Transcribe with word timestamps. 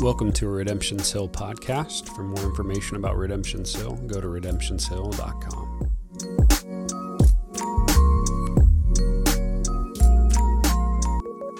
Welcome 0.00 0.30
to 0.32 0.46
a 0.46 0.50
Redemption's 0.50 1.10
Hill 1.10 1.28
podcast. 1.28 2.14
For 2.14 2.22
more 2.22 2.44
information 2.44 2.96
about 2.96 3.16
Redemption's 3.16 3.74
Hill, 3.74 3.96
go 4.06 4.20
to 4.20 4.26
redemptionshill.com. 4.26 5.65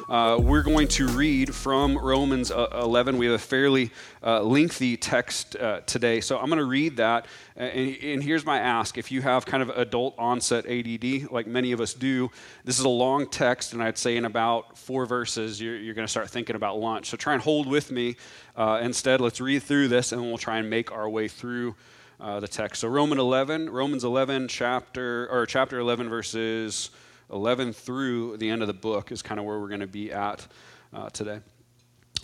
Uh, 0.08 0.38
we're 0.40 0.62
going 0.62 0.86
to 0.86 1.08
read 1.08 1.52
from 1.52 1.98
Romans 1.98 2.52
uh, 2.52 2.68
11. 2.80 3.18
We 3.18 3.26
have 3.26 3.34
a 3.34 3.38
fairly 3.38 3.90
uh, 4.22 4.40
lengthy 4.40 4.96
text 4.96 5.56
uh, 5.56 5.80
today, 5.80 6.20
so 6.20 6.38
I'm 6.38 6.46
going 6.46 6.60
to 6.60 6.64
read 6.64 6.98
that. 6.98 7.26
And, 7.56 7.96
and, 7.96 8.22
here's 8.22 8.46
my 8.46 8.60
ask 8.60 8.98
if 8.98 9.10
you 9.10 9.20
have 9.22 9.44
kind 9.44 9.64
of 9.64 9.70
adult 9.70 10.14
onset 10.16 10.64
ADD, 10.66 11.32
like 11.32 11.48
many 11.48 11.72
of 11.72 11.80
us 11.80 11.92
do, 11.92 12.30
this 12.64 12.78
is 12.78 12.84
a 12.84 12.88
long 12.88 13.28
text, 13.28 13.72
and 13.72 13.82
I'd 13.82 13.98
say 13.98 14.16
in 14.16 14.26
about 14.26 14.78
four 14.78 15.06
verses, 15.06 15.60
you're, 15.60 15.76
you're 15.76 15.94
going 15.94 16.06
to 16.06 16.10
start 16.10 16.30
thinking 16.30 16.54
about 16.54 16.78
lunch. 16.78 17.06
So 17.06 17.16
try 17.16 17.32
and 17.32 17.42
hold 17.42 17.66
with 17.66 17.90
me. 17.90 18.16
Uh, 18.54 18.78
instead, 18.82 19.20
let's 19.20 19.40
read 19.40 19.64
through 19.64 19.88
this, 19.88 20.12
and 20.12 20.22
we'll 20.22 20.38
try 20.38 20.58
and 20.58 20.70
make 20.70 20.92
our 20.92 21.08
way 21.08 21.28
through. 21.28 21.74
Uh, 22.18 22.40
the 22.40 22.48
text. 22.48 22.80
So 22.80 22.88
Romans 22.88 23.20
11, 23.20 23.68
Romans 23.68 24.02
11, 24.02 24.48
chapter 24.48 25.28
or 25.30 25.44
chapter 25.44 25.78
11, 25.78 26.08
verses 26.08 26.88
11 27.32 27.72
through 27.72 28.36
the 28.36 28.48
end 28.48 28.62
of 28.62 28.68
the 28.68 28.74
book 28.74 29.10
is 29.10 29.22
kind 29.22 29.40
of 29.40 29.46
where 29.46 29.58
we're 29.58 29.68
going 29.68 29.80
to 29.80 29.86
be 29.86 30.12
at 30.12 30.46
uh, 30.92 31.10
today. 31.10 31.40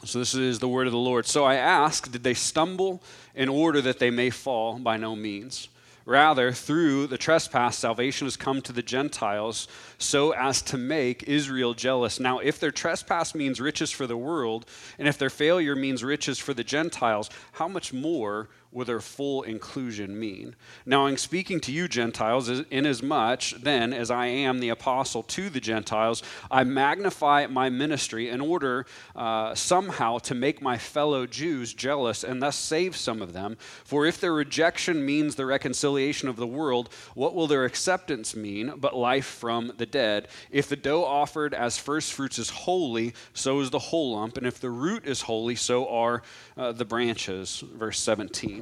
So, 0.05 0.19
this 0.19 0.34
is 0.34 0.59
the 0.59 0.69
word 0.69 0.87
of 0.87 0.93
the 0.93 0.98
Lord. 0.98 1.27
So 1.27 1.45
I 1.45 1.55
ask, 1.55 2.10
did 2.10 2.24
they 2.24 2.34
stumble 2.34 3.02
in 3.34 3.48
order 3.48 3.80
that 3.83 3.98
they 4.01 4.10
may 4.10 4.30
fall? 4.30 4.79
By 4.79 4.96
no 4.96 5.15
means. 5.15 5.69
Rather, 6.05 6.51
through 6.51 7.07
the 7.07 7.19
trespass, 7.19 7.79
salvation 7.79 8.27
has 8.27 8.37
come 8.37 8.60
to 8.62 8.73
the 8.73 8.83
Gentiles 8.83 9.69
so 9.98 10.33
as 10.33 10.60
to 10.62 10.77
make 10.77 11.23
Israel 11.24 11.74
jealous. 11.74 12.19
Now, 12.19 12.41
if 12.41 12.59
their 12.59 12.73
trespass 12.73 13.34
means 13.34 13.60
riches 13.60 13.93
for 13.93 14.09
the 14.09 14.16
world, 14.16 14.66
and 14.98 15.07
if 15.07 15.16
their 15.16 15.30
failure 15.30 15.77
means 15.77 16.02
riches 16.02 16.41
for 16.41 16.55
the 16.55 16.65
Gentiles, 16.65 17.30
how 17.52 17.69
much 17.69 17.93
more 17.93 18.48
will 18.73 18.84
their 18.84 19.01
full 19.01 19.42
inclusion 19.42 20.18
mean? 20.18 20.56
Now, 20.87 21.06
I'm 21.06 21.16
speaking 21.16 21.60
to 21.60 21.73
you, 21.73 21.88
Gentiles, 21.88 22.48
inasmuch 22.48 23.51
then 23.62 23.92
as 23.92 24.10
I 24.10 24.26
am 24.26 24.60
the 24.60 24.70
apostle 24.70 25.23
to 25.24 25.51
the 25.51 25.60
Gentiles, 25.60 26.23
I 26.51 26.64
magnify 26.64 27.46
my 27.48 27.68
ministry 27.68 28.29
in 28.29 28.40
order 28.40 28.87
uh, 29.14 29.54
somehow 29.54 30.18
to 30.18 30.34
make 30.34 30.62
my 30.62 30.79
fellow 30.79 31.26
Jews 31.26 31.74
jealous 31.74 32.24
and 32.24 32.42
thus 32.42 32.56
save 32.56 32.96
some 32.96 33.20
of 33.20 33.32
them. 33.32 33.56
For 33.84 34.06
if 34.06 34.20
their 34.20 34.32
rejection 34.32 35.04
means 35.04 35.34
the 35.34 35.46
reconciliation 35.46 36.29
of 36.29 36.36
the 36.36 36.46
world, 36.46 36.88
what 37.14 37.34
will 37.34 37.46
their 37.46 37.64
acceptance 37.64 38.34
mean 38.34 38.74
but 38.76 38.96
life 38.96 39.26
from 39.26 39.73
the 39.76 39.86
dead? 39.86 40.29
If 40.51 40.68
the 40.68 40.76
dough 40.76 41.04
offered 41.04 41.54
as 41.54 41.79
first 41.79 42.12
fruits 42.12 42.38
is 42.38 42.51
holy, 42.51 43.14
so 43.34 43.60
is 43.60 43.70
the 43.70 43.79
whole 43.79 44.14
lump, 44.14 44.36
and 44.36 44.46
if 44.46 44.60
the 44.60 44.70
root 44.70 45.07
is 45.07 45.23
holy, 45.23 45.57
so 45.57 45.88
are 45.88 46.23
uh, 46.57 46.73
the 46.73 46.84
branches. 46.84 47.62
Verse 47.76 47.98
17. 48.01 48.62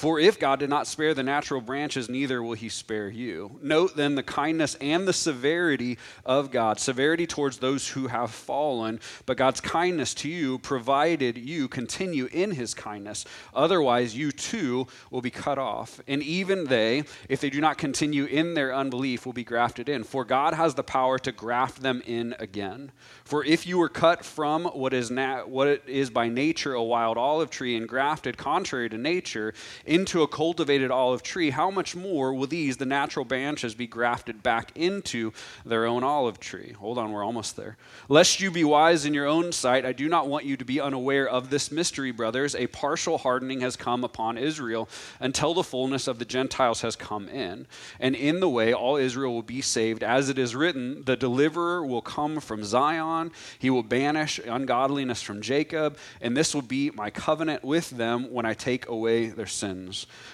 For 0.00 0.18
if 0.18 0.38
God 0.38 0.60
did 0.60 0.70
not 0.70 0.86
spare 0.86 1.12
the 1.12 1.22
natural 1.22 1.60
branches, 1.60 2.08
neither 2.08 2.42
will 2.42 2.54
he 2.54 2.70
spare 2.70 3.10
you. 3.10 3.58
Note 3.60 3.96
then 3.96 4.14
the 4.14 4.22
kindness 4.22 4.74
and 4.76 5.06
the 5.06 5.12
severity 5.12 5.98
of 6.24 6.50
God. 6.50 6.80
Severity 6.80 7.26
towards 7.26 7.58
those 7.58 7.86
who 7.86 8.06
have 8.06 8.30
fallen, 8.30 8.98
but 9.26 9.36
God's 9.36 9.60
kindness 9.60 10.14
to 10.14 10.28
you, 10.30 10.58
provided 10.58 11.36
you 11.36 11.68
continue 11.68 12.30
in 12.32 12.52
his 12.52 12.72
kindness. 12.72 13.26
Otherwise, 13.52 14.16
you 14.16 14.32
too 14.32 14.86
will 15.10 15.20
be 15.20 15.30
cut 15.30 15.58
off. 15.58 16.00
And 16.08 16.22
even 16.22 16.64
they, 16.64 17.04
if 17.28 17.42
they 17.42 17.50
do 17.50 17.60
not 17.60 17.76
continue 17.76 18.24
in 18.24 18.54
their 18.54 18.74
unbelief, 18.74 19.26
will 19.26 19.34
be 19.34 19.44
grafted 19.44 19.90
in. 19.90 20.04
For 20.04 20.24
God 20.24 20.54
has 20.54 20.74
the 20.74 20.82
power 20.82 21.18
to 21.18 21.30
graft 21.30 21.82
them 21.82 22.02
in 22.06 22.34
again. 22.38 22.90
For 23.24 23.44
if 23.44 23.66
you 23.66 23.76
were 23.76 23.90
cut 23.90 24.24
from 24.24 24.64
what 24.64 24.94
is, 24.94 25.10
na- 25.10 25.42
what 25.42 25.82
is 25.86 26.08
by 26.08 26.30
nature 26.30 26.72
a 26.72 26.82
wild 26.82 27.18
olive 27.18 27.50
tree 27.50 27.76
and 27.76 27.86
grafted 27.86 28.38
contrary 28.38 28.88
to 28.88 28.96
nature, 28.96 29.52
into 29.90 30.22
a 30.22 30.28
cultivated 30.28 30.88
olive 30.92 31.20
tree, 31.20 31.50
how 31.50 31.68
much 31.68 31.96
more 31.96 32.32
will 32.32 32.46
these, 32.46 32.76
the 32.76 32.86
natural 32.86 33.24
branches, 33.24 33.74
be 33.74 33.88
grafted 33.88 34.40
back 34.40 34.70
into 34.76 35.32
their 35.66 35.84
own 35.84 36.04
olive 36.04 36.38
tree? 36.38 36.76
Hold 36.78 36.96
on, 36.96 37.10
we're 37.10 37.24
almost 37.24 37.56
there. 37.56 37.76
Lest 38.08 38.40
you 38.40 38.52
be 38.52 38.62
wise 38.62 39.04
in 39.04 39.14
your 39.14 39.26
own 39.26 39.50
sight, 39.50 39.84
I 39.84 39.92
do 39.92 40.08
not 40.08 40.28
want 40.28 40.44
you 40.44 40.56
to 40.56 40.64
be 40.64 40.80
unaware 40.80 41.28
of 41.28 41.50
this 41.50 41.72
mystery, 41.72 42.12
brothers. 42.12 42.54
A 42.54 42.68
partial 42.68 43.18
hardening 43.18 43.62
has 43.62 43.74
come 43.74 44.04
upon 44.04 44.38
Israel 44.38 44.88
until 45.18 45.54
the 45.54 45.64
fullness 45.64 46.06
of 46.06 46.20
the 46.20 46.24
Gentiles 46.24 46.82
has 46.82 46.94
come 46.94 47.28
in. 47.28 47.66
And 47.98 48.14
in 48.14 48.38
the 48.38 48.48
way, 48.48 48.72
all 48.72 48.96
Israel 48.96 49.34
will 49.34 49.42
be 49.42 49.60
saved. 49.60 50.04
As 50.04 50.28
it 50.28 50.38
is 50.38 50.54
written, 50.54 51.02
the 51.02 51.16
deliverer 51.16 51.84
will 51.84 52.00
come 52.00 52.38
from 52.38 52.62
Zion, 52.62 53.32
he 53.58 53.70
will 53.70 53.82
banish 53.82 54.38
ungodliness 54.38 55.20
from 55.20 55.42
Jacob, 55.42 55.98
and 56.20 56.36
this 56.36 56.54
will 56.54 56.62
be 56.62 56.92
my 56.92 57.10
covenant 57.10 57.64
with 57.64 57.90
them 57.90 58.30
when 58.30 58.46
I 58.46 58.54
take 58.54 58.86
away 58.86 59.30
their 59.30 59.46
sins 59.46 59.79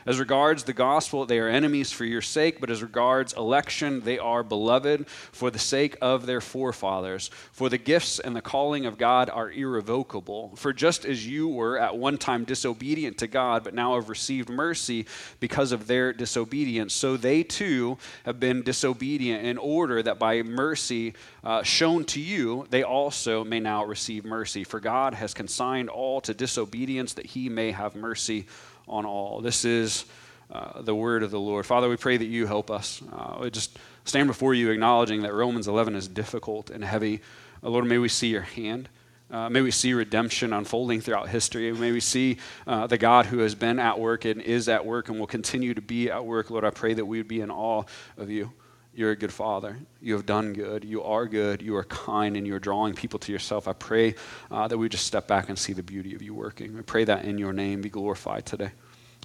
As 0.07 0.19
regards 0.19 0.65
the 0.65 0.73
gospel, 0.73 1.27
they 1.27 1.39
are 1.39 1.49
enemies 1.49 1.93
for 1.93 2.05
your 2.05 2.23
sake, 2.23 2.61
but 2.61 2.71
as 2.71 2.83
regards 2.83 3.33
election, 3.33 4.01
they 4.01 4.19
are 4.19 4.43
beloved 4.43 5.09
for 5.09 5.51
the 5.51 5.59
sake 5.59 5.97
of 6.01 6.27
their 6.27 6.41
forefathers. 6.41 7.31
For 7.53 7.69
the 7.69 7.79
gifts 7.79 8.19
and 8.19 8.35
the 8.35 8.43
calling 8.43 8.87
of 8.87 8.99
God 8.99 9.31
are 9.31 9.51
irrevocable. 9.51 10.55
For 10.57 10.73
just 10.73 11.05
as 11.05 11.27
you 11.27 11.49
were 11.49 11.79
at 11.79 11.97
one 11.97 12.19
time 12.19 12.45
disobedient 12.45 13.19
to 13.19 13.27
God, 13.27 13.65
but 13.65 13.75
now 13.75 13.95
have 13.95 14.09
received 14.09 14.49
mercy 14.49 15.07
because 15.41 15.73
of 15.73 15.87
their 15.87 16.13
disobedience, 16.13 16.93
so 16.93 17.17
they 17.17 17.43
too 17.43 17.99
have 18.25 18.41
been 18.41 18.63
disobedient 18.63 19.45
in 19.45 19.59
order 19.59 20.03
that 20.03 20.19
by 20.19 20.43
mercy 20.43 21.15
uh, 21.45 21.63
shown 21.63 22.05
to 22.05 22.21
you, 22.21 22.67
they 22.71 22.83
also 22.83 23.45
may 23.45 23.61
now 23.61 23.85
receive 23.85 24.25
mercy. 24.25 24.65
For 24.65 24.81
God 24.81 25.15
has 25.15 25.35
consigned 25.35 25.89
all 25.89 26.21
to 26.23 26.35
disobedience 26.35 27.15
that 27.15 27.27
he 27.27 27.49
may 27.49 27.71
have 27.73 27.95
mercy 27.95 28.47
on 28.89 29.05
all. 29.05 29.41
This 29.41 29.65
is 29.65 30.05
uh, 30.51 30.83
the 30.83 30.95
word 30.95 31.23
of 31.23 31.31
the 31.31 31.41
Lord. 31.41 31.67
Father, 31.67 31.89
we 31.89 31.97
pray 31.97 32.17
that 32.17 32.27
you 32.27 32.47
help 32.47 32.71
us. 32.71 33.03
Uh, 33.13 33.39
we 33.41 33.51
just 33.51 33.79
stand 34.05 34.29
before 34.29 34.55
you 34.55 34.71
acknowledging 34.71 35.23
that 35.23 35.35
Romans 35.35 35.69
11 35.69 35.97
is 35.97 36.07
difficult 36.09 36.71
and 36.71 36.85
heavy. 36.85 37.21
Uh, 37.63 37.71
Lord, 37.71 37.87
may 37.87 37.99
we 37.99 38.09
see 38.09 38.29
your 38.29 38.43
hand. 38.43 38.89
Uh, 39.29 39.51
may 39.51 39.61
we 39.61 39.73
see 39.73 39.93
redemption 39.93 40.53
unfolding 40.53 41.01
throughout 41.01 41.29
history. 41.29 41.73
May 41.73 41.91
we 41.91 41.99
see 41.99 42.37
uh, 42.67 42.87
the 42.87 42.97
God 42.97 43.27
who 43.27 43.39
has 43.39 43.57
been 43.57 43.81
at 43.81 43.99
work 43.99 44.25
and 44.25 44.41
is 44.41 44.69
at 44.69 44.87
work 44.87 45.09
and 45.09 45.19
will 45.19 45.27
continue 45.27 45.75
to 45.75 45.83
be 45.83 46.11
at 46.11 46.25
work. 46.25 46.51
Lord, 46.51 46.65
I 46.65 46.71
pray 46.71 46.95
that 46.95 47.05
we 47.05 47.19
would 47.19 47.27
be 47.27 47.41
in 47.41 47.51
awe 47.51 47.83
of 48.17 48.31
you. 48.31 48.53
You're 48.97 49.11
a 49.11 49.17
good 49.17 49.33
father. 49.33 49.77
You 50.01 50.15
have 50.15 50.25
done 50.25 50.55
good. 50.55 50.83
You 50.83 51.03
are 51.03 51.27
good. 51.27 51.61
You 51.61 51.77
are 51.77 51.85
kind, 51.85 52.35
and 52.35 52.47
you're 52.47 52.59
drawing 52.59 52.95
people 52.95 53.19
to 53.19 53.31
yourself. 53.31 53.69
I 53.69 53.75
pray 53.75 54.15
uh, 54.51 54.69
that 54.69 54.79
we 54.79 54.89
just 54.89 55.07
step 55.07 55.29
back 55.29 55.51
and 55.51 55.59
see 55.59 55.75
the 55.75 55.83
beauty 55.83 56.15
of 56.15 56.23
you 56.23 56.33
working. 56.33 56.79
I 56.79 56.81
pray 56.81 57.05
that 57.05 57.27
in 57.27 57.37
your 57.37 57.53
name 57.53 57.83
be 57.83 57.91
glorified 57.91 58.47
today. 58.47 58.71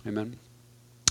Amen. 0.06 0.36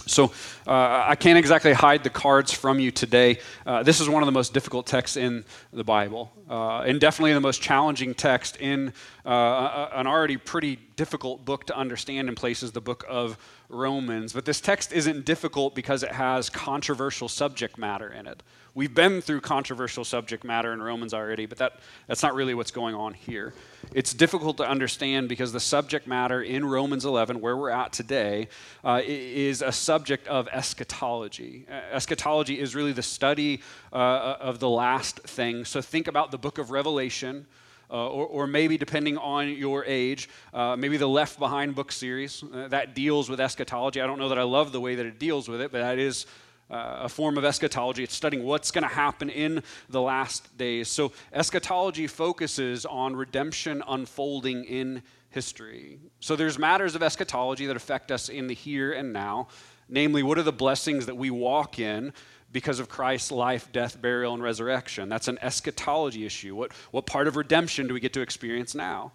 So 0.06 0.32
uh, 0.66 1.04
I 1.06 1.14
can't 1.14 1.38
exactly 1.38 1.72
hide 1.72 2.04
the 2.04 2.10
cards 2.10 2.52
from 2.52 2.80
you 2.80 2.90
today. 2.90 3.38
Uh, 3.64 3.82
this 3.82 3.98
is 3.98 4.10
one 4.10 4.22
of 4.22 4.26
the 4.26 4.32
most 4.32 4.52
difficult 4.52 4.86
texts 4.86 5.16
in 5.16 5.44
the 5.72 5.84
Bible, 5.84 6.30
uh, 6.50 6.80
and 6.80 7.00
definitely 7.00 7.32
the 7.32 7.40
most 7.40 7.62
challenging 7.62 8.12
text 8.12 8.58
in 8.58 8.92
uh, 9.24 9.88
an 9.92 10.06
already 10.06 10.36
pretty 10.36 10.78
difficult 10.96 11.44
book 11.44 11.66
to 11.66 11.76
understand 11.76 12.28
in 12.28 12.34
places, 12.34 12.72
the 12.72 12.80
book 12.80 13.04
of 13.08 13.38
Romans. 13.68 14.32
But 14.32 14.44
this 14.44 14.60
text 14.60 14.92
isn't 14.92 15.24
difficult 15.24 15.74
because 15.74 16.02
it 16.02 16.12
has 16.12 16.50
controversial 16.50 17.28
subject 17.28 17.78
matter 17.78 18.12
in 18.12 18.26
it. 18.26 18.42
We've 18.74 18.94
been 18.94 19.20
through 19.20 19.40
controversial 19.40 20.04
subject 20.04 20.44
matter 20.44 20.72
in 20.72 20.80
Romans 20.80 21.12
already, 21.12 21.46
but 21.46 21.58
that, 21.58 21.80
that's 22.06 22.22
not 22.22 22.34
really 22.34 22.54
what's 22.54 22.70
going 22.70 22.94
on 22.94 23.14
here. 23.14 23.52
It's 23.92 24.14
difficult 24.14 24.58
to 24.58 24.68
understand 24.68 25.28
because 25.28 25.52
the 25.52 25.60
subject 25.60 26.06
matter 26.06 26.42
in 26.42 26.64
Romans 26.64 27.04
11, 27.04 27.40
where 27.40 27.56
we're 27.56 27.70
at 27.70 27.92
today, 27.92 28.48
uh, 28.84 29.00
is 29.04 29.62
a 29.62 29.72
subject 29.72 30.28
of 30.28 30.48
eschatology. 30.52 31.66
Eschatology 31.68 32.60
is 32.60 32.76
really 32.76 32.92
the 32.92 33.02
study 33.02 33.60
uh, 33.92 34.36
of 34.40 34.60
the 34.60 34.68
last 34.68 35.18
thing. 35.20 35.64
So 35.64 35.82
think 35.82 36.06
about 36.06 36.30
the 36.30 36.38
book 36.38 36.58
of 36.58 36.70
Revelation. 36.70 37.46
Uh, 37.90 38.06
or, 38.06 38.26
or, 38.26 38.46
maybe 38.46 38.78
depending 38.78 39.18
on 39.18 39.48
your 39.48 39.84
age, 39.84 40.28
uh, 40.54 40.76
maybe 40.76 40.96
the 40.96 41.08
Left 41.08 41.40
Behind 41.40 41.74
book 41.74 41.90
series 41.90 42.44
uh, 42.54 42.68
that 42.68 42.94
deals 42.94 43.28
with 43.28 43.40
eschatology. 43.40 44.00
I 44.00 44.06
don't 44.06 44.20
know 44.20 44.28
that 44.28 44.38
I 44.38 44.44
love 44.44 44.70
the 44.70 44.80
way 44.80 44.94
that 44.94 45.06
it 45.06 45.18
deals 45.18 45.48
with 45.48 45.60
it, 45.60 45.72
but 45.72 45.80
that 45.80 45.98
is 45.98 46.26
uh, 46.70 47.00
a 47.02 47.08
form 47.08 47.36
of 47.36 47.44
eschatology. 47.44 48.04
It's 48.04 48.14
studying 48.14 48.44
what's 48.44 48.70
going 48.70 48.82
to 48.82 48.94
happen 48.94 49.28
in 49.28 49.62
the 49.88 50.00
last 50.00 50.56
days. 50.56 50.88
So, 50.88 51.10
eschatology 51.32 52.06
focuses 52.06 52.86
on 52.86 53.16
redemption 53.16 53.82
unfolding 53.88 54.64
in 54.64 55.02
history. 55.30 55.98
So, 56.20 56.36
there's 56.36 56.58
matters 56.58 56.94
of 56.94 57.02
eschatology 57.02 57.66
that 57.66 57.76
affect 57.76 58.12
us 58.12 58.28
in 58.28 58.46
the 58.46 58.54
here 58.54 58.92
and 58.92 59.12
now. 59.12 59.48
Namely, 59.88 60.22
what 60.22 60.38
are 60.38 60.44
the 60.44 60.52
blessings 60.52 61.06
that 61.06 61.16
we 61.16 61.30
walk 61.30 61.80
in 61.80 62.12
because 62.52 62.80
of 62.80 62.88
Christ's 62.88 63.30
life, 63.30 63.70
death, 63.72 64.00
burial, 64.00 64.34
and 64.34 64.42
resurrection? 64.42 65.08
That's 65.08 65.28
an 65.28 65.38
eschatology 65.40 66.26
issue. 66.26 66.54
What, 66.54 66.72
what 66.90 67.06
part 67.06 67.28
of 67.28 67.36
redemption 67.36 67.86
do 67.86 67.94
we 67.94 68.00
get 68.00 68.12
to 68.14 68.20
experience 68.20 68.74
now? 68.74 69.12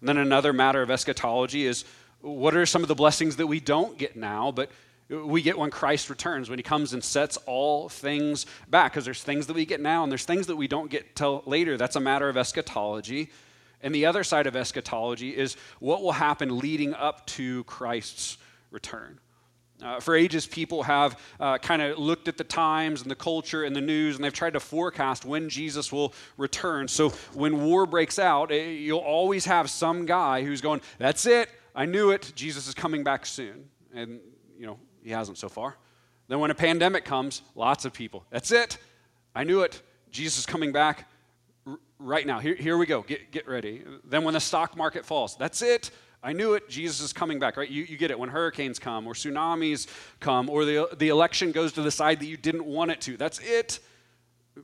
And 0.00 0.08
then 0.08 0.18
another 0.18 0.52
matter 0.52 0.82
of 0.82 0.90
eschatology 0.90 1.66
is 1.66 1.84
what 2.20 2.54
are 2.56 2.66
some 2.66 2.82
of 2.82 2.88
the 2.88 2.94
blessings 2.94 3.36
that 3.36 3.46
we 3.46 3.60
don't 3.60 3.96
get 3.96 4.16
now, 4.16 4.50
but 4.52 4.70
we 5.08 5.40
get 5.40 5.56
when 5.56 5.70
Christ 5.70 6.10
returns, 6.10 6.50
when 6.50 6.58
he 6.58 6.64
comes 6.64 6.92
and 6.92 7.02
sets 7.02 7.36
all 7.46 7.88
things 7.88 8.46
back, 8.68 8.92
because 8.92 9.04
there's 9.04 9.22
things 9.22 9.46
that 9.46 9.54
we 9.54 9.64
get 9.64 9.80
now 9.80 10.02
and 10.02 10.10
there's 10.10 10.24
things 10.24 10.48
that 10.48 10.56
we 10.56 10.66
don't 10.66 10.90
get 10.90 11.14
till 11.14 11.42
later. 11.46 11.76
That's 11.76 11.96
a 11.96 12.00
matter 12.00 12.28
of 12.28 12.36
eschatology. 12.36 13.30
And 13.82 13.94
the 13.94 14.06
other 14.06 14.24
side 14.24 14.46
of 14.46 14.56
eschatology 14.56 15.36
is 15.36 15.56
what 15.78 16.02
will 16.02 16.12
happen 16.12 16.58
leading 16.58 16.92
up 16.94 17.26
to 17.28 17.62
Christ's 17.64 18.38
return. 18.70 19.20
Uh, 19.82 20.00
for 20.00 20.16
ages, 20.16 20.46
people 20.46 20.82
have 20.82 21.20
uh, 21.38 21.58
kind 21.58 21.82
of 21.82 21.98
looked 21.98 22.28
at 22.28 22.38
the 22.38 22.44
times 22.44 23.02
and 23.02 23.10
the 23.10 23.16
culture 23.16 23.64
and 23.64 23.76
the 23.76 23.80
news, 23.80 24.16
and 24.16 24.24
they've 24.24 24.32
tried 24.32 24.54
to 24.54 24.60
forecast 24.60 25.26
when 25.26 25.50
Jesus 25.50 25.92
will 25.92 26.14
return. 26.38 26.88
So 26.88 27.10
when 27.34 27.62
war 27.62 27.84
breaks 27.84 28.18
out, 28.18 28.50
eh, 28.50 28.70
you'll 28.70 29.00
always 29.00 29.44
have 29.44 29.68
some 29.68 30.06
guy 30.06 30.42
who's 30.42 30.62
going, 30.62 30.80
That's 30.98 31.26
it, 31.26 31.50
I 31.74 31.84
knew 31.84 32.10
it, 32.10 32.32
Jesus 32.34 32.68
is 32.68 32.74
coming 32.74 33.04
back 33.04 33.26
soon. 33.26 33.68
And, 33.94 34.20
you 34.58 34.66
know, 34.66 34.78
he 35.02 35.10
hasn't 35.10 35.36
so 35.36 35.48
far. 35.48 35.76
Then 36.28 36.40
when 36.40 36.50
a 36.50 36.54
pandemic 36.54 37.04
comes, 37.04 37.42
lots 37.54 37.84
of 37.84 37.92
people, 37.92 38.24
That's 38.30 38.50
it, 38.52 38.78
I 39.34 39.44
knew 39.44 39.60
it, 39.60 39.82
Jesus 40.10 40.38
is 40.38 40.46
coming 40.46 40.72
back 40.72 41.06
r- 41.66 41.78
right 41.98 42.26
now. 42.26 42.38
Here, 42.38 42.54
here 42.54 42.78
we 42.78 42.86
go, 42.86 43.02
get, 43.02 43.30
get 43.30 43.46
ready. 43.46 43.84
Then 44.04 44.24
when 44.24 44.32
the 44.32 44.40
stock 44.40 44.74
market 44.74 45.04
falls, 45.04 45.36
That's 45.36 45.60
it, 45.60 45.90
I 46.26 46.32
knew 46.32 46.54
it, 46.54 46.68
Jesus 46.68 47.00
is 47.00 47.12
coming 47.12 47.38
back, 47.38 47.56
right? 47.56 47.70
You, 47.70 47.84
you 47.84 47.96
get 47.96 48.10
it 48.10 48.18
when 48.18 48.28
hurricanes 48.28 48.80
come 48.80 49.06
or 49.06 49.14
tsunamis 49.14 49.86
come 50.18 50.50
or 50.50 50.64
the, 50.64 50.88
the 50.98 51.08
election 51.08 51.52
goes 51.52 51.72
to 51.74 51.82
the 51.82 51.90
side 51.92 52.18
that 52.18 52.26
you 52.26 52.36
didn't 52.36 52.66
want 52.66 52.90
it 52.90 53.00
to. 53.02 53.16
That's 53.16 53.38
it. 53.38 53.78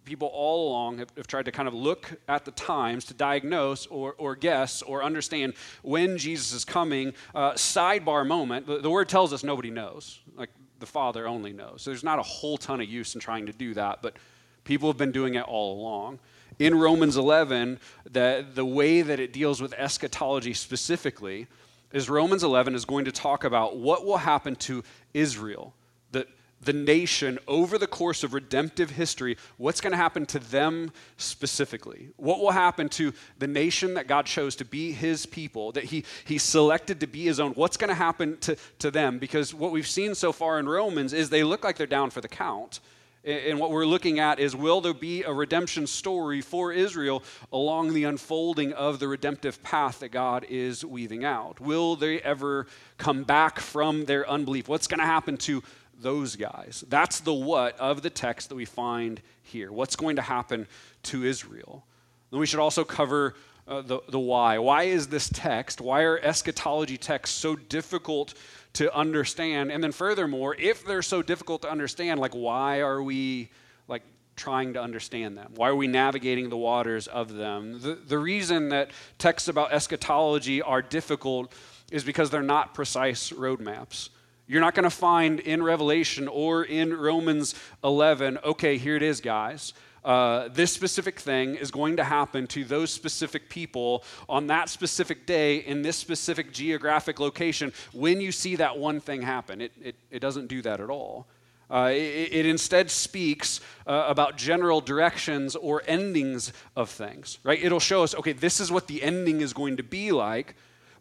People 0.05 0.26
all 0.35 0.70
along 0.70 0.99
have, 0.99 1.11
have 1.17 1.29
tried 1.29 1.44
to 1.44 1.53
kind 1.53 1.69
of 1.69 1.75
look 1.75 2.19
at 2.26 2.44
the 2.44 2.50
times 2.50 3.05
to 3.05 3.14
diagnose 3.14 3.87
or, 3.87 4.17
or 4.19 4.35
guess 4.35 4.82
or 4.82 5.05
understand 5.05 5.55
when 5.82 6.19
Jesus 6.19 6.53
is 6.53 6.64
coming. 6.64 7.14
Uh, 7.32 7.53
sidebar 7.53 8.26
moment, 8.26 8.67
the, 8.67 8.79
the 8.79 8.91
word 8.91 9.08
tells 9.08 9.32
us 9.32 9.44
nobody 9.44 9.70
knows. 9.70 10.19
Like 10.35 10.50
the 10.81 10.87
Father 10.87 11.29
only 11.29 11.53
knows. 11.53 11.82
So 11.82 11.91
there's 11.91 12.03
not 12.03 12.19
a 12.19 12.25
whole 12.25 12.58
ton 12.58 12.81
of 12.81 12.88
use 12.88 13.15
in 13.15 13.20
trying 13.20 13.47
to 13.47 13.53
do 13.53 13.73
that, 13.75 14.03
but 14.03 14.17
people 14.65 14.88
have 14.88 14.99
been 14.99 15.12
doing 15.12 15.37
it 15.37 15.44
all 15.44 15.81
along 15.81 16.19
in 16.62 16.79
Romans 16.79 17.17
11, 17.17 17.81
the, 18.09 18.47
the 18.55 18.64
way 18.64 19.03
that 19.03 19.19
it 19.19 19.32
deals 19.32 19.61
with 19.61 19.75
eschatology 19.75 20.55
specifically 20.55 21.49
is 21.93 22.09
Romans 22.09 22.44
11 22.44 22.76
is 22.76 22.85
going 22.85 23.05
to 23.05 23.11
talk 23.11 23.43
about 23.43 23.76
what 23.76 24.06
will 24.06 24.19
happen 24.19 24.55
to 24.55 24.85
Israel, 25.12 25.75
the, 26.12 26.25
the 26.61 26.73
nation, 26.73 27.41
over 27.49 27.79
the 27.79 27.88
course 27.88 28.23
of 28.23 28.32
redemptive 28.32 28.91
history. 28.91 29.37
What's 29.56 29.81
going 29.81 29.91
to 29.91 29.97
happen 29.97 30.25
to 30.26 30.38
them 30.38 30.93
specifically? 31.17 32.11
What 32.17 32.38
will 32.38 32.53
happen 32.53 32.88
to 32.91 33.12
the 33.41 33.49
nation 33.49 33.94
that 33.94 34.06
God 34.06 34.26
chose 34.26 34.55
to 34.56 34.65
be 34.65 34.93
his 34.93 35.26
people, 35.26 35.73
that 35.73 35.82
he, 35.82 36.05
he 36.25 36.38
selected 36.38 37.00
to 37.00 37.08
be 37.08 37.25
his 37.25 37.41
own? 37.41 37.55
What's 37.55 37.76
going 37.76 37.88
to 37.88 37.94
happen 37.94 38.38
to, 38.43 38.56
to 38.79 38.93
them? 38.93 39.19
Because 39.19 39.53
what 39.53 39.73
we've 39.73 39.85
seen 39.85 40.15
so 40.15 40.31
far 40.31 40.61
in 40.61 40.69
Romans 40.69 41.12
is 41.12 41.29
they 41.29 41.43
look 41.43 41.65
like 41.65 41.76
they're 41.76 41.88
down 41.88 42.11
for 42.11 42.20
the 42.20 42.29
count. 42.29 42.79
And 43.25 43.61
what 43.61 43.71
we're 43.71 43.87
looking 43.87 44.19
at 44.19 44.41
is 44.41 44.57
will 44.57 44.81
there 44.81 44.93
be 44.93 45.23
a 45.23 45.33
redemption 45.33 45.87
story 45.87 46.41
for 46.41 46.73
Israel 46.73 47.23
along 47.53 47.95
the 47.95 48.05
unfolding 48.05 48.73
of 48.73 48.99
the 48.99 49.07
redemptive 49.07 49.63
path 49.63 50.01
that 50.01 50.09
God 50.09 50.45
is 50.49 50.85
weaving 50.85 51.25
out? 51.25 51.61
Will 51.61 51.95
they 51.95 52.21
ever 52.21 52.67
come 52.99 53.23
back 53.23 53.61
from 53.61 54.07
their 54.07 54.29
unbelief? 54.29 54.69
What's 54.69 54.89
going 54.89 54.99
to 54.99 55.07
happen 55.07 55.37
to 55.39 55.63
those 56.01 56.35
guys? 56.35 56.83
That's 56.89 57.21
the 57.21 57.33
what 57.33 57.79
of 57.79 58.03
the 58.03 58.11
text 58.11 58.49
that 58.49 58.57
we 58.57 58.65
find 58.65 59.21
here. 59.45 59.71
What's 59.71 59.95
going 59.95 60.17
to 60.17 60.23
happen 60.23 60.67
to 61.05 61.25
Israel? 61.25 61.85
Then 62.33 62.41
we 62.41 62.47
should 62.47 62.61
also 62.61 62.83
cover 62.83 63.37
uh, 63.69 63.82
the, 63.82 64.00
the 64.09 64.19
why. 64.19 64.59
Why 64.59 64.85
is 64.85 65.06
this 65.09 65.31
text, 65.32 65.81
why 65.81 66.03
are 66.03 66.19
eschatology 66.19 66.97
texts 66.97 67.38
so 67.38 67.56
difficult 67.56 68.35
to 68.75 68.94
understand. 68.94 69.70
And 69.70 69.82
then 69.82 69.93
furthermore, 69.93 70.56
if 70.59 70.85
they're 70.85 71.03
so 71.03 71.23
difficult 71.23 71.62
to 71.62 71.70
understand, 71.70 72.20
like 72.20 72.32
why 72.32 72.81
are 72.81 73.03
we 73.03 73.50
like 73.88 74.03
trying 74.37 74.73
to 74.75 74.82
understand 74.82 75.37
them? 75.37 75.53
Why 75.55 75.69
are 75.69 75.76
we 75.76 75.87
navigating 75.87 76.49
the 76.49 76.56
waters 76.56 77.06
of 77.06 77.35
them? 77.35 77.81
The, 77.81 77.94
the 77.94 78.19
reason 78.19 78.70
that 78.70 78.91
texts 79.19 79.49
about 79.49 79.73
eschatology 79.73 80.62
are 80.62 80.81
difficult 80.81 81.53
is 81.91 82.05
because 82.05 82.31
they're 82.31 82.43
not 82.43 82.75
precise 82.75 83.31
roadmaps. 83.31 84.08
You're 84.47 84.61
not 84.61 84.75
going 84.75 84.85
to 84.85 84.91
find 84.91 85.41
in 85.41 85.62
Revelation 85.62 86.29
or 86.29 86.65
in 86.65 86.94
Romans 86.94 87.55
11, 87.85 88.38
okay, 88.44 88.79
here 88.79 88.97
it 88.97 89.03
is, 89.03 89.20
guys 89.20 89.73
uh, 90.05 90.49
this 90.49 90.73
specific 90.73 91.21
thing 91.21 91.55
is 91.55 91.71
going 91.71 91.97
to 91.97 92.05
happen 92.05 92.47
to 92.49 92.65
those 92.65 92.91
specific 92.91 93.49
people 93.49 94.03
on 94.29 94.49
that 94.49 94.69
specific 94.69 95.27
day 95.27 95.59
in 95.59 95.83
this 95.83 95.97
specific 95.97 96.53
geographic 96.53 97.21
location 97.21 97.73
when 97.93 98.21
you 98.21 98.33
see 98.33 98.57
that 98.57 98.77
one 98.77 99.01
thing 99.01 99.23
happen. 99.23 99.61
It, 99.61 99.73
it, 99.81 99.95
it 100.11 100.19
doesn't 100.19 100.49
do 100.49 100.61
that 100.63 100.81
at 100.81 100.91
all. 100.91 101.27
Uh, 101.71 101.89
it, 101.91 102.29
it, 102.33 102.47
instead 102.47 102.91
speaks 102.91 103.61
uh, 103.87 104.05
about 104.07 104.37
general 104.37 104.81
directions 104.83 105.57
or 105.57 105.83
endings 105.87 106.53
of 106.77 106.91
things, 106.91 107.39
right? 107.45 107.65
It'll 107.65 107.81
show 107.81 108.03
us, 108.03 108.15
okay, 108.15 108.33
this 108.33 108.61
is 108.61 108.71
what 108.71 108.89
the 108.89 109.03
ending 109.03 109.41
is 109.41 109.55
going 109.55 109.79
to 109.79 109.83
be 109.83 110.13
like, 110.13 110.55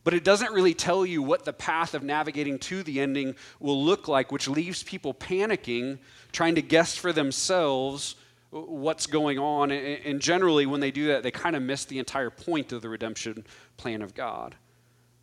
but 0.06 0.13
it 0.13 0.24
doesn't 0.24 0.53
really 0.53 0.74
tell 0.74 1.06
you 1.06 1.21
what 1.21 1.44
the 1.44 1.51
path 1.51 1.94
of 1.94 2.03
navigating 2.03 2.57
to 2.59 2.83
the 2.83 3.01
ending 3.01 3.36
will 3.59 3.83
look 3.83 4.07
like, 4.07 4.31
which 4.31 4.48
leaves 4.48 4.81
people 4.81 5.13
panicking, 5.13 5.98
trying 6.31 6.56
to 6.56 6.62
guess 6.62 6.95
for 6.95 7.12
themselves 7.12 8.15
what's 8.51 9.07
going 9.07 9.39
on. 9.39 9.71
And 9.71 10.21
generally, 10.21 10.65
when 10.65 10.80
they 10.80 10.92
do 10.92 11.07
that, 11.07 11.24
they 11.24 11.31
kind 11.31 11.56
of 11.56 11.63
miss 11.63 11.86
the 11.86 12.00
entire 12.00 12.30
point 12.30 12.71
of 12.71 12.81
the 12.81 12.89
redemption 12.89 13.45
plan 13.77 14.01
of 14.01 14.13
God. 14.13 14.56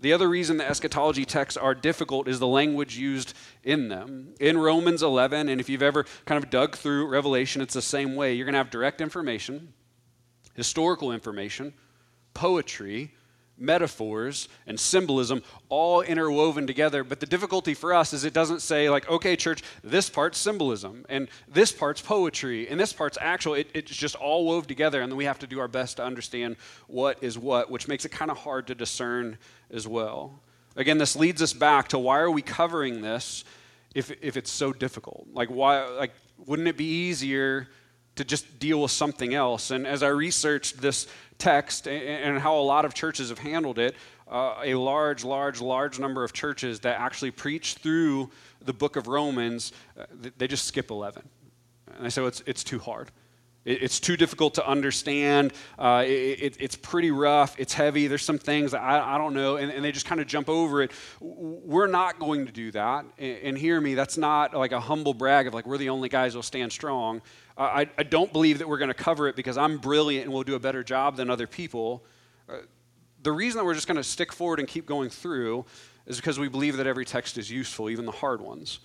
The 0.01 0.13
other 0.13 0.29
reason 0.29 0.59
the 0.59 0.69
eschatology 0.69 1.25
texts 1.25 1.57
are 1.57 1.75
difficult 1.75 2.29
is 2.29 2.39
the 2.39 2.47
language 2.47 2.97
used 2.97 3.35
in 3.65 3.89
them. 3.89 4.35
In 4.39 4.57
Romans 4.57 5.03
11, 5.03 5.49
and 5.49 5.61
if 5.61 5.69
you've 5.69 5.83
ever 5.83 6.05
kind 6.25 6.43
of 6.43 6.51
dug 6.51 6.77
through 6.77 7.09
Revelation, 7.09 7.61
it's 7.63 7.75
the 7.75 7.83
same 7.83 8.15
way. 8.15 8.35
You're 8.35 8.45
going 8.45 8.53
to 8.53 8.59
have 8.59 8.71
direct 8.71 9.01
information, 9.01 9.73
historical 10.55 11.11
information, 11.11 11.75
poetry, 12.33 13.13
metaphors 13.59 14.49
and 14.67 14.79
symbolism 14.79 15.43
all 15.69 16.01
interwoven 16.01 16.67
together. 16.67 17.05
But 17.05 17.21
the 17.21 17.27
difficulty 17.27 17.75
for 17.75 17.93
us 17.93 18.13
is 18.13 18.25
it 18.25 18.33
doesn't 18.33 18.61
say, 18.61 18.89
like, 18.89 19.09
okay, 19.11 19.37
church, 19.37 19.63
this 19.83 20.09
part's 20.09 20.39
symbolism, 20.39 21.05
and 21.09 21.29
this 21.47 21.73
part's 21.73 22.01
poetry, 22.01 22.69
and 22.69 22.79
this 22.79 22.93
part's 22.93 23.19
actual. 23.21 23.55
It, 23.55 23.69
it's 23.75 23.95
just 23.95 24.15
all 24.15 24.47
wove 24.47 24.67
together, 24.67 25.01
and 25.01 25.11
then 25.11 25.17
we 25.17 25.25
have 25.25 25.39
to 25.41 25.47
do 25.47 25.61
our 25.61 25.69
best 25.69 25.97
to 25.97 26.05
understand 26.05 26.57
what 26.87 27.23
is 27.23 27.39
what, 27.39 27.71
which 27.71 27.89
makes 27.89 28.05
it 28.05 28.11
kind 28.11 28.31
of 28.31 28.39
hard 28.39 28.67
to 28.69 28.75
discern 28.75 29.39
as 29.71 29.87
well. 29.87 30.41
Again, 30.77 30.99
this 30.99 31.17
leads 31.17 31.43
us 31.43 31.53
back 31.53 31.89
to 31.89 31.99
why 31.99 32.19
are 32.21 32.31
we 32.31 32.43
covering 32.43 33.01
this 33.01 33.45
if, 33.95 34.13
if 34.23 34.37
it's 34.37 34.51
so 34.51 34.73
difficult? 34.73 35.27
Like, 35.33 35.49
why, 35.49 35.85
like, 35.89 36.13
wouldn't 36.47 36.69
it 36.69 36.77
be 36.77 36.85
easier 36.85 37.69
to 38.15 38.25
just 38.25 38.59
deal 38.59 38.83
with 38.83 38.93
something 38.93 39.35
else? 39.35 39.73
And 39.73 39.87
as 39.87 40.03
I 40.03 40.09
researched 40.09 40.81
this 40.81 41.09
text 41.39 41.87
and 41.87 42.39
how 42.39 42.59
a 42.59 42.61
lot 42.61 42.85
of 42.85 42.95
churches 42.95 43.29
have 43.31 43.39
handled 43.39 43.79
it, 43.79 43.95
uh, 44.31 44.57
a 44.63 44.75
large, 44.75 45.25
large, 45.25 45.61
large 45.61 45.99
number 45.99 46.25
of 46.25 46.33
churches 46.33 46.81
that 46.81 47.01
actually 47.01 47.31
preach 47.31 47.75
through 47.75 48.31
the 48.65 48.73
book 48.73 48.97
of 48.97 49.07
Romans, 49.07 49.73
uh, 49.99 50.05
they 50.37 50.47
just 50.47 50.67
skip 50.67 50.91
11. 50.91 51.23
And 51.97 52.07
I 52.07 52.11
say, 52.11 52.21
well, 52.21 52.29
it's, 52.29 52.43
it's 52.47 52.65
too 52.65 52.79
hard. 52.79 53.11
It, 53.65 53.83
it's 53.83 54.01
too 54.01 54.17
difficult 54.17 54.55
to 54.55 54.67
understand. 54.67 55.53
Uh, 55.79 56.05
it, 56.07 56.11
it, 56.11 56.57
it's 56.61 56.77
pretty 56.77 57.11
rough. 57.11 57.59
It's 57.59 57.73
heavy. 57.73 58.07
There's 58.07 58.25
some 58.25 58.39
things 58.39 58.73
that 58.73 58.83
I, 58.83 59.15
I 59.15 59.19
don't 59.19 59.35
know. 59.35 59.57
And, 59.57 59.71
and, 59.71 59.85
they 59.85 59.93
just 59.93 60.07
kind 60.07 60.21
of 60.21 60.27
jump 60.27 60.49
over 60.49 60.83
it. 60.83 60.91
We're 61.21 61.87
not 61.87 62.19
going 62.19 62.47
to 62.47 62.53
do 62.53 62.71
that. 62.73 63.07
And, 63.19 63.39
and 63.39 63.59
hear 63.59 63.81
me, 63.81 63.95
that's 63.95 64.19
not 64.19 64.55
like 64.55 64.73
a 64.73 64.81
humble 64.81 65.15
brag 65.15 65.47
of 65.47 65.55
like, 65.55 65.67
we're 65.67 65.79
the 65.79 65.91
only 65.91 66.09
guys 66.09 66.35
who'll 66.35 66.43
stand 66.43 66.73
strong. 66.73 67.23
I, 67.59 67.89
I 67.99 68.03
don't 68.05 68.33
believe 68.33 68.59
that 68.59 68.69
we're 68.69 68.79
going 68.79 68.89
to 68.89 68.95
cover 68.95 69.29
it 69.29 69.37
because 69.37 69.59
I'm 69.59 69.79
brilliant 69.79 70.25
and 70.25 70.33
will 70.33 70.45
do 70.45 70.55
a 70.55 70.61
better 70.61 70.85
job 70.85 71.17
than 71.17 71.29
other 71.29 71.47
people. 71.47 72.05
Uh, 72.49 72.59
the 73.23 73.33
reason 73.33 73.59
that 73.59 73.65
we're 73.65 73.75
just 73.75 73.89
going 73.89 73.97
to 73.97 74.05
stick 74.05 74.33
forward 74.33 74.61
and 74.61 74.69
keep 74.69 74.87
going 74.87 75.11
through 75.11 75.65
is 76.07 76.17
because 76.17 76.39
we 76.39 76.49
believe 76.49 76.77
that 76.77 76.87
every 76.87 77.05
text 77.05 77.37
is 77.37 77.51
useful, 77.51 77.91
even 77.91 78.07
the 78.07 78.13
hard 78.13 78.41
ones. 78.41 78.79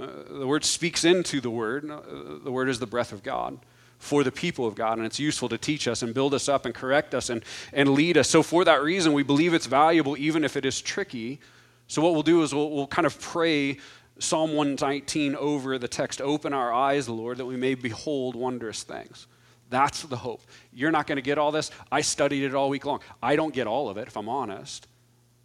Uh, 0.00 0.06
the 0.28 0.46
word 0.46 0.64
speaks 0.64 1.04
into 1.04 1.40
the 1.40 1.50
word. 1.50 1.88
Uh, 1.88 2.00
the 2.42 2.50
word 2.50 2.68
is 2.68 2.78
the 2.78 2.86
breath 2.86 3.12
of 3.12 3.22
God 3.22 3.58
for 3.98 4.24
the 4.24 4.32
people 4.32 4.66
of 4.66 4.74
God, 4.74 4.98
and 4.98 5.06
it's 5.06 5.20
useful 5.20 5.48
to 5.48 5.56
teach 5.56 5.86
us 5.86 6.02
and 6.02 6.12
build 6.12 6.34
us 6.34 6.48
up 6.48 6.66
and 6.66 6.74
correct 6.74 7.14
us 7.14 7.30
and, 7.30 7.44
and 7.72 7.90
lead 7.90 8.18
us. 8.18 8.28
So, 8.28 8.42
for 8.42 8.64
that 8.64 8.82
reason, 8.82 9.12
we 9.12 9.22
believe 9.22 9.54
it's 9.54 9.66
valuable, 9.66 10.16
even 10.16 10.44
if 10.44 10.56
it 10.56 10.64
is 10.64 10.80
tricky. 10.80 11.40
So, 11.86 12.02
what 12.02 12.12
we'll 12.12 12.22
do 12.22 12.42
is 12.42 12.54
we'll, 12.54 12.70
we'll 12.70 12.86
kind 12.86 13.06
of 13.06 13.18
pray 13.20 13.78
Psalm 14.18 14.54
119 14.54 15.34
over 15.34 15.78
the 15.78 15.88
text, 15.88 16.20
Open 16.20 16.52
our 16.52 16.72
eyes, 16.72 17.08
Lord, 17.08 17.38
that 17.38 17.46
we 17.46 17.56
may 17.56 17.74
behold 17.74 18.36
wondrous 18.36 18.82
things. 18.82 19.26
That's 19.70 20.02
the 20.02 20.16
hope. 20.16 20.42
You're 20.72 20.92
not 20.92 21.06
going 21.06 21.16
to 21.16 21.22
get 21.22 21.38
all 21.38 21.50
this. 21.50 21.70
I 21.90 22.00
studied 22.02 22.44
it 22.44 22.54
all 22.54 22.68
week 22.68 22.84
long. 22.84 23.00
I 23.22 23.34
don't 23.34 23.52
get 23.52 23.66
all 23.66 23.88
of 23.88 23.96
it, 23.96 24.06
if 24.06 24.16
I'm 24.16 24.28
honest. 24.28 24.86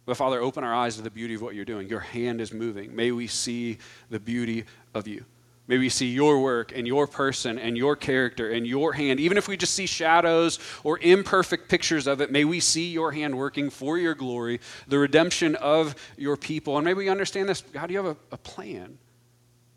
But 0.06 0.16
Father, 0.16 0.40
open 0.40 0.62
our 0.64 0.74
eyes 0.74 0.96
to 0.96 1.02
the 1.02 1.10
beauty 1.10 1.34
of 1.34 1.42
what 1.42 1.54
you're 1.54 1.64
doing. 1.64 1.88
Your 1.88 2.00
hand 2.00 2.40
is 2.40 2.52
moving. 2.52 2.94
May 2.94 3.12
we 3.12 3.26
see 3.26 3.78
the 4.08 4.20
beauty 4.20 4.64
of 4.94 5.08
you. 5.08 5.24
May 5.70 5.78
we 5.78 5.88
see 5.88 6.08
your 6.08 6.40
work 6.40 6.72
and 6.74 6.84
your 6.84 7.06
person 7.06 7.56
and 7.56 7.78
your 7.78 7.94
character 7.94 8.50
and 8.50 8.66
your 8.66 8.92
hand. 8.92 9.20
Even 9.20 9.38
if 9.38 9.46
we 9.46 9.56
just 9.56 9.72
see 9.72 9.86
shadows 9.86 10.58
or 10.82 10.98
imperfect 10.98 11.68
pictures 11.68 12.08
of 12.08 12.20
it, 12.20 12.32
may 12.32 12.44
we 12.44 12.58
see 12.58 12.90
your 12.90 13.12
hand 13.12 13.38
working 13.38 13.70
for 13.70 13.96
your 13.96 14.16
glory, 14.16 14.60
the 14.88 14.98
redemption 14.98 15.54
of 15.54 15.94
your 16.16 16.36
people. 16.36 16.76
And 16.76 16.84
may 16.84 16.92
we 16.92 17.08
understand 17.08 17.48
this 17.48 17.60
God, 17.60 17.88
you 17.88 17.98
have 17.98 18.06
a, 18.06 18.16
a 18.32 18.36
plan. 18.36 18.98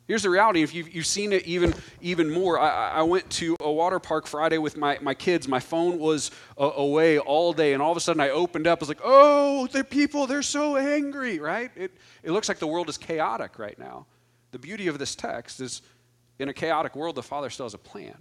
Here's 0.08 0.24
the 0.24 0.32
reality. 0.32 0.64
If 0.64 0.74
you've, 0.74 0.92
you've 0.92 1.06
seen 1.06 1.32
it 1.32 1.46
even, 1.46 1.76
even 2.02 2.28
more, 2.32 2.60
I, 2.60 2.94
I 2.94 3.02
went 3.04 3.30
to 3.30 3.56
a 3.60 3.72
water 3.72 4.00
park 4.00 4.26
Friday 4.26 4.58
with 4.58 4.76
my, 4.76 4.98
my 5.00 5.14
kids. 5.14 5.48
My 5.48 5.60
phone 5.60 6.00
was 6.00 6.32
uh, 6.60 6.72
away 6.76 7.20
all 7.20 7.54
day, 7.54 7.74
and 7.74 7.84
all 7.84 7.92
of 7.92 7.98
a 7.98 8.02
sudden 8.02 8.20
I 8.20 8.30
opened 8.30 8.66
up. 8.66 8.80
I 8.80 8.82
was 8.82 8.90
like, 8.90 9.02
oh, 9.04 9.68
the 9.68 9.84
people, 9.84 10.26
they're 10.26 10.42
so 10.42 10.76
angry, 10.76 11.38
right? 11.38 11.70
It, 11.76 11.92
it 12.24 12.32
looks 12.32 12.50
like 12.50 12.58
the 12.58 12.66
world 12.66 12.90
is 12.90 12.98
chaotic 12.98 13.60
right 13.60 13.78
now. 13.78 14.08
The 14.54 14.60
beauty 14.60 14.88
of 14.88 15.00
this 15.00 15.16
text 15.16 15.60
is 15.60 15.82
in 16.38 16.48
a 16.48 16.54
chaotic 16.54 16.96
world, 16.96 17.16
the 17.16 17.24
Father 17.24 17.50
still 17.50 17.66
has 17.66 17.74
a 17.74 17.80
plan. 17.80 18.16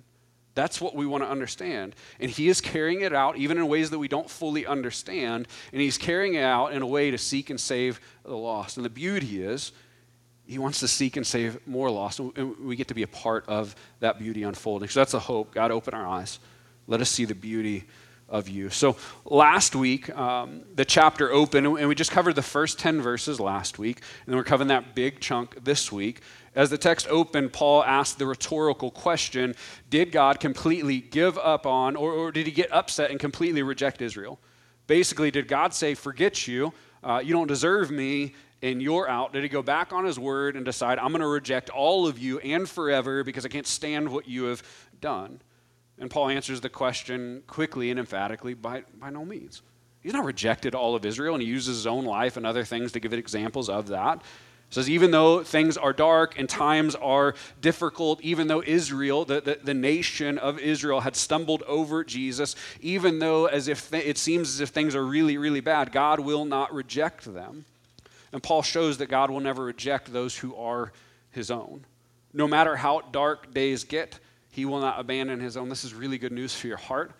That's 0.55 0.81
what 0.81 0.95
we 0.95 1.07
want 1.07 1.23
to 1.23 1.29
understand. 1.29 1.95
And 2.21 2.31
He 2.31 2.49
is 2.49 2.61
carrying 2.61 3.03
it 3.03 3.13
out, 3.13 3.37
even 3.37 3.59
in 3.59 3.69
ways 3.69 3.91
that 3.91 3.99
we 3.99 4.09
don't 4.09 4.29
fully 4.29 4.67
understand. 4.67 5.47
And 5.73 5.81
He's 5.81 5.99
carrying 5.99 6.35
it 6.35 6.43
out 6.43 6.73
in 6.73 6.81
a 6.81 6.87
way 6.87 7.11
to 7.11 7.19
seek 7.19 7.51
and 7.51 7.61
save 7.61 8.01
the 8.25 8.37
lost. 8.37 8.79
And 8.79 8.85
the 8.85 8.91
beauty 8.91 9.43
is, 9.43 9.73
he 10.47 10.59
wants 10.59 10.81
to 10.81 10.89
seek 10.89 11.17
and 11.17 11.27
save 11.27 11.67
more 11.67 11.91
lost. 11.91 12.19
And 12.19 12.59
we 12.59 12.77
get 12.77 12.89
to 12.89 12.95
be 12.95 13.03
a 13.03 13.09
part 13.09 13.47
of 13.47 13.77
that 14.01 14.19
beauty 14.19 14.43
unfolding. 14.43 14.89
So 14.89 15.01
that's 15.01 15.15
a 15.15 15.19
hope. 15.19 15.55
God, 15.55 15.71
open 15.71 15.95
our 15.95 16.07
eyes. 16.07 16.41
Let 16.87 17.01
us 17.01 17.11
see 17.11 17.25
the 17.25 17.35
beauty 17.35 17.85
of 18.33 18.49
you. 18.49 18.71
So 18.71 18.97
last 19.25 19.77
week, 19.77 20.11
um, 20.17 20.63
the 20.75 20.85
chapter 20.85 21.31
opened, 21.31 21.67
and 21.67 21.87
we 21.87 21.95
just 21.95 22.11
covered 22.11 22.35
the 22.35 22.43
first 22.43 22.79
10 22.79 23.01
verses 23.01 23.39
last 23.39 23.79
week. 23.79 23.99
And 23.99 24.33
then 24.33 24.37
we're 24.37 24.45
covering 24.45 24.69
that 24.69 24.95
big 24.95 25.21
chunk 25.21 25.63
this 25.63 25.93
week. 25.93 26.23
As 26.55 26.71
the 26.71 26.79
text 26.79 27.07
opened, 27.09 27.53
Paul 27.53 27.85
asked 27.85 28.19
the 28.19 28.27
rhetorical 28.27 28.91
question 28.91 29.55
Did 29.91 30.11
God 30.11 30.41
completely 30.41 31.01
give 31.01 31.39
up 31.39 31.67
on, 31.67 31.95
or, 31.95 32.13
or 32.13 32.33
did 32.33 32.47
he 32.47 32.53
get 32.53 32.73
upset 32.73 33.11
and 33.11 33.21
completely 33.21 33.63
reject 33.63 34.03
Israel? 34.03 34.41
Basically, 34.87 35.31
did 35.31 35.47
God 35.47 35.75
say, 35.75 35.95
Forget 35.95 36.49
you, 36.49 36.73
uh, 37.05 37.21
you 37.23 37.33
don't 37.33 37.47
deserve 37.47 37.91
me, 37.91 38.35
and 38.63 38.81
you're 38.81 39.09
out, 39.09 39.33
did 39.33 39.43
he 39.43 39.49
go 39.49 39.63
back 39.63 39.93
on 39.93 40.05
his 40.05 40.19
word 40.19 40.57
and 40.57 40.65
decide, 40.65 40.99
I'm 40.99 41.09
going 41.09 41.21
to 41.21 41.27
reject 41.27 41.69
all 41.69 42.07
of 42.07 42.19
you 42.19 42.39
and 42.39 42.69
forever 42.69 43.25
because 43.25 43.45
I 43.45 43.49
can't 43.49 43.67
stand 43.67 44.09
what 44.09 44.29
you 44.29 44.45
have 44.45 44.63
done? 45.01 45.41
And 46.03 46.11
Paul 46.11 46.31
answers 46.31 46.61
the 46.61 46.69
question 46.69 47.45
quickly 47.47 47.89
and 47.89 48.01
emphatically 48.01 48.55
by, 48.55 48.83
by 48.99 49.11
no 49.11 49.25
means. 49.25 49.63
He's 50.03 50.13
not 50.13 50.25
rejected 50.25 50.75
all 50.75 50.97
of 50.97 51.07
Israel, 51.07 51.37
and 51.37 51.43
he 51.43 51.49
uses 51.49 51.77
his 51.77 51.87
own 51.87 52.05
life 52.05 52.37
and 52.37 52.45
other 52.45 52.65
things 52.65 52.91
to 52.93 53.01
give 53.01 53.13
it 53.13 53.21
examples 53.21 53.69
of 53.69 53.87
that. 53.87 54.19
He 54.19 54.75
says, 54.75 54.91
even 54.91 55.13
though 55.13 55.45
things 55.45 55.77
are 55.77 55.93
dark 55.93 56.37
and 56.37 56.49
times 56.49 56.97
are 56.97 57.37
difficult, 57.61 58.21
even 58.21 58.49
though 58.49 58.65
Israel, 58.67 59.25
the, 59.25 59.41
the, 59.43 59.61
the 59.63 59.75
nation 59.75 60.39
of 60.39 60.59
Israel, 60.59 61.03
had 61.03 61.15
stumbled 61.15 61.63
over 61.69 62.03
Jesus, 62.03 62.57
even 62.81 63.21
though 63.21 63.47
as 63.47 63.69
if 63.69 63.89
th- 63.89 64.05
it 64.05 64.19
seems 64.19 64.49
as 64.49 64.61
if 64.61 64.71
things 64.71 64.97
are 64.97 65.07
really, 65.07 65.39
really 65.39 65.61
bad, 65.61 65.93
God 65.93 66.19
will 66.19 66.45
not 66.45 66.75
reject 66.75 67.33
them. 67.33 67.65
And 68.33 68.43
Paul 68.43 68.63
shows 68.63 68.99
that 68.99 69.07
God 69.07 69.31
will 69.31 69.39
never 69.39 69.63
reject 69.63 70.13
those 70.13 70.37
who 70.37 70.57
are 70.57 70.91
his 71.31 71.49
own. 71.49 71.85
No 72.33 72.49
matter 72.49 72.75
how 72.75 73.03
dark 73.13 73.55
days 73.55 73.85
get, 73.85 74.19
he 74.53 74.65
will 74.65 74.81
not 74.81 75.01
abandon 75.01 75.41
his 75.41 75.57
own. 75.57 75.69
This 75.69 75.83
is 75.83 75.95
really 75.95 76.19
good 76.19 76.31
news 76.31 76.55
for 76.55 76.69
your 76.69 76.77
heart 76.77 77.13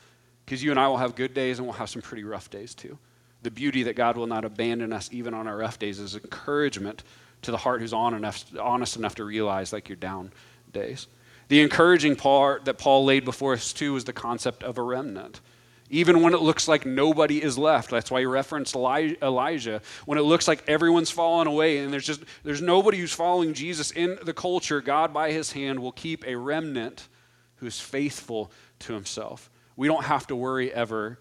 because 0.45 0.63
you 0.63 0.71
and 0.71 0.79
I 0.79 0.87
will 0.87 0.99
have 0.99 1.17
good 1.17 1.35
days 1.35 1.59
and 1.59 1.67
we'll 1.67 1.77
have 1.77 1.89
some 1.89 2.03
pretty 2.03 2.25
rough 2.25 2.51
days 2.51 2.75
too. 2.75 2.99
The 3.43 3.51
beauty 3.51 3.83
that 3.85 3.97
God 3.97 4.17
will 4.17 4.27
not 4.27 4.45
abandon 4.45 4.93
us 4.93 5.09
even 5.13 5.35
on 5.35 5.49
our 5.49 5.57
rough 5.57 5.79
days 5.79 5.99
is 5.99 6.15
encouragement 6.15 7.03
to 7.41 7.51
the 7.51 7.57
heart 7.57 7.81
who's 7.81 7.95
on 7.95 8.15
enough, 8.15 8.45
honest 8.61 8.97
enough 8.97 9.15
to 9.17 9.25
realize 9.25 9.73
like 9.73 9.89
your 9.89 9.97
down 9.97 10.31
days. 10.73 11.09
The 11.49 11.63
encouraging 11.63 12.17
part 12.17 12.67
that 12.67 12.79
Paul 12.79 13.05
laid 13.05 13.25
before 13.25 13.55
us 13.55 13.73
too 13.73 13.97
is 13.97 14.05
the 14.05 14.13
concept 14.13 14.63
of 14.63 14.79
a 14.79 14.83
remnant 14.83 15.41
even 15.93 16.23
when 16.23 16.33
it 16.33 16.41
looks 16.41 16.67
like 16.67 16.87
nobody 16.87 17.41
is 17.41 17.59
left. 17.59 17.91
That's 17.91 18.11
why 18.11 18.21
he 18.21 18.27
referenced 18.27 18.75
Elijah. 18.75 19.83
When 20.07 20.17
it 20.17 20.23
looks 20.23 20.49
like 20.49 20.65
everyone's 20.67 21.11
fallen 21.11 21.47
away 21.47 21.79
and 21.79 21.93
there's 21.93 22.07
just 22.07 22.23
there's 22.43 22.63
nobody 22.63 22.99
who's 22.99 23.13
following 23.13 23.53
Jesus 23.53 23.91
in 23.91 24.19
the 24.23 24.33
culture, 24.33 24.81
God 24.81 25.13
by 25.13 25.33
his 25.33 25.53
hand 25.53 25.81
will 25.81 25.93
keep 25.93 26.27
a 26.27 26.35
remnant 26.35 27.09
who 27.63 27.69
is 27.69 27.79
faithful 27.79 28.51
to 28.81 28.93
himself. 28.93 29.49
We 29.77 29.87
don't 29.87 30.05
have 30.05 30.27
to 30.27 30.35
worry 30.37 30.75
ever. 30.75 31.21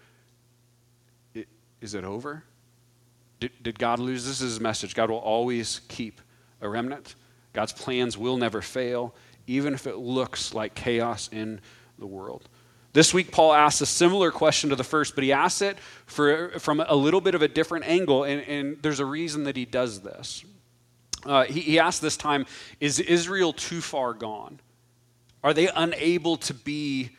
Is 1.80 1.94
it 1.94 2.02
over? 2.02 2.42
Did, 3.38 3.52
did 3.62 3.78
God 3.78 4.00
lose? 4.00 4.26
This 4.26 4.40
is 4.40 4.50
his 4.50 4.60
message. 4.60 4.96
God 4.96 5.08
will 5.08 5.18
always 5.18 5.82
keep 5.86 6.20
a 6.60 6.68
remnant. 6.68 7.14
God's 7.52 7.72
plans 7.72 8.18
will 8.18 8.36
never 8.36 8.60
fail, 8.60 9.14
even 9.46 9.72
if 9.72 9.86
it 9.86 9.98
looks 9.98 10.52
like 10.52 10.74
chaos 10.74 11.30
in 11.30 11.60
the 12.00 12.06
world. 12.06 12.48
This 12.92 13.14
week, 13.14 13.30
Paul 13.30 13.52
asks 13.52 13.80
a 13.80 13.86
similar 13.86 14.32
question 14.32 14.70
to 14.70 14.76
the 14.76 14.82
first, 14.82 15.14
but 15.14 15.22
he 15.22 15.32
asks 15.32 15.62
it 15.62 15.78
for, 16.06 16.58
from 16.58 16.80
a 16.80 16.96
little 16.96 17.20
bit 17.20 17.36
of 17.36 17.42
a 17.42 17.48
different 17.48 17.86
angle, 17.86 18.24
and, 18.24 18.42
and 18.48 18.82
there's 18.82 18.98
a 18.98 19.06
reason 19.06 19.44
that 19.44 19.56
he 19.56 19.64
does 19.64 20.00
this. 20.00 20.44
Uh, 21.24 21.44
he, 21.44 21.60
he 21.60 21.78
asks 21.78 22.00
this 22.00 22.16
time 22.16 22.46
Is 22.80 22.98
Israel 22.98 23.52
too 23.52 23.80
far 23.80 24.12
gone? 24.12 24.58
Are 25.42 25.54
they 25.54 25.68
unable 25.68 26.36
to 26.38 26.54
be 26.54 27.10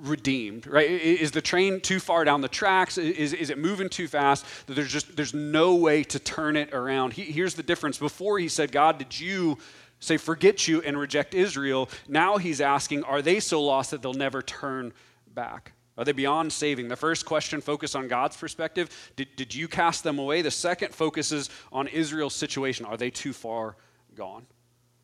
redeemed 0.00 0.64
right 0.68 0.88
is 0.88 1.32
the 1.32 1.42
train 1.42 1.80
too 1.80 1.98
far 1.98 2.24
down 2.24 2.40
the 2.40 2.48
tracks 2.48 2.98
is, 2.98 3.32
is 3.32 3.50
it 3.50 3.58
moving 3.58 3.88
too 3.88 4.06
fast 4.06 4.44
there's 4.68 4.92
just 4.92 5.16
there's 5.16 5.34
no 5.34 5.74
way 5.74 6.04
to 6.04 6.20
turn 6.20 6.56
it 6.56 6.72
around 6.72 7.12
he, 7.12 7.24
here's 7.24 7.54
the 7.54 7.64
difference 7.64 7.98
before 7.98 8.38
he 8.38 8.46
said 8.46 8.70
god 8.70 8.96
did 8.96 9.18
you 9.18 9.58
say, 10.00 10.16
forget 10.16 10.68
you 10.68 10.80
and 10.82 10.98
reject 10.98 11.34
Israel. 11.34 11.88
Now 12.08 12.36
he's 12.38 12.60
asking, 12.60 13.04
are 13.04 13.22
they 13.22 13.40
so 13.40 13.62
lost 13.62 13.90
that 13.90 14.02
they'll 14.02 14.14
never 14.14 14.42
turn 14.42 14.92
back? 15.34 15.72
Are 15.96 16.04
they 16.04 16.12
beyond 16.12 16.52
saving? 16.52 16.88
The 16.88 16.96
first 16.96 17.26
question 17.26 17.60
focuses 17.60 17.96
on 17.96 18.06
God's 18.06 18.36
perspective. 18.36 19.12
Did, 19.16 19.34
did 19.34 19.54
you 19.54 19.66
cast 19.66 20.04
them 20.04 20.18
away? 20.18 20.42
The 20.42 20.50
second 20.50 20.94
focuses 20.94 21.50
on 21.72 21.88
Israel's 21.88 22.34
situation. 22.34 22.86
Are 22.86 22.96
they 22.96 23.10
too 23.10 23.32
far 23.32 23.76
gone? 24.14 24.46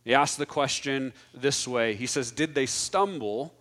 He 0.05 0.15
asks 0.15 0.37
the 0.37 0.47
question 0.47 1.13
this 1.33 1.67
way 1.67 1.95
He 1.95 2.07
says, 2.07 2.31
Did 2.31 2.55
they 2.55 2.67
stumble 2.67 3.55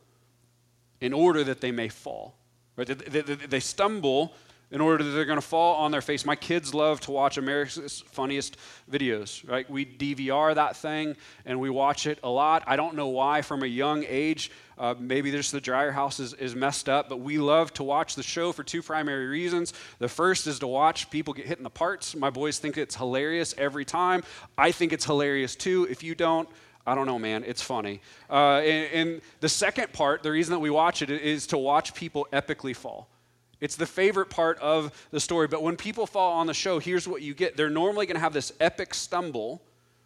in 1.00 1.13
order 1.13 1.43
that 1.43 1.62
they 1.62 1.71
may 1.71 1.89
fall? 1.89 2.35
Right? 2.75 2.88
Did 2.88 3.50
they 3.50 3.59
stumble 3.59 4.33
in 4.73 4.81
order 4.81 5.03
that 5.03 5.11
they're 5.11 5.23
going 5.23 5.37
to 5.37 5.41
fall 5.41 5.75
on 5.75 5.91
their 5.91 6.01
face. 6.01 6.25
My 6.25 6.35
kids 6.35 6.73
love 6.73 6.99
to 7.01 7.11
watch 7.11 7.37
America's 7.37 8.03
Funniest 8.07 8.57
Videos, 8.91 9.47
right? 9.47 9.69
We 9.69 9.85
DVR 9.85 10.55
that 10.55 10.75
thing 10.75 11.15
and 11.45 11.59
we 11.59 11.69
watch 11.69 12.07
it 12.07 12.17
a 12.23 12.29
lot. 12.29 12.63
I 12.65 12.75
don't 12.75 12.95
know 12.95 13.09
why 13.09 13.43
from 13.43 13.61
a 13.61 13.67
young 13.67 14.03
age. 14.07 14.51
Uh, 14.75 14.95
maybe 14.97 15.29
just 15.29 15.51
the 15.51 15.61
dryer 15.61 15.91
house 15.91 16.19
is, 16.19 16.33
is 16.33 16.55
messed 16.55 16.89
up, 16.89 17.07
but 17.07 17.19
we 17.19 17.37
love 17.37 17.71
to 17.73 17.83
watch 17.83 18.15
the 18.15 18.23
show 18.23 18.51
for 18.51 18.63
two 18.63 18.81
primary 18.81 19.27
reasons. 19.27 19.73
The 19.99 20.09
first 20.09 20.47
is 20.47 20.57
to 20.59 20.67
watch 20.67 21.11
people 21.11 21.35
get 21.35 21.45
hit 21.45 21.59
in 21.59 21.63
the 21.63 21.69
parts. 21.69 22.15
My 22.15 22.31
boys 22.31 22.57
think 22.57 22.75
it's 22.75 22.95
hilarious 22.95 23.53
every 23.59 23.85
time. 23.85 24.23
I 24.57 24.71
think 24.71 24.91
it's 24.91 25.05
hilarious 25.05 25.55
too. 25.55 25.87
If 25.87 26.01
you 26.01 26.15
don't, 26.15 26.49
I 26.87 26.95
don't 26.95 27.05
know, 27.05 27.19
man. 27.19 27.43
It's 27.45 27.61
funny. 27.61 28.01
Uh, 28.27 28.57
and, 28.57 28.93
and 28.93 29.21
the 29.39 29.49
second 29.49 29.93
part, 29.93 30.23
the 30.23 30.31
reason 30.31 30.51
that 30.53 30.59
we 30.59 30.71
watch 30.71 31.03
it 31.03 31.11
is 31.11 31.45
to 31.47 31.59
watch 31.59 31.93
people 31.93 32.27
epically 32.33 32.75
fall. 32.75 33.07
It's 33.63 33.77
the 33.77 33.86
favorite 33.86 34.29
part 34.29 34.60
of 34.60 34.91
the 35.12 35.22
story. 35.22 35.48
But 35.48 35.63
when 35.63 35.77
people 35.77 36.05
fall 36.05 36.34
on 36.34 36.48
the 36.48 36.53
show, 36.53 36.79
here's 36.79 37.08
what 37.08 37.22
you 37.22 37.34
get. 37.34 37.55
They're 37.55 37.70
normally 37.70 38.05
going 38.05 38.15
to 38.15 38.20
have 38.20 38.34
this 38.34 38.51
epic 38.60 38.93
stumble, 38.93 39.62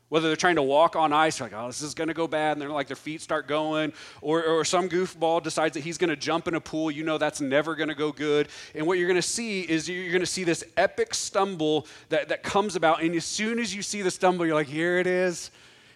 whether 0.10 0.28
they're 0.28 0.36
trying 0.36 0.58
to 0.58 0.62
walk 0.62 0.96
on 0.96 1.12
ice, 1.12 1.42
like, 1.42 1.54
oh, 1.54 1.66
this 1.66 1.82
is 1.82 1.96
going 1.96 2.08
to 2.08 2.14
go 2.14 2.28
bad, 2.28 2.52
and 2.52 2.62
they're 2.62 2.70
like, 2.70 2.86
their 2.86 2.96
feet 2.96 3.20
start 3.20 3.48
going, 3.48 3.94
or, 4.22 4.44
or 4.46 4.64
some 4.64 4.88
goofball 4.88 5.42
decides 5.42 5.74
that 5.74 5.80
he's 5.80 5.98
going 5.98 6.12
to 6.12 6.16
jump 6.16 6.48
in 6.48 6.54
a 6.54 6.62
pool. 6.62 6.92
You 6.92 7.04
know 7.04 7.18
that's 7.18 7.42
never 7.42 7.74
going 7.74 7.90
to 7.90 7.96
go 7.96 8.12
good. 8.12 8.48
And 8.76 8.86
what 8.86 9.00
you're 9.00 9.08
going 9.08 9.20
to 9.20 9.28
see 9.28 9.62
is 9.62 9.90
you're 9.90 10.12
going 10.12 10.20
to 10.20 10.28
see 10.28 10.44
this 10.44 10.64
epic 10.78 11.16
stumble 11.16 11.88
that, 12.10 12.30
that 12.30 12.44
comes 12.44 12.76
about. 12.76 13.02
And 13.02 13.16
as 13.16 13.26
soon 13.26 13.58
as 13.58 13.74
you 13.74 13.82
see 13.82 14.04
the 14.04 14.12
stumble, 14.12 14.46
you're 14.46 14.54
like, 14.54 14.68
here 14.68 15.00
it 15.00 15.08
is. 15.08 15.50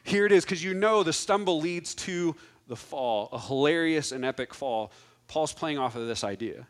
Here 0.04 0.26
it 0.26 0.32
is. 0.32 0.46
Because 0.46 0.64
you 0.64 0.74
know 0.74 1.04
the 1.04 1.14
stumble 1.14 1.62
leads 1.62 1.94
to 1.94 2.36
the 2.68 2.76
fall, 2.76 3.30
a 3.32 3.40
hilarious 3.40 4.14
and 4.14 4.26
epic 4.26 4.52
fall. 4.52 4.92
Paul's 5.28 5.54
playing 5.54 5.78
off 5.78 5.96
of 5.96 6.08
this 6.08 6.24
idea 6.24 6.66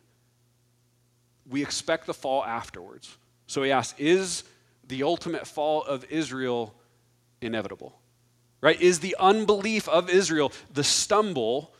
we 1.51 1.61
expect 1.61 2.07
the 2.07 2.13
fall 2.13 2.43
afterwards. 2.43 3.15
So 3.45 3.61
he 3.61 3.71
asks, 3.71 3.99
is 3.99 4.43
the 4.87 5.03
ultimate 5.03 5.45
fall 5.45 5.83
of 5.83 6.05
Israel 6.09 6.73
inevitable? 7.41 7.99
Right? 8.61 8.79
Is 8.79 8.99
the 8.99 9.15
unbelief 9.19 9.89
of 9.89 10.09
Israel 10.09 10.51
the 10.73 10.83
stumble 10.83 11.73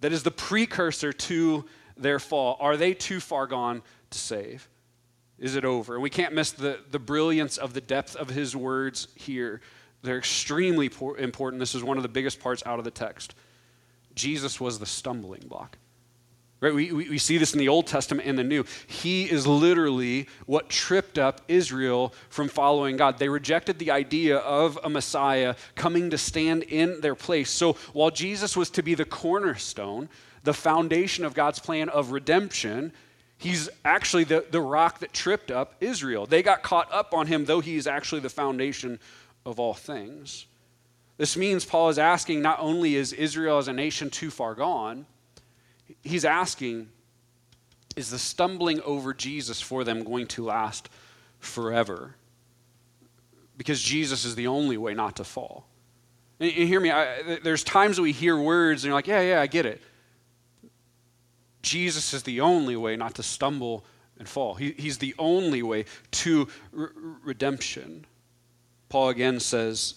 that 0.00 0.12
is 0.12 0.24
the 0.24 0.30
precursor 0.30 1.12
to 1.12 1.64
their 1.96 2.18
fall? 2.18 2.56
Are 2.60 2.76
they 2.76 2.94
too 2.94 3.20
far 3.20 3.46
gone 3.46 3.82
to 4.10 4.18
save? 4.18 4.68
Is 5.38 5.54
it 5.54 5.64
over? 5.64 5.94
And 5.94 6.02
we 6.02 6.10
can't 6.10 6.34
miss 6.34 6.50
the, 6.50 6.80
the 6.90 6.98
brilliance 6.98 7.58
of 7.58 7.72
the 7.72 7.80
depth 7.80 8.16
of 8.16 8.28
his 8.28 8.56
words 8.56 9.08
here. 9.14 9.60
They're 10.02 10.18
extremely 10.18 10.90
important. 11.18 11.60
This 11.60 11.74
is 11.74 11.84
one 11.84 11.96
of 11.96 12.02
the 12.02 12.08
biggest 12.08 12.40
parts 12.40 12.62
out 12.66 12.78
of 12.78 12.84
the 12.84 12.90
text. 12.90 13.34
Jesus 14.14 14.60
was 14.60 14.80
the 14.80 14.86
stumbling 14.86 15.44
block. 15.46 15.78
Right? 16.60 16.74
We, 16.74 16.92
we, 16.92 17.10
we, 17.10 17.18
see 17.18 17.38
this 17.38 17.52
in 17.52 17.60
the 17.60 17.68
Old 17.68 17.86
Testament 17.86 18.28
and 18.28 18.36
the 18.36 18.42
New. 18.42 18.64
He 18.88 19.30
is 19.30 19.46
literally 19.46 20.26
what 20.46 20.68
tripped 20.68 21.16
up 21.16 21.40
Israel 21.46 22.12
from 22.30 22.48
following 22.48 22.96
God. 22.96 23.18
They 23.18 23.28
rejected 23.28 23.78
the 23.78 23.92
idea 23.92 24.38
of 24.38 24.76
a 24.82 24.90
Messiah 24.90 25.54
coming 25.76 26.10
to 26.10 26.18
stand 26.18 26.64
in 26.64 27.00
their 27.00 27.14
place. 27.14 27.48
So 27.50 27.74
while 27.92 28.10
Jesus 28.10 28.56
was 28.56 28.70
to 28.70 28.82
be 28.82 28.94
the 28.94 29.04
cornerstone, 29.04 30.08
the 30.42 30.52
foundation 30.52 31.24
of 31.24 31.32
God's 31.32 31.60
plan 31.60 31.88
of 31.90 32.10
redemption, 32.10 32.92
he's 33.36 33.68
actually 33.84 34.24
the, 34.24 34.44
the 34.50 34.60
rock 34.60 34.98
that 34.98 35.12
tripped 35.12 35.52
up 35.52 35.76
Israel. 35.80 36.26
They 36.26 36.42
got 36.42 36.64
caught 36.64 36.92
up 36.92 37.14
on 37.14 37.28
him, 37.28 37.44
though 37.44 37.60
he's 37.60 37.86
actually 37.86 38.20
the 38.20 38.30
foundation 38.30 38.98
of 39.46 39.60
all 39.60 39.74
things. 39.74 40.46
This 41.18 41.36
means 41.36 41.64
Paul 41.64 41.88
is 41.88 41.98
asking 42.00 42.42
not 42.42 42.58
only 42.58 42.96
is 42.96 43.12
Israel 43.12 43.58
as 43.58 43.68
a 43.68 43.72
nation 43.72 44.10
too 44.10 44.30
far 44.30 44.56
gone, 44.56 45.06
he's 46.02 46.24
asking, 46.24 46.88
is 47.96 48.10
the 48.10 48.18
stumbling 48.18 48.80
over 48.82 49.12
Jesus 49.12 49.60
for 49.60 49.84
them 49.84 50.04
going 50.04 50.26
to 50.28 50.44
last 50.44 50.88
forever? 51.38 52.14
Because 53.56 53.82
Jesus 53.82 54.24
is 54.24 54.34
the 54.34 54.46
only 54.46 54.76
way 54.76 54.94
not 54.94 55.16
to 55.16 55.24
fall. 55.24 55.66
And, 56.38 56.52
and 56.52 56.68
hear 56.68 56.80
me, 56.80 56.90
I, 56.90 57.38
there's 57.42 57.64
times 57.64 58.00
we 58.00 58.12
hear 58.12 58.38
words 58.38 58.84
and 58.84 58.88
you're 58.88 58.94
like, 58.94 59.08
yeah, 59.08 59.20
yeah, 59.20 59.40
I 59.40 59.46
get 59.46 59.66
it. 59.66 59.82
Jesus 61.62 62.14
is 62.14 62.22
the 62.22 62.40
only 62.40 62.76
way 62.76 62.96
not 62.96 63.16
to 63.16 63.22
stumble 63.22 63.84
and 64.18 64.28
fall. 64.28 64.54
He, 64.54 64.72
he's 64.78 64.98
the 64.98 65.14
only 65.18 65.62
way 65.62 65.84
to 66.12 66.48
re- 66.72 66.88
redemption. 67.24 68.06
Paul 68.88 69.08
again 69.08 69.40
says, 69.40 69.94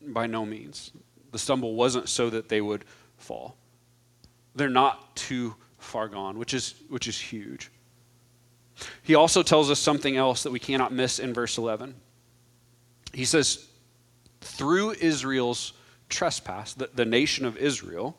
by 0.00 0.26
no 0.26 0.44
means. 0.44 0.90
The 1.30 1.38
stumble 1.38 1.74
wasn't 1.74 2.08
so 2.08 2.28
that 2.30 2.48
they 2.48 2.60
would 2.60 2.84
fall 3.16 3.56
they're 4.54 4.68
not 4.68 5.16
too 5.16 5.54
far 5.78 6.08
gone, 6.08 6.38
which 6.38 6.54
is, 6.54 6.74
which 6.88 7.06
is 7.06 7.18
huge. 7.18 7.70
He 9.02 9.14
also 9.14 9.42
tells 9.42 9.70
us 9.70 9.78
something 9.78 10.16
else 10.16 10.42
that 10.42 10.50
we 10.50 10.58
cannot 10.58 10.92
miss 10.92 11.18
in 11.18 11.32
verse 11.32 11.58
11. 11.58 11.94
He 13.12 13.24
says, 13.24 13.68
through 14.40 14.92
Israel's 14.92 15.72
trespass, 16.08 16.74
the, 16.74 16.90
the 16.94 17.04
nation 17.04 17.46
of 17.46 17.56
Israel, 17.56 18.16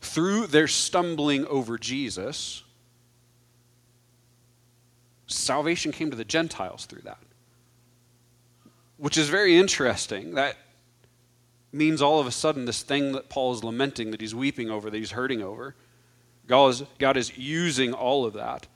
through 0.00 0.46
their 0.46 0.68
stumbling 0.68 1.46
over 1.46 1.78
Jesus, 1.78 2.62
salvation 5.26 5.92
came 5.92 6.10
to 6.10 6.16
the 6.16 6.24
Gentiles 6.24 6.86
through 6.86 7.02
that. 7.02 7.18
Which 8.96 9.16
is 9.16 9.28
very 9.28 9.56
interesting. 9.56 10.34
That 10.34 10.56
means 11.72 12.00
all 12.00 12.20
of 12.20 12.26
a 12.26 12.30
sudden 12.30 12.64
this 12.64 12.82
thing 12.82 13.12
that 13.12 13.28
Paul 13.28 13.52
is 13.52 13.62
lamenting, 13.62 14.10
that 14.10 14.20
he's 14.20 14.34
weeping 14.34 14.70
over, 14.70 14.90
that 14.90 14.96
he's 14.96 15.12
hurting 15.12 15.42
over, 15.42 15.74
God 16.46 16.68
is, 16.68 16.82
God 16.98 17.16
is 17.16 17.36
using 17.36 17.92
all 17.92 18.24
of 18.24 18.32
that 18.34 18.66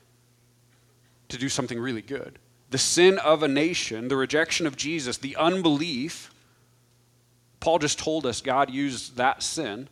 to 1.28 1.38
do 1.38 1.48
something 1.48 1.78
really 1.78 2.02
good. 2.02 2.38
The 2.70 2.78
sin 2.78 3.18
of 3.18 3.42
a 3.42 3.48
nation, 3.48 4.08
the 4.08 4.16
rejection 4.16 4.66
of 4.66 4.76
Jesus, 4.76 5.16
the 5.16 5.36
unbelief, 5.36 6.30
Paul 7.60 7.78
just 7.78 7.98
told 7.98 8.26
us 8.26 8.40
God 8.40 8.70
used 8.70 9.16
that 9.16 9.42
sin 9.42 9.88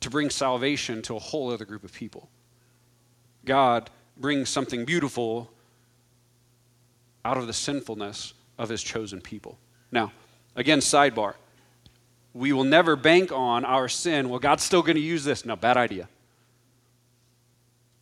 to 0.00 0.10
bring 0.10 0.28
salvation 0.28 1.00
to 1.02 1.16
a 1.16 1.18
whole 1.18 1.50
other 1.50 1.64
group 1.64 1.84
of 1.84 1.92
people. 1.92 2.28
God 3.44 3.90
brings 4.16 4.48
something 4.48 4.84
beautiful 4.84 5.50
out 7.24 7.38
of 7.38 7.46
the 7.46 7.52
sinfulness 7.52 8.34
of 8.58 8.68
his 8.68 8.82
chosen 8.82 9.20
people. 9.20 9.58
Now, 9.90 10.12
Again, 10.56 10.80
sidebar. 10.80 11.34
We 12.34 12.52
will 12.52 12.64
never 12.64 12.96
bank 12.96 13.30
on 13.32 13.64
our 13.64 13.88
sin. 13.88 14.28
Well, 14.28 14.38
God's 14.38 14.62
still 14.62 14.82
going 14.82 14.96
to 14.96 15.02
use 15.02 15.24
this. 15.24 15.44
No, 15.44 15.56
bad 15.56 15.76
idea. 15.76 16.08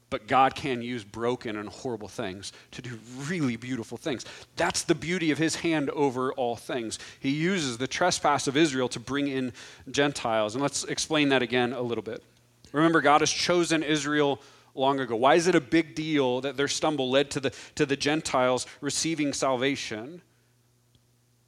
But 0.08 0.26
God 0.26 0.56
can 0.56 0.82
use 0.82 1.04
broken 1.04 1.56
and 1.56 1.68
horrible 1.68 2.08
things 2.08 2.52
to 2.72 2.82
do 2.82 2.98
really 3.28 3.54
beautiful 3.56 3.96
things. 3.96 4.24
That's 4.56 4.82
the 4.82 4.94
beauty 4.94 5.30
of 5.30 5.38
his 5.38 5.54
hand 5.54 5.88
over 5.90 6.32
all 6.32 6.56
things. 6.56 6.98
He 7.20 7.30
uses 7.30 7.78
the 7.78 7.86
trespass 7.86 8.48
of 8.48 8.56
Israel 8.56 8.88
to 8.88 9.00
bring 9.00 9.28
in 9.28 9.52
Gentiles. 9.90 10.54
And 10.56 10.62
let's 10.62 10.82
explain 10.84 11.28
that 11.28 11.42
again 11.42 11.72
a 11.72 11.80
little 11.80 12.02
bit. 12.02 12.24
Remember, 12.72 13.00
God 13.00 13.20
has 13.20 13.30
chosen 13.30 13.84
Israel 13.84 14.40
long 14.74 14.98
ago. 14.98 15.14
Why 15.14 15.36
is 15.36 15.46
it 15.46 15.54
a 15.54 15.60
big 15.60 15.94
deal 15.94 16.40
that 16.40 16.56
their 16.56 16.68
stumble 16.68 17.10
led 17.10 17.30
to 17.32 17.40
the, 17.40 17.52
to 17.76 17.86
the 17.86 17.96
Gentiles 17.96 18.66
receiving 18.80 19.32
salvation? 19.32 20.22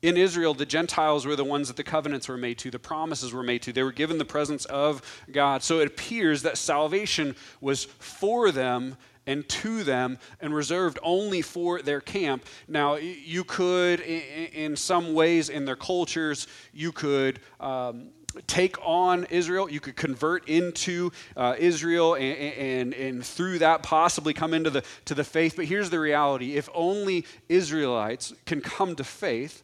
In 0.02 0.16
Israel, 0.16 0.52
the 0.52 0.66
Gentiles 0.66 1.24
were 1.24 1.36
the 1.36 1.44
ones 1.44 1.68
that 1.68 1.76
the 1.76 1.84
covenants 1.84 2.28
were 2.28 2.36
made 2.36 2.58
to, 2.58 2.70
the 2.70 2.78
promises 2.78 3.32
were 3.32 3.44
made 3.44 3.62
to. 3.62 3.72
They 3.72 3.84
were 3.84 3.92
given 3.92 4.18
the 4.18 4.24
presence 4.24 4.64
of 4.66 5.00
God. 5.30 5.62
So 5.62 5.78
it 5.78 5.86
appears 5.86 6.42
that 6.42 6.58
salvation 6.58 7.36
was 7.60 7.84
for 7.84 8.50
them 8.50 8.96
and 9.26 9.48
to 9.48 9.84
them 9.84 10.18
and 10.40 10.52
reserved 10.52 10.98
only 11.02 11.40
for 11.40 11.80
their 11.80 12.00
camp. 12.00 12.44
Now, 12.66 12.96
you 12.96 13.44
could, 13.44 14.00
in 14.00 14.74
some 14.74 15.14
ways, 15.14 15.48
in 15.48 15.64
their 15.64 15.76
cultures, 15.76 16.48
you 16.72 16.92
could. 16.92 17.40
Um, 17.60 18.08
take 18.46 18.76
on 18.82 19.24
Israel. 19.24 19.70
You 19.70 19.78
could 19.80 19.94
convert 19.94 20.48
into 20.48 21.12
uh, 21.36 21.54
Israel 21.58 22.14
and, 22.14 22.38
and, 22.38 22.94
and 22.94 23.24
through 23.26 23.58
that 23.58 23.82
possibly 23.82 24.32
come 24.32 24.54
into 24.54 24.70
the, 24.70 24.82
to 25.04 25.14
the 25.14 25.22
faith. 25.22 25.54
But 25.54 25.66
here's 25.66 25.90
the 25.90 26.00
reality 26.00 26.56
if 26.56 26.68
only 26.74 27.26
Israelites 27.50 28.32
can 28.46 28.62
come 28.62 28.96
to 28.96 29.04
faith, 29.04 29.62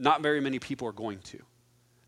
not 0.00 0.22
very 0.22 0.40
many 0.40 0.58
people 0.58 0.88
are 0.88 0.92
going 0.92 1.18
to. 1.20 1.38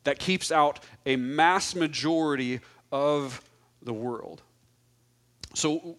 That 0.05 0.19
keeps 0.19 0.51
out 0.51 0.81
a 1.07 1.17
mass 1.17 1.75
majority 1.75 2.61
of 2.91 3.41
the 3.83 3.93
world. 3.93 4.43
So, 5.55 5.97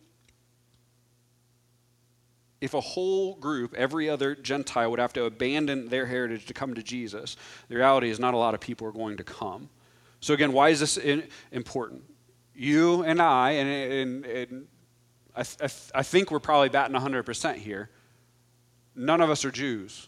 if 2.59 2.73
a 2.73 2.81
whole 2.81 3.35
group, 3.35 3.73
every 3.73 4.09
other 4.09 4.35
Gentile, 4.35 4.89
would 4.89 4.99
have 4.99 5.13
to 5.13 5.25
abandon 5.25 5.89
their 5.89 6.05
heritage 6.05 6.45
to 6.45 6.53
come 6.53 6.73
to 6.73 6.83
Jesus, 6.83 7.35
the 7.67 7.75
reality 7.75 8.09
is 8.09 8.19
not 8.19 8.33
a 8.33 8.37
lot 8.37 8.53
of 8.53 8.59
people 8.59 8.87
are 8.87 8.91
going 8.91 9.17
to 9.17 9.23
come. 9.23 9.69
So, 10.21 10.33
again, 10.33 10.53
why 10.53 10.69
is 10.69 10.79
this 10.79 10.97
important? 11.51 12.03
You 12.55 13.03
and 13.03 13.21
I, 13.21 13.51
and, 13.51 13.69
and, 13.69 14.25
and 14.25 14.67
I, 15.35 15.43
th- 15.43 15.91
I 15.93 16.03
think 16.03 16.31
we're 16.31 16.39
probably 16.39 16.69
batting 16.69 16.95
100% 16.95 17.55
here. 17.55 17.89
None 18.95 19.21
of 19.21 19.29
us 19.29 19.43
are 19.43 19.51
Jews 19.51 20.07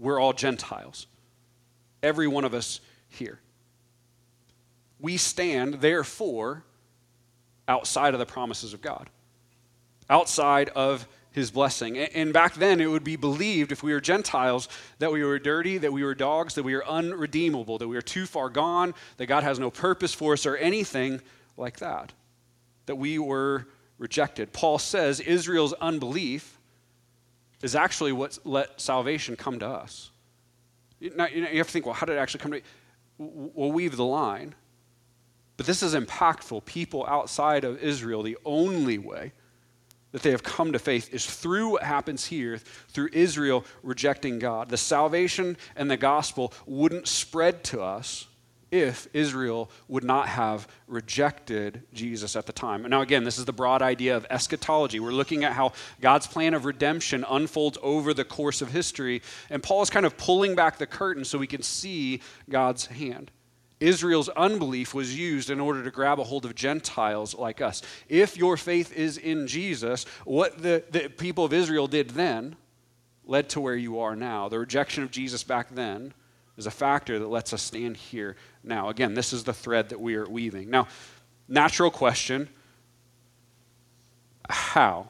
we're 0.00 0.18
all 0.18 0.32
Gentiles. 0.32 1.06
Every 2.02 2.26
one 2.26 2.44
of 2.44 2.54
us 2.54 2.80
here. 3.08 3.38
We 4.98 5.18
stand, 5.18 5.74
therefore, 5.74 6.64
outside 7.68 8.14
of 8.14 8.20
the 8.20 8.26
promises 8.26 8.74
of 8.74 8.82
God, 8.82 9.08
outside 10.08 10.70
of 10.70 11.06
his 11.32 11.50
blessing. 11.50 11.96
And 11.98 12.32
back 12.32 12.54
then, 12.54 12.80
it 12.80 12.86
would 12.86 13.04
be 13.04 13.16
believed 13.16 13.70
if 13.70 13.82
we 13.82 13.92
were 13.92 14.00
Gentiles 14.00 14.68
that 14.98 15.12
we 15.12 15.22
were 15.22 15.38
dirty, 15.38 15.78
that 15.78 15.92
we 15.92 16.02
were 16.02 16.14
dogs, 16.14 16.54
that 16.54 16.64
we 16.64 16.74
were 16.74 16.86
unredeemable, 16.86 17.78
that 17.78 17.86
we 17.86 17.96
are 17.96 18.02
too 18.02 18.26
far 18.26 18.48
gone, 18.48 18.94
that 19.18 19.26
God 19.26 19.44
has 19.44 19.58
no 19.58 19.70
purpose 19.70 20.12
for 20.12 20.32
us, 20.32 20.44
or 20.46 20.56
anything 20.56 21.20
like 21.56 21.78
that, 21.78 22.12
that 22.86 22.96
we 22.96 23.18
were 23.18 23.68
rejected. 23.98 24.52
Paul 24.52 24.78
says 24.78 25.20
Israel's 25.20 25.74
unbelief 25.74 26.58
is 27.62 27.74
actually 27.74 28.12
what 28.12 28.38
let 28.44 28.80
salvation 28.80 29.36
come 29.36 29.58
to 29.58 29.66
us. 29.66 30.10
Now, 31.00 31.26
you, 31.26 31.44
have 31.44 31.66
to 31.66 31.72
think, 31.72 31.86
well, 31.86 31.94
how 31.94 32.06
did 32.06 32.16
it 32.16 32.18
actually 32.18 32.40
come 32.40 32.52
to 32.52 32.58
me? 32.58 32.62
We'll 33.18 33.72
weave 33.72 33.96
the 33.96 34.04
line. 34.04 34.54
But 35.56 35.66
this 35.66 35.82
is 35.82 35.94
impactful. 35.94 36.64
People 36.64 37.06
outside 37.06 37.64
of 37.64 37.82
Israel, 37.82 38.22
the 38.22 38.38
only 38.44 38.98
way 38.98 39.32
that 40.12 40.22
they 40.22 40.30
have 40.30 40.42
come 40.42 40.72
to 40.72 40.78
faith 40.78 41.12
is 41.12 41.24
through 41.24 41.68
what 41.68 41.82
happens 41.82 42.26
here, 42.26 42.58
through 42.88 43.10
Israel 43.12 43.64
rejecting 43.82 44.38
God. 44.38 44.68
The 44.68 44.76
salvation 44.76 45.56
and 45.76 45.90
the 45.90 45.96
gospel 45.96 46.52
wouldn't 46.66 47.06
spread 47.06 47.62
to 47.64 47.82
us 47.82 48.26
if 48.70 49.08
Israel 49.12 49.70
would 49.88 50.04
not 50.04 50.28
have 50.28 50.68
rejected 50.86 51.82
Jesus 51.92 52.36
at 52.36 52.46
the 52.46 52.52
time. 52.52 52.82
Now, 52.82 53.00
again, 53.00 53.24
this 53.24 53.38
is 53.38 53.44
the 53.44 53.52
broad 53.52 53.82
idea 53.82 54.16
of 54.16 54.26
eschatology. 54.30 55.00
We're 55.00 55.10
looking 55.10 55.44
at 55.44 55.52
how 55.52 55.72
God's 56.00 56.26
plan 56.26 56.54
of 56.54 56.64
redemption 56.64 57.24
unfolds 57.28 57.78
over 57.82 58.14
the 58.14 58.24
course 58.24 58.62
of 58.62 58.70
history, 58.70 59.22
and 59.48 59.62
Paul 59.62 59.82
is 59.82 59.90
kind 59.90 60.06
of 60.06 60.16
pulling 60.16 60.54
back 60.54 60.78
the 60.78 60.86
curtain 60.86 61.24
so 61.24 61.38
we 61.38 61.46
can 61.46 61.62
see 61.62 62.20
God's 62.48 62.86
hand. 62.86 63.30
Israel's 63.80 64.28
unbelief 64.30 64.92
was 64.92 65.18
used 65.18 65.48
in 65.48 65.58
order 65.58 65.82
to 65.82 65.90
grab 65.90 66.20
a 66.20 66.24
hold 66.24 66.44
of 66.44 66.54
Gentiles 66.54 67.34
like 67.34 67.62
us. 67.62 67.80
If 68.08 68.36
your 68.36 68.58
faith 68.58 68.92
is 68.92 69.16
in 69.16 69.46
Jesus, 69.46 70.04
what 70.24 70.62
the, 70.62 70.84
the 70.90 71.08
people 71.08 71.46
of 71.46 71.54
Israel 71.54 71.86
did 71.86 72.10
then 72.10 72.56
led 73.24 73.48
to 73.50 73.60
where 73.60 73.76
you 73.76 74.00
are 74.00 74.14
now. 74.14 74.48
The 74.48 74.58
rejection 74.58 75.02
of 75.02 75.10
Jesus 75.10 75.42
back 75.42 75.70
then 75.70 76.12
is 76.60 76.66
a 76.66 76.70
factor 76.70 77.18
that 77.18 77.26
lets 77.26 77.52
us 77.52 77.62
stand 77.62 77.96
here 77.96 78.36
now. 78.62 78.90
Again, 78.90 79.14
this 79.14 79.32
is 79.32 79.42
the 79.42 79.52
thread 79.52 79.88
that 79.88 80.00
we 80.00 80.14
are 80.14 80.28
weaving. 80.28 80.70
Now, 80.70 80.86
natural 81.48 81.90
question 81.90 82.48
how? 84.48 85.08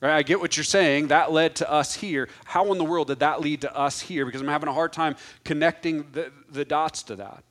Right? 0.00 0.16
I 0.16 0.22
get 0.22 0.40
what 0.40 0.56
you're 0.56 0.64
saying. 0.64 1.08
That 1.08 1.32
led 1.32 1.56
to 1.56 1.70
us 1.70 1.94
here. 1.94 2.28
How 2.44 2.70
in 2.70 2.78
the 2.78 2.84
world 2.84 3.08
did 3.08 3.20
that 3.20 3.40
lead 3.40 3.62
to 3.62 3.76
us 3.76 4.00
here? 4.00 4.24
Because 4.24 4.40
I'm 4.40 4.48
having 4.48 4.68
a 4.68 4.72
hard 4.72 4.92
time 4.92 5.16
connecting 5.44 6.06
the, 6.12 6.30
the 6.50 6.64
dots 6.64 7.02
to 7.04 7.16
that. 7.16 7.42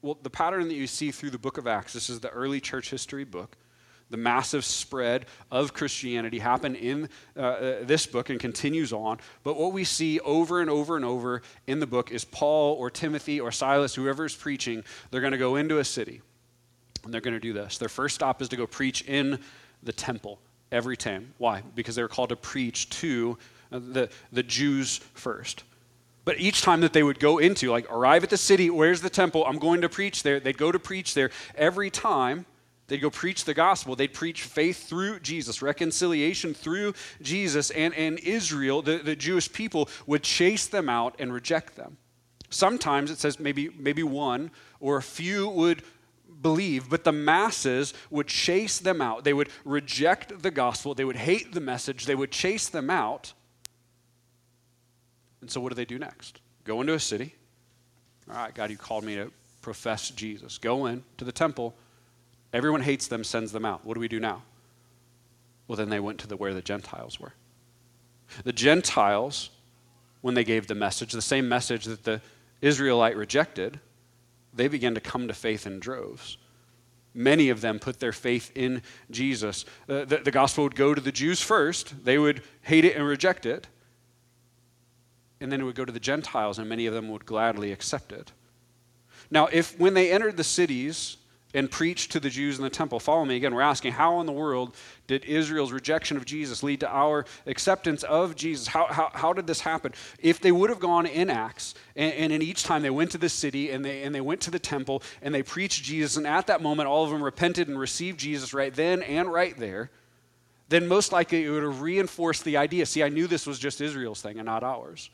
Well, 0.00 0.16
the 0.22 0.30
pattern 0.30 0.68
that 0.68 0.74
you 0.74 0.86
see 0.86 1.10
through 1.10 1.30
the 1.30 1.38
book 1.38 1.58
of 1.58 1.66
Acts, 1.66 1.92
this 1.92 2.08
is 2.08 2.20
the 2.20 2.30
early 2.30 2.60
church 2.60 2.90
history 2.90 3.24
book. 3.24 3.56
The 4.10 4.16
massive 4.16 4.64
spread 4.64 5.26
of 5.50 5.74
Christianity 5.74 6.38
happened 6.38 6.76
in 6.76 7.08
uh, 7.36 7.40
uh, 7.40 7.74
this 7.82 8.06
book 8.06 8.30
and 8.30 8.40
continues 8.40 8.92
on. 8.92 9.18
But 9.44 9.56
what 9.56 9.72
we 9.72 9.84
see 9.84 10.18
over 10.20 10.60
and 10.60 10.70
over 10.70 10.96
and 10.96 11.04
over 11.04 11.42
in 11.66 11.78
the 11.80 11.86
book 11.86 12.10
is 12.10 12.24
Paul 12.24 12.74
or 12.74 12.90
Timothy 12.90 13.38
or 13.38 13.52
Silas, 13.52 13.94
whoever 13.94 14.24
is 14.24 14.34
preaching, 14.34 14.82
they're 15.10 15.20
going 15.20 15.32
to 15.32 15.38
go 15.38 15.56
into 15.56 15.78
a 15.78 15.84
city 15.84 16.22
and 17.04 17.12
they're 17.12 17.20
going 17.20 17.34
to 17.34 17.40
do 17.40 17.52
this. 17.52 17.78
Their 17.78 17.88
first 17.88 18.14
stop 18.14 18.42
is 18.42 18.48
to 18.48 18.56
go 18.56 18.66
preach 18.66 19.02
in 19.02 19.38
the 19.82 19.92
temple 19.92 20.38
every 20.72 20.96
time. 20.96 21.34
Why? 21.38 21.62
Because 21.74 21.94
they 21.94 22.02
were 22.02 22.08
called 22.08 22.30
to 22.30 22.36
preach 22.36 22.90
to 22.90 23.38
uh, 23.72 23.78
the, 23.78 24.10
the 24.32 24.42
Jews 24.42 24.98
first. 25.14 25.64
But 26.24 26.38
each 26.38 26.60
time 26.60 26.82
that 26.82 26.92
they 26.92 27.02
would 27.02 27.20
go 27.20 27.38
into, 27.38 27.70
like 27.70 27.90
arrive 27.90 28.22
at 28.24 28.30
the 28.30 28.36
city, 28.36 28.68
where's 28.68 29.00
the 29.00 29.08
temple? 29.08 29.44
I'm 29.46 29.58
going 29.58 29.80
to 29.80 29.88
preach 29.88 30.22
there. 30.22 30.38
They'd 30.38 30.58
go 30.58 30.70
to 30.70 30.78
preach 30.78 31.14
there. 31.14 31.30
Every 31.54 31.88
time 31.88 32.44
they'd 32.88 32.98
go 32.98 33.10
preach 33.10 33.44
the 33.44 33.54
gospel, 33.54 33.94
they'd 33.94 34.12
preach 34.12 34.42
faith 34.42 34.88
through 34.88 35.20
Jesus, 35.20 35.62
reconciliation 35.62 36.52
through 36.54 36.94
Jesus. 37.22 37.70
And, 37.70 37.94
and 37.94 38.18
Israel, 38.18 38.82
the, 38.82 38.98
the 38.98 39.16
Jewish 39.16 39.52
people, 39.52 39.88
would 40.06 40.22
chase 40.22 40.66
them 40.66 40.88
out 40.88 41.14
and 41.18 41.32
reject 41.32 41.76
them. 41.76 41.96
Sometimes 42.50 43.10
it 43.10 43.18
says 43.18 43.38
maybe, 43.38 43.70
maybe 43.78 44.02
one 44.02 44.50
or 44.80 44.96
a 44.96 45.02
few 45.02 45.48
would 45.48 45.82
believe, 46.40 46.88
but 46.88 47.04
the 47.04 47.12
masses 47.12 47.94
would 48.10 48.26
chase 48.26 48.78
them 48.78 49.02
out. 49.02 49.24
They 49.24 49.34
would 49.34 49.50
reject 49.64 50.42
the 50.42 50.50
gospel, 50.50 50.94
they 50.94 51.04
would 51.04 51.16
hate 51.16 51.52
the 51.52 51.60
message, 51.60 52.06
they 52.06 52.14
would 52.14 52.30
chase 52.30 52.68
them 52.68 52.90
out. 52.90 53.32
And 55.40 55.50
so, 55.50 55.60
what 55.60 55.70
do 55.70 55.74
they 55.74 55.84
do 55.84 55.98
next? 55.98 56.40
Go 56.64 56.80
into 56.80 56.94
a 56.94 57.00
city. 57.00 57.34
All 58.30 58.36
right, 58.36 58.54
God, 58.54 58.70
you 58.70 58.76
called 58.76 59.04
me 59.04 59.14
to 59.16 59.32
profess 59.62 60.10
Jesus. 60.10 60.58
Go 60.58 60.86
in 60.86 61.02
to 61.16 61.24
the 61.24 61.32
temple. 61.32 61.74
Everyone 62.52 62.80
hates 62.82 63.08
them, 63.08 63.24
sends 63.24 63.52
them 63.52 63.64
out. 63.64 63.84
What 63.84 63.94
do 63.94 64.00
we 64.00 64.08
do 64.08 64.20
now? 64.20 64.42
Well, 65.66 65.76
then 65.76 65.90
they 65.90 66.00
went 66.00 66.18
to 66.20 66.26
the, 66.26 66.36
where 66.36 66.54
the 66.54 66.62
Gentiles 66.62 67.20
were. 67.20 67.34
The 68.44 68.52
Gentiles, 68.52 69.50
when 70.22 70.34
they 70.34 70.44
gave 70.44 70.66
the 70.66 70.74
message, 70.74 71.12
the 71.12 71.22
same 71.22 71.48
message 71.48 71.84
that 71.84 72.04
the 72.04 72.20
Israelite 72.60 73.16
rejected, 73.16 73.80
they 74.54 74.68
began 74.68 74.94
to 74.94 75.00
come 75.00 75.28
to 75.28 75.34
faith 75.34 75.66
in 75.66 75.78
droves. 75.78 76.38
Many 77.14 77.50
of 77.50 77.60
them 77.60 77.78
put 77.78 78.00
their 78.00 78.12
faith 78.12 78.50
in 78.54 78.82
Jesus. 79.10 79.64
Uh, 79.88 80.04
the, 80.04 80.18
the 80.18 80.30
gospel 80.30 80.64
would 80.64 80.76
go 80.76 80.94
to 80.94 81.00
the 81.00 81.12
Jews 81.12 81.40
first, 81.42 82.04
they 82.04 82.18
would 82.18 82.42
hate 82.62 82.84
it 82.84 82.96
and 82.96 83.06
reject 83.06 83.46
it. 83.46 83.66
And 85.40 85.52
then 85.52 85.60
it 85.60 85.64
would 85.64 85.76
go 85.76 85.84
to 85.84 85.92
the 85.92 86.00
Gentiles, 86.00 86.58
and 86.58 86.68
many 86.68 86.86
of 86.86 86.94
them 86.94 87.08
would 87.10 87.24
gladly 87.24 87.72
accept 87.72 88.12
it. 88.12 88.32
Now, 89.30 89.48
if 89.52 89.78
when 89.78 89.94
they 89.94 90.10
entered 90.10 90.36
the 90.36 90.44
cities, 90.44 91.16
and 91.54 91.70
preached 91.70 92.12
to 92.12 92.20
the 92.20 92.28
Jews 92.28 92.58
in 92.58 92.64
the 92.64 92.70
temple. 92.70 93.00
Follow 93.00 93.24
me 93.24 93.36
again. 93.36 93.54
We're 93.54 93.62
asking, 93.62 93.92
how 93.92 94.20
in 94.20 94.26
the 94.26 94.32
world 94.32 94.74
did 95.06 95.24
Israel's 95.24 95.72
rejection 95.72 96.16
of 96.16 96.26
Jesus 96.26 96.62
lead 96.62 96.80
to 96.80 96.88
our 96.88 97.24
acceptance 97.46 98.02
of 98.02 98.36
Jesus? 98.36 98.66
How, 98.66 98.86
how, 98.86 99.10
how 99.14 99.32
did 99.32 99.46
this 99.46 99.60
happen? 99.60 99.92
If 100.18 100.40
they 100.40 100.52
would 100.52 100.68
have 100.68 100.80
gone 100.80 101.06
in 101.06 101.30
Acts, 101.30 101.74
and, 101.96 102.12
and 102.14 102.32
in 102.32 102.42
each 102.42 102.64
time 102.64 102.82
they 102.82 102.90
went 102.90 103.10
to 103.12 103.18
the 103.18 103.30
city 103.30 103.70
and 103.70 103.82
they, 103.84 104.02
and 104.02 104.14
they 104.14 104.20
went 104.20 104.42
to 104.42 104.50
the 104.50 104.58
temple 104.58 105.02
and 105.22 105.34
they 105.34 105.42
preached 105.42 105.84
Jesus, 105.84 106.18
and 106.18 106.26
at 106.26 106.46
that 106.48 106.60
moment 106.60 106.88
all 106.88 107.04
of 107.04 107.10
them 107.10 107.22
repented 107.22 107.68
and 107.68 107.78
received 107.78 108.20
Jesus 108.20 108.52
right 108.52 108.74
then 108.74 109.02
and 109.02 109.32
right 109.32 109.56
there, 109.56 109.90
then 110.68 110.86
most 110.86 111.12
likely 111.12 111.46
it 111.46 111.50
would 111.50 111.62
have 111.62 111.80
reinforced 111.80 112.44
the 112.44 112.58
idea 112.58 112.84
see, 112.84 113.02
I 113.02 113.08
knew 113.08 113.26
this 113.26 113.46
was 113.46 113.58
just 113.58 113.80
Israel's 113.80 114.20
thing 114.20 114.38
and 114.38 114.44
not 114.44 114.62
ours. 114.62 115.08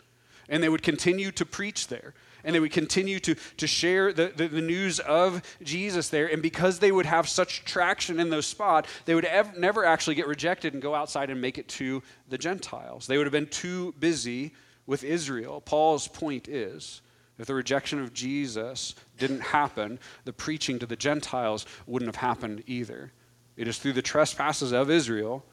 And 0.48 0.62
they 0.62 0.68
would 0.68 0.82
continue 0.82 1.30
to 1.32 1.46
preach 1.46 1.86
there 1.86 2.12
and 2.44 2.54
they 2.54 2.60
would 2.60 2.72
continue 2.72 3.18
to, 3.20 3.34
to 3.56 3.66
share 3.66 4.12
the, 4.12 4.32
the, 4.36 4.48
the, 4.48 4.60
news 4.60 5.00
of 5.00 5.42
Jesus 5.62 6.08
there. 6.08 6.26
And 6.26 6.42
because 6.42 6.78
they 6.78 6.92
would 6.92 7.06
have 7.06 7.28
such 7.28 7.64
traction 7.64 8.20
in 8.20 8.30
those 8.30 8.46
spots, 8.46 8.88
they 9.06 9.14
would 9.14 9.24
ev- 9.24 9.56
never 9.56 9.84
actually 9.84 10.14
get 10.14 10.26
rejected 10.26 10.74
and 10.74 10.82
go 10.82 10.94
outside 10.94 11.30
and 11.30 11.40
make 11.40 11.58
it 11.58 11.68
to 11.68 12.02
the 12.28 12.38
Gentiles. 12.38 13.06
They 13.06 13.16
would 13.16 13.26
have 13.26 13.32
been 13.32 13.46
too 13.46 13.94
busy 13.98 14.52
with 14.86 15.02
Israel. 15.04 15.60
Paul's 15.60 16.06
point 16.08 16.48
is 16.48 17.00
if 17.38 17.46
the 17.46 17.54
rejection 17.54 18.00
of 18.00 18.12
Jesus 18.12 18.94
didn't 19.18 19.40
happen, 19.40 19.98
the 20.24 20.32
preaching 20.32 20.78
to 20.78 20.86
the 20.86 20.96
Gentiles 20.96 21.66
wouldn't 21.86 22.08
have 22.08 22.16
happened 22.16 22.62
either. 22.66 23.12
It 23.56 23.68
is 23.68 23.78
through 23.78 23.94
the 23.94 24.02
trespasses 24.02 24.72
of 24.72 24.90
Israel 24.90 25.44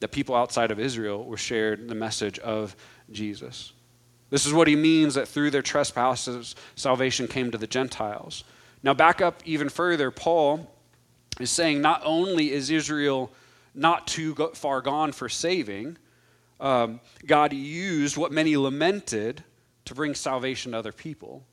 that 0.00 0.08
people 0.08 0.34
outside 0.34 0.70
of 0.70 0.80
Israel 0.80 1.24
were 1.24 1.36
shared 1.36 1.88
the 1.88 1.94
message 1.94 2.38
of 2.40 2.74
Jesus. 3.10 3.72
This 4.30 4.46
is 4.46 4.52
what 4.52 4.68
he 4.68 4.76
means 4.76 5.14
that 5.14 5.28
through 5.28 5.50
their 5.50 5.62
trespasses, 5.62 6.54
salvation 6.76 7.28
came 7.28 7.50
to 7.50 7.58
the 7.58 7.66
Gentiles. 7.66 8.44
Now, 8.82 8.94
back 8.94 9.20
up 9.20 9.42
even 9.44 9.68
further, 9.68 10.10
Paul 10.10 10.70
is 11.38 11.50
saying 11.50 11.80
not 11.80 12.02
only 12.04 12.52
is 12.52 12.70
Israel 12.70 13.30
not 13.74 14.06
too 14.06 14.34
far 14.54 14.80
gone 14.80 15.12
for 15.12 15.28
saving, 15.28 15.98
um, 16.60 17.00
God 17.26 17.52
used 17.52 18.16
what 18.16 18.32
many 18.32 18.56
lamented 18.56 19.44
to 19.86 19.94
bring 19.94 20.14
salvation 20.14 20.72
to 20.72 20.78
other 20.78 20.92
people. 20.92 21.44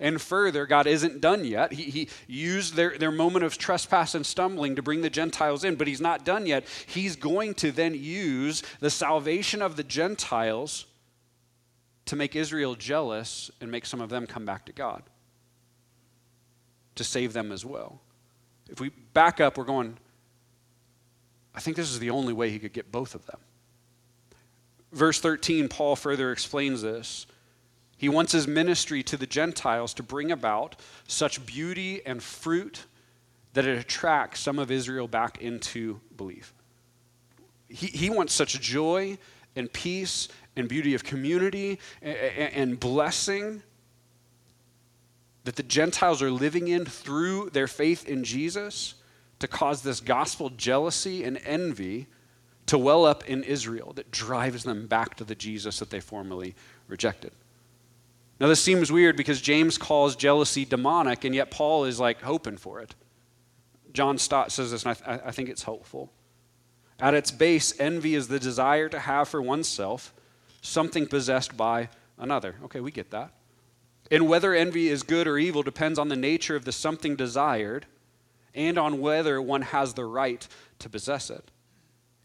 And 0.00 0.20
further, 0.20 0.66
God 0.66 0.86
isn't 0.86 1.20
done 1.20 1.44
yet. 1.44 1.72
He, 1.72 1.84
he 1.84 2.08
used 2.26 2.74
their, 2.74 2.98
their 2.98 3.12
moment 3.12 3.44
of 3.44 3.56
trespass 3.56 4.14
and 4.14 4.26
stumbling 4.26 4.76
to 4.76 4.82
bring 4.82 5.02
the 5.02 5.10
Gentiles 5.10 5.64
in, 5.64 5.76
but 5.76 5.86
He's 5.86 6.00
not 6.00 6.24
done 6.24 6.46
yet. 6.46 6.64
He's 6.86 7.16
going 7.16 7.54
to 7.54 7.70
then 7.70 7.94
use 7.94 8.62
the 8.80 8.90
salvation 8.90 9.62
of 9.62 9.76
the 9.76 9.84
Gentiles 9.84 10.86
to 12.08 12.16
make 12.16 12.34
Israel 12.34 12.74
jealous 12.74 13.50
and 13.60 13.70
make 13.70 13.84
some 13.84 14.00
of 14.00 14.08
them 14.08 14.26
come 14.26 14.46
back 14.46 14.64
to 14.64 14.72
God, 14.72 15.02
to 16.94 17.04
save 17.04 17.34
them 17.34 17.52
as 17.52 17.66
well. 17.66 18.00
If 18.70 18.80
we 18.80 18.88
back 18.88 19.40
up, 19.40 19.58
we're 19.58 19.64
going, 19.64 19.98
I 21.54 21.60
think 21.60 21.76
this 21.76 21.90
is 21.90 21.98
the 21.98 22.08
only 22.08 22.32
way 22.32 22.50
he 22.50 22.58
could 22.58 22.72
get 22.72 22.90
both 22.90 23.14
of 23.14 23.26
them. 23.26 23.38
Verse 24.90 25.20
13, 25.20 25.68
Paul 25.68 25.96
further 25.96 26.32
explains 26.32 26.80
this. 26.80 27.26
He 27.98 28.08
wants 28.08 28.32
his 28.32 28.48
ministry 28.48 29.02
to 29.02 29.18
the 29.18 29.26
Gentiles 29.26 29.92
to 29.94 30.02
bring 30.02 30.32
about 30.32 30.76
such 31.06 31.44
beauty 31.44 32.00
and 32.06 32.22
fruit 32.22 32.86
that 33.52 33.66
it 33.66 33.78
attracts 33.78 34.40
some 34.40 34.58
of 34.58 34.70
Israel 34.70 35.08
back 35.08 35.42
into 35.42 36.00
belief. 36.16 36.54
He, 37.68 37.88
he 37.88 38.08
wants 38.08 38.32
such 38.32 38.58
joy 38.60 39.18
and 39.56 39.70
peace 39.70 40.28
and 40.58 40.68
beauty 40.68 40.94
of 40.94 41.04
community 41.04 41.78
and 42.02 42.78
blessing 42.78 43.62
that 45.44 45.56
the 45.56 45.62
Gentiles 45.62 46.20
are 46.20 46.30
living 46.30 46.68
in 46.68 46.84
through 46.84 47.50
their 47.50 47.66
faith 47.66 48.06
in 48.06 48.24
Jesus 48.24 48.94
to 49.38 49.48
cause 49.48 49.82
this 49.82 50.00
gospel 50.00 50.50
jealousy 50.50 51.24
and 51.24 51.40
envy 51.44 52.06
to 52.66 52.76
well 52.76 53.06
up 53.06 53.28
in 53.28 53.42
Israel 53.44 53.92
that 53.94 54.10
drives 54.10 54.64
them 54.64 54.86
back 54.86 55.14
to 55.16 55.24
the 55.24 55.34
Jesus 55.34 55.78
that 55.78 55.90
they 55.90 56.00
formerly 56.00 56.54
rejected. 56.86 57.32
Now, 58.40 58.46
this 58.46 58.62
seems 58.62 58.92
weird 58.92 59.16
because 59.16 59.40
James 59.40 59.78
calls 59.78 60.14
jealousy 60.14 60.64
demonic, 60.64 61.24
and 61.24 61.34
yet 61.34 61.50
Paul 61.50 61.84
is 61.84 61.98
like 61.98 62.20
hoping 62.20 62.56
for 62.56 62.80
it. 62.80 62.94
John 63.92 64.18
Stott 64.18 64.52
says 64.52 64.70
this, 64.70 64.84
and 64.84 64.90
I, 64.90 64.94
th- 64.94 65.20
I 65.26 65.30
think 65.30 65.48
it's 65.48 65.62
helpful. 65.62 66.12
At 67.00 67.14
its 67.14 67.30
base, 67.30 67.78
envy 67.80 68.14
is 68.14 68.28
the 68.28 68.38
desire 68.38 68.88
to 68.90 68.98
have 68.98 69.28
for 69.28 69.40
oneself 69.40 70.12
something 70.60 71.06
possessed 71.06 71.56
by 71.56 71.88
another. 72.18 72.56
Okay, 72.64 72.80
we 72.80 72.90
get 72.90 73.10
that. 73.10 73.32
And 74.10 74.28
whether 74.28 74.54
envy 74.54 74.88
is 74.88 75.02
good 75.02 75.26
or 75.26 75.38
evil 75.38 75.62
depends 75.62 75.98
on 75.98 76.08
the 76.08 76.16
nature 76.16 76.56
of 76.56 76.64
the 76.64 76.72
something 76.72 77.16
desired 77.16 77.86
and 78.54 78.78
on 78.78 79.00
whether 79.00 79.40
one 79.40 79.62
has 79.62 79.94
the 79.94 80.04
right 80.04 80.46
to 80.78 80.88
possess 80.88 81.30
it. 81.30 81.50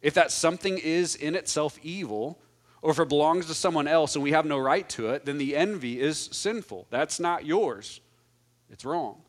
If 0.02 0.14
that 0.14 0.32
something 0.32 0.78
is 0.78 1.16
in 1.16 1.36
itself 1.36 1.78
evil, 1.84 2.40
or 2.82 2.92
if 2.92 3.00
it 3.00 3.10
belongs 3.10 3.46
to 3.46 3.54
someone 3.54 3.88
else 3.88 4.16
and 4.16 4.24
we 4.24 4.32
have 4.32 4.46
no 4.46 4.58
right 4.58 4.88
to 4.90 5.10
it, 5.10 5.26
then 5.26 5.38
the 5.38 5.56
envy 5.56 6.02
is 6.02 6.30
sinful. 6.32 6.88
That's 6.90 7.20
not 7.20 7.46
yours, 7.46 8.02
it's 8.70 8.86
wrong. 8.86 9.22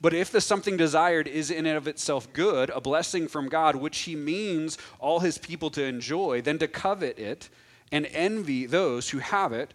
But 0.00 0.12
if 0.12 0.30
the 0.30 0.40
something 0.40 0.76
desired 0.76 1.26
is 1.26 1.50
in 1.50 1.66
and 1.66 1.76
of 1.76 1.88
itself 1.88 2.32
good, 2.32 2.70
a 2.70 2.80
blessing 2.80 3.28
from 3.28 3.48
God, 3.48 3.76
which 3.76 4.00
he 4.00 4.14
means 4.14 4.76
all 4.98 5.20
his 5.20 5.38
people 5.38 5.70
to 5.70 5.82
enjoy, 5.82 6.42
then 6.42 6.58
to 6.58 6.68
covet 6.68 7.18
it 7.18 7.48
and 7.92 8.06
envy 8.12 8.66
those 8.66 9.10
who 9.10 9.18
have 9.18 9.52
it 9.52 9.74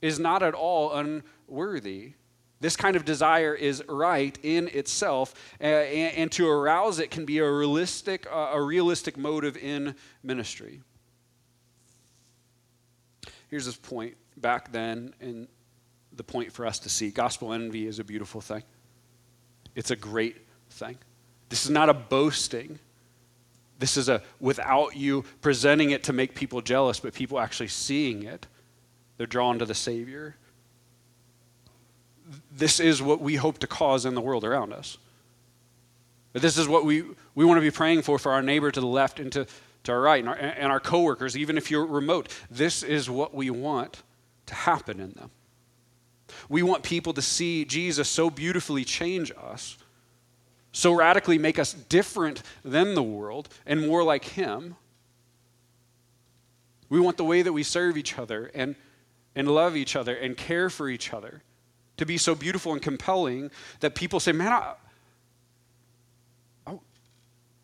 is 0.00 0.18
not 0.18 0.42
at 0.42 0.54
all 0.54 0.92
unworthy. 0.92 2.14
This 2.60 2.76
kind 2.76 2.96
of 2.96 3.04
desire 3.04 3.54
is 3.54 3.82
right 3.88 4.36
in 4.42 4.68
itself, 4.68 5.34
uh, 5.60 5.64
and, 5.64 6.16
and, 6.16 6.32
to 6.32 6.48
arouse 6.48 7.00
it 7.00 7.10
can 7.10 7.24
be 7.24 7.38
a 7.38 7.50
realistic, 7.50 8.26
uh, 8.30 8.50
a 8.52 8.62
realistic 8.62 9.16
motive 9.16 9.56
in 9.56 9.96
ministry. 10.22 10.80
Here's 13.48 13.66
this 13.66 13.76
point 13.76 14.16
back 14.36 14.70
then, 14.72 15.14
and 15.20 15.48
the 16.12 16.24
point 16.24 16.52
for 16.52 16.66
us 16.66 16.78
to 16.80 16.88
see 16.88 17.10
gospel 17.10 17.52
envy 17.52 17.86
is 17.86 17.98
a 17.98 18.04
beautiful 18.04 18.40
thing. 18.40 18.62
It's 19.74 19.90
a 19.90 19.96
great 19.96 20.46
thing. 20.70 20.98
This 21.48 21.64
is 21.64 21.70
not 21.70 21.88
a 21.88 21.94
boasting 21.94 22.78
This 23.78 23.96
is 23.96 24.08
a 24.08 24.22
without 24.40 24.96
you 24.96 25.24
presenting 25.40 25.90
it 25.90 26.04
to 26.04 26.12
make 26.12 26.34
people 26.34 26.60
jealous, 26.60 27.00
but 27.00 27.14
people 27.14 27.38
actually 27.38 27.68
seeing 27.68 28.22
it. 28.22 28.46
They're 29.16 29.26
drawn 29.26 29.58
to 29.58 29.64
the 29.64 29.74
Savior. 29.74 30.36
This 32.50 32.80
is 32.80 33.02
what 33.02 33.20
we 33.20 33.36
hope 33.36 33.58
to 33.58 33.66
cause 33.66 34.06
in 34.06 34.14
the 34.14 34.20
world 34.20 34.44
around 34.44 34.72
us. 34.72 34.98
But 36.32 36.42
this 36.42 36.56
is 36.56 36.66
what 36.66 36.84
we, 36.84 37.04
we 37.34 37.44
want 37.44 37.58
to 37.58 37.62
be 37.62 37.70
praying 37.70 38.02
for 38.02 38.18
for 38.18 38.32
our 38.32 38.42
neighbor 38.42 38.70
to 38.70 38.80
the 38.80 38.86
left 38.86 39.20
and 39.20 39.30
to, 39.32 39.46
to 39.84 39.92
our 39.92 40.00
right 40.00 40.20
and 40.20 40.28
our, 40.28 40.36
and 40.36 40.72
our 40.72 40.80
coworkers, 40.80 41.36
even 41.36 41.58
if 41.58 41.70
you're 41.70 41.84
remote. 41.84 42.28
This 42.50 42.82
is 42.82 43.10
what 43.10 43.34
we 43.34 43.50
want 43.50 44.02
to 44.46 44.54
happen 44.54 44.98
in 44.98 45.10
them. 45.10 45.30
We 46.48 46.62
want 46.62 46.82
people 46.82 47.12
to 47.12 47.22
see 47.22 47.64
Jesus 47.64 48.08
so 48.08 48.30
beautifully 48.30 48.84
change 48.84 49.30
us 49.32 49.76
so 50.72 50.92
radically 50.92 51.38
make 51.38 51.58
us 51.58 51.74
different 51.74 52.42
than 52.64 52.94
the 52.94 53.02
world 53.02 53.48
and 53.66 53.86
more 53.86 54.02
like 54.02 54.24
Him. 54.24 54.76
We 56.88 56.98
want 56.98 57.18
the 57.18 57.24
way 57.24 57.42
that 57.42 57.52
we 57.52 57.62
serve 57.62 57.96
each 57.96 58.18
other 58.18 58.50
and, 58.54 58.74
and 59.34 59.48
love 59.48 59.76
each 59.76 59.96
other 59.96 60.14
and 60.14 60.36
care 60.36 60.70
for 60.70 60.88
each 60.88 61.12
other 61.12 61.42
to 61.98 62.06
be 62.06 62.16
so 62.16 62.34
beautiful 62.34 62.72
and 62.72 62.80
compelling 62.80 63.50
that 63.80 63.94
people 63.94 64.18
say, 64.18 64.32
Man, 64.32 64.52
I, 64.52 64.74
I, 66.66 66.78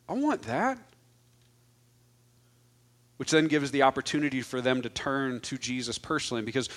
I 0.09 0.13
want 0.13 0.43
that. 0.43 0.79
Which 3.17 3.33
then 3.33 3.49
gives 3.49 3.71
the 3.71 3.83
opportunity 3.83 4.43
for 4.43 4.61
them 4.61 4.83
to 4.83 4.89
turn 4.89 5.41
to 5.41 5.59
Jesus 5.59 5.99
personally. 5.99 6.43
Because 6.43 6.69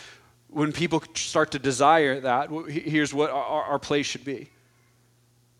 when 0.47 0.71
people 0.71 1.03
start 1.13 1.51
to 1.51 1.59
desire 1.59 2.19
that, 2.21 2.49
here's 2.67 3.13
what 3.13 3.29
our, 3.29 3.63
our 3.63 3.79
place 3.79 4.07
should 4.07 4.25
be 4.25 4.49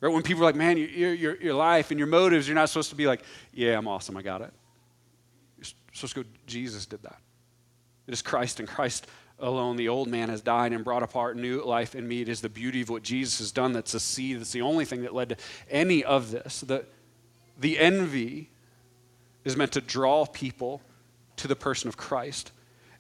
Right? 0.02 0.12
When 0.12 0.24
people 0.24 0.44
are 0.44 0.48
like, 0.48 0.56
man, 0.56 0.78
your, 0.78 1.14
your, 1.14 1.36
your 1.42 1.54
life 1.54 1.92
and 1.92 2.00
your 2.00 2.08
motives, 2.08 2.48
you're 2.48 2.56
not 2.56 2.70
supposed 2.70 2.90
to 2.90 2.96
be 2.96 3.06
like, 3.08 3.22
yeah, 3.54 3.78
I'm 3.78 3.88
awesome, 3.88 4.18
I 4.18 4.24
got 4.24 4.42
it. 4.42 4.52
You're 5.58 5.66
supposed 5.94 6.16
to 6.16 6.24
go, 6.24 6.30
Jesus 6.48 6.88
did 6.88 7.04
that. 7.04 7.20
It 8.08 8.14
is 8.14 8.24
Christ 8.24 8.60
and 8.60 8.68
Christ 8.68 9.08
alone. 9.40 9.78
The 9.78 9.90
old 9.90 10.08
man 10.08 10.30
has 10.30 10.42
died 10.42 10.74
and 10.74 10.84
brought 10.84 11.04
apart 11.04 11.38
new 11.38 11.64
life 11.64 11.94
in 11.94 12.08
me. 12.08 12.22
It 12.22 12.30
is 12.30 12.42
the 12.42 12.50
beauty 12.50 12.82
of 12.82 12.90
what 12.90 13.04
Jesus 13.04 13.38
has 13.40 13.52
done 13.52 13.74
that's 13.74 13.92
the 13.92 14.00
seed. 14.00 14.40
That's 14.40 14.52
the 14.52 14.64
only 14.64 14.86
thing 14.86 15.04
that 15.04 15.14
led 15.14 15.30
to 15.30 15.38
any 15.70 16.04
of 16.04 16.32
this. 16.32 16.62
The, 16.62 16.84
the 17.60 17.78
envy 17.78 18.50
is 19.44 19.56
meant 19.56 19.72
to 19.74 19.82
draw 19.82 20.26
people 20.26 20.82
to 21.38 21.48
the 21.48 21.56
person 21.56 21.88
of 21.88 21.96
Christ 21.96 22.52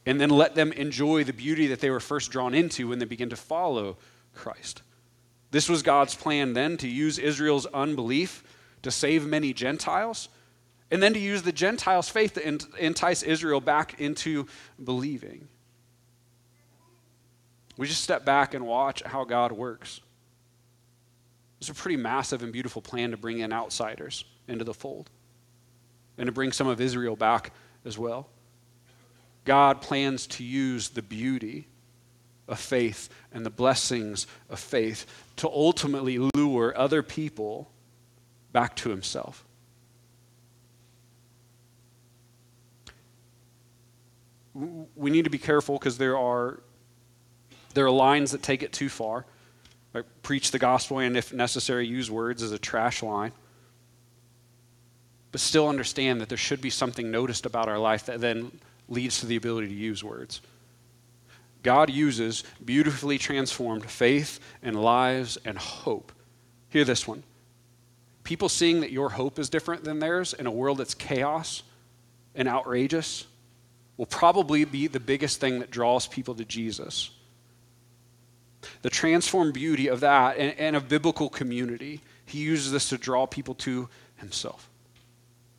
and 0.05 0.21
then 0.21 0.29
let 0.29 0.55
them 0.55 0.71
enjoy 0.73 1.23
the 1.23 1.33
beauty 1.33 1.67
that 1.67 1.79
they 1.79 1.89
were 1.89 1.99
first 1.99 2.31
drawn 2.31 2.53
into 2.53 2.87
when 2.87 2.99
they 2.99 3.05
begin 3.05 3.29
to 3.29 3.35
follow 3.35 3.97
Christ. 4.33 4.81
This 5.51 5.69
was 5.69 5.83
God's 5.83 6.15
plan 6.15 6.53
then 6.53 6.77
to 6.77 6.87
use 6.87 7.19
Israel's 7.19 7.65
unbelief 7.67 8.43
to 8.81 8.91
save 8.91 9.25
many 9.25 9.53
Gentiles, 9.53 10.29
and 10.89 11.03
then 11.03 11.13
to 11.13 11.19
use 11.19 11.43
the 11.43 11.51
Gentiles' 11.51 12.09
faith 12.09 12.33
to 12.33 12.59
entice 12.79 13.21
Israel 13.21 13.61
back 13.61 13.99
into 13.99 14.47
believing. 14.83 15.47
We 17.77 17.87
just 17.87 18.03
step 18.03 18.25
back 18.25 18.53
and 18.53 18.65
watch 18.65 19.03
how 19.03 19.23
God 19.23 19.51
works. 19.51 20.01
It's 21.59 21.69
a 21.69 21.73
pretty 21.73 21.97
massive 21.97 22.43
and 22.43 22.51
beautiful 22.51 22.81
plan 22.81 23.11
to 23.11 23.17
bring 23.17 23.39
in 23.39 23.53
outsiders 23.53 24.25
into 24.47 24.63
the 24.63 24.73
fold 24.73 25.09
and 26.17 26.25
to 26.25 26.31
bring 26.31 26.51
some 26.51 26.67
of 26.67 26.81
Israel 26.81 27.15
back 27.15 27.53
as 27.85 27.97
well. 27.97 28.29
God 29.45 29.81
plans 29.81 30.27
to 30.27 30.43
use 30.43 30.89
the 30.89 31.01
beauty 31.01 31.67
of 32.51 32.59
faith 32.59 33.09
and 33.31 33.45
the 33.45 33.49
blessings 33.49 34.27
of 34.49 34.59
faith 34.59 35.05
to 35.37 35.47
ultimately 35.47 36.19
lure 36.35 36.77
other 36.77 37.01
people 37.01 37.71
back 38.51 38.75
to 38.75 38.89
himself. 38.89 39.45
We 44.53 45.09
need 45.09 45.23
to 45.23 45.29
be 45.29 45.37
careful 45.37 45.77
because 45.79 45.97
there 45.97 46.17
are, 46.17 46.61
there 47.73 47.85
are 47.85 47.91
lines 47.91 48.31
that 48.31 48.43
take 48.43 48.63
it 48.63 48.73
too 48.73 48.89
far. 48.89 49.25
Like 49.93 50.05
preach 50.23 50.51
the 50.51 50.59
gospel 50.59 50.99
and, 50.99 51.17
if 51.17 51.33
necessary, 51.33 51.87
use 51.87 52.11
words 52.11 52.43
as 52.43 52.51
a 52.51 52.59
trash 52.59 53.01
line. 53.01 53.31
But 55.31 55.39
still 55.39 55.69
understand 55.69 56.19
that 56.19 56.27
there 56.27 56.37
should 56.37 56.61
be 56.61 56.69
something 56.69 57.11
noticed 57.11 57.45
about 57.45 57.69
our 57.69 57.79
life 57.79 58.05
that 58.07 58.19
then 58.19 58.51
leads 58.89 59.21
to 59.21 59.25
the 59.25 59.37
ability 59.37 59.69
to 59.69 59.73
use 59.73 60.03
words. 60.03 60.41
God 61.63 61.89
uses 61.89 62.43
beautifully 62.63 63.17
transformed 63.17 63.89
faith 63.89 64.39
and 64.63 64.81
lives 64.81 65.37
and 65.45 65.57
hope. 65.57 66.11
Hear 66.69 66.85
this 66.85 67.07
one. 67.07 67.23
People 68.23 68.49
seeing 68.49 68.81
that 68.81 68.91
your 68.91 69.09
hope 69.09 69.39
is 69.39 69.49
different 69.49 69.83
than 69.83 69.99
theirs 69.99 70.33
in 70.33 70.47
a 70.47 70.51
world 70.51 70.77
that's 70.77 70.93
chaos 70.93 71.63
and 72.35 72.47
outrageous 72.47 73.25
will 73.97 74.05
probably 74.05 74.63
be 74.65 74.87
the 74.87 74.99
biggest 74.99 75.39
thing 75.39 75.59
that 75.59 75.69
draws 75.71 76.07
people 76.07 76.33
to 76.35 76.45
Jesus. 76.45 77.11
The 78.81 78.89
transformed 78.89 79.53
beauty 79.53 79.87
of 79.87 79.99
that 79.99 80.37
and, 80.37 80.57
and 80.57 80.87
biblical 80.87 81.29
community, 81.29 82.01
he 82.25 82.39
uses 82.39 82.71
this 82.71 82.89
to 82.89 82.97
draw 82.97 83.25
people 83.25 83.55
to 83.55 83.89
himself. 84.17 84.69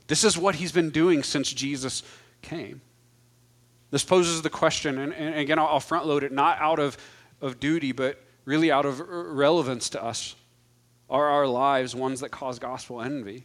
This 0.06 0.24
is 0.24 0.38
what 0.38 0.56
he's 0.56 0.72
been 0.72 0.90
doing 0.90 1.22
since 1.22 1.52
Jesus 1.52 2.02
came. 2.42 2.80
This 3.92 4.04
poses 4.04 4.40
the 4.40 4.50
question, 4.50 4.98
and, 4.98 5.12
and 5.12 5.34
again, 5.34 5.58
I'll 5.58 5.78
front 5.78 6.06
load 6.06 6.24
it 6.24 6.32
not 6.32 6.58
out 6.58 6.78
of, 6.78 6.96
of 7.42 7.60
duty, 7.60 7.92
but 7.92 8.18
really 8.46 8.72
out 8.72 8.86
of 8.86 9.00
relevance 9.00 9.90
to 9.90 10.02
us. 10.02 10.34
Are 11.10 11.28
our 11.28 11.46
lives 11.46 11.94
ones 11.94 12.20
that 12.20 12.30
cause 12.30 12.58
gospel 12.58 13.02
envy? 13.02 13.44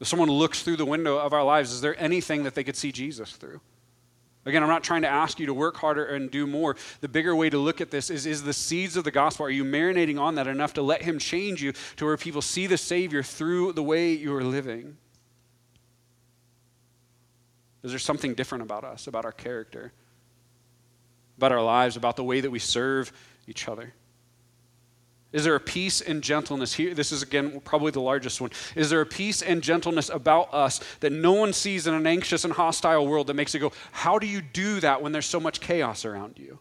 If 0.00 0.08
someone 0.08 0.30
looks 0.30 0.62
through 0.62 0.78
the 0.78 0.86
window 0.86 1.18
of 1.18 1.34
our 1.34 1.44
lives, 1.44 1.70
is 1.70 1.82
there 1.82 1.94
anything 2.02 2.44
that 2.44 2.54
they 2.54 2.64
could 2.64 2.76
see 2.76 2.92
Jesus 2.92 3.32
through? 3.32 3.60
Again, 4.46 4.62
I'm 4.62 4.70
not 4.70 4.82
trying 4.82 5.02
to 5.02 5.08
ask 5.08 5.38
you 5.38 5.44
to 5.44 5.52
work 5.52 5.76
harder 5.76 6.06
and 6.06 6.30
do 6.30 6.46
more. 6.46 6.76
The 7.02 7.08
bigger 7.08 7.36
way 7.36 7.50
to 7.50 7.58
look 7.58 7.82
at 7.82 7.90
this 7.90 8.08
is 8.08 8.24
is 8.24 8.42
the 8.42 8.54
seeds 8.54 8.96
of 8.96 9.04
the 9.04 9.10
gospel, 9.10 9.44
are 9.44 9.50
you 9.50 9.64
marinating 9.64 10.18
on 10.18 10.36
that 10.36 10.46
enough 10.46 10.72
to 10.74 10.82
let 10.82 11.02
Him 11.02 11.18
change 11.18 11.62
you 11.62 11.74
to 11.96 12.06
where 12.06 12.16
people 12.16 12.40
see 12.40 12.66
the 12.66 12.78
Savior 12.78 13.22
through 13.22 13.74
the 13.74 13.82
way 13.82 14.12
you 14.12 14.34
are 14.34 14.42
living? 14.42 14.96
Is 17.82 17.92
there 17.92 17.98
something 17.98 18.34
different 18.34 18.62
about 18.62 18.84
us, 18.84 19.06
about 19.06 19.24
our 19.24 19.32
character, 19.32 19.92
about 21.38 21.52
our 21.52 21.62
lives, 21.62 21.96
about 21.96 22.16
the 22.16 22.24
way 22.24 22.40
that 22.40 22.50
we 22.50 22.58
serve 22.58 23.12
each 23.46 23.68
other? 23.68 23.94
Is 25.32 25.44
there 25.44 25.54
a 25.54 25.60
peace 25.60 26.00
and 26.00 26.22
gentleness 26.22 26.74
here? 26.74 26.92
This 26.92 27.12
is, 27.12 27.22
again, 27.22 27.60
probably 27.64 27.92
the 27.92 28.00
largest 28.00 28.40
one. 28.40 28.50
Is 28.74 28.90
there 28.90 29.00
a 29.00 29.06
peace 29.06 29.42
and 29.42 29.62
gentleness 29.62 30.08
about 30.08 30.52
us 30.52 30.80
that 31.00 31.12
no 31.12 31.32
one 31.32 31.52
sees 31.52 31.86
in 31.86 31.94
an 31.94 32.06
anxious 32.06 32.44
and 32.44 32.52
hostile 32.52 33.06
world 33.06 33.28
that 33.28 33.34
makes 33.34 33.54
it 33.54 33.60
go, 33.60 33.72
How 33.92 34.18
do 34.18 34.26
you 34.26 34.42
do 34.42 34.80
that 34.80 35.00
when 35.00 35.12
there's 35.12 35.26
so 35.26 35.38
much 35.38 35.60
chaos 35.60 36.04
around 36.04 36.38
you? 36.38 36.58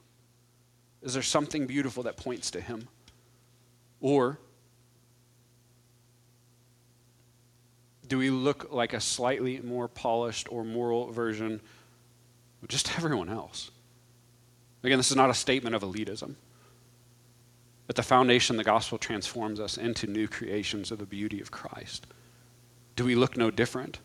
Is 1.01 1.13
there 1.15 1.23
something 1.23 1.65
beautiful 1.65 2.03
that 2.03 2.17
points 2.17 2.51
to 2.51 2.62
Him? 2.62 2.88
Or 4.01 4.39
Do 8.09 8.17
we 8.17 8.31
look 8.31 8.71
like 8.71 8.93
a 8.93 8.99
slightly 8.99 9.61
more 9.61 9.87
polished 9.87 10.51
or 10.51 10.65
moral 10.65 11.11
version 11.11 11.61
of 12.61 12.67
just 12.67 12.97
everyone 12.97 13.29
else? 13.29 13.71
Again, 14.83 14.97
this 14.97 15.11
is 15.11 15.15
not 15.15 15.29
a 15.29 15.33
statement 15.33 15.75
of 15.75 15.83
elitism. 15.83 16.35
At 17.87 17.95
the 17.95 18.03
foundation, 18.03 18.57
the 18.57 18.63
gospel 18.63 18.97
transforms 18.97 19.59
us 19.59 19.77
into 19.77 20.07
new 20.07 20.27
creations 20.27 20.91
of 20.91 20.97
the 20.97 21.05
beauty 21.05 21.39
of 21.39 21.51
Christ. 21.51 22.07
Do 22.95 23.05
we 23.05 23.15
look 23.15 23.37
no 23.37 23.51
different 23.51 23.99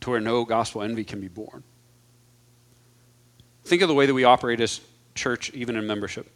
to 0.00 0.10
where 0.10 0.20
no 0.20 0.44
gospel 0.44 0.82
envy 0.82 1.04
can 1.04 1.20
be 1.20 1.28
born? 1.28 1.62
Think 3.64 3.82
of 3.82 3.88
the 3.88 3.94
way 3.94 4.06
that 4.06 4.14
we 4.14 4.24
operate 4.24 4.60
as 4.60 4.80
church, 5.14 5.50
even 5.54 5.76
in 5.76 5.86
membership. 5.86 6.30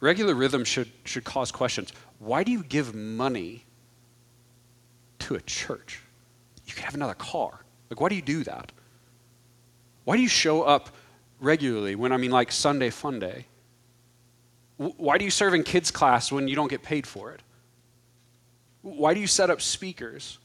Regular 0.00 0.34
rhythm 0.34 0.64
should, 0.64 0.90
should 1.04 1.24
cause 1.24 1.52
questions. 1.52 1.92
Why 2.18 2.42
do 2.42 2.52
you 2.52 2.64
give 2.64 2.94
money 2.94 3.64
to 5.24 5.34
a 5.34 5.40
church. 5.40 6.00
You 6.66 6.74
could 6.74 6.84
have 6.84 6.94
another 6.94 7.14
car. 7.14 7.60
Like, 7.90 8.00
why 8.00 8.08
do 8.08 8.14
you 8.14 8.22
do 8.22 8.44
that? 8.44 8.72
Why 10.04 10.16
do 10.16 10.22
you 10.22 10.28
show 10.28 10.62
up 10.62 10.90
regularly 11.40 11.94
when 11.94 12.12
I 12.12 12.16
mean 12.16 12.30
like 12.30 12.52
Sunday 12.52 12.90
fun 12.90 13.18
day? 13.18 13.46
Why 14.76 15.18
do 15.18 15.24
you 15.24 15.30
serve 15.30 15.54
in 15.54 15.62
kids' 15.62 15.90
class 15.90 16.32
when 16.32 16.48
you 16.48 16.56
don't 16.56 16.68
get 16.68 16.82
paid 16.82 17.06
for 17.06 17.32
it? 17.32 17.40
Why 18.82 19.14
do 19.14 19.20
you 19.20 19.26
set 19.26 19.48
up 19.48 19.62
speakers? 19.62 20.38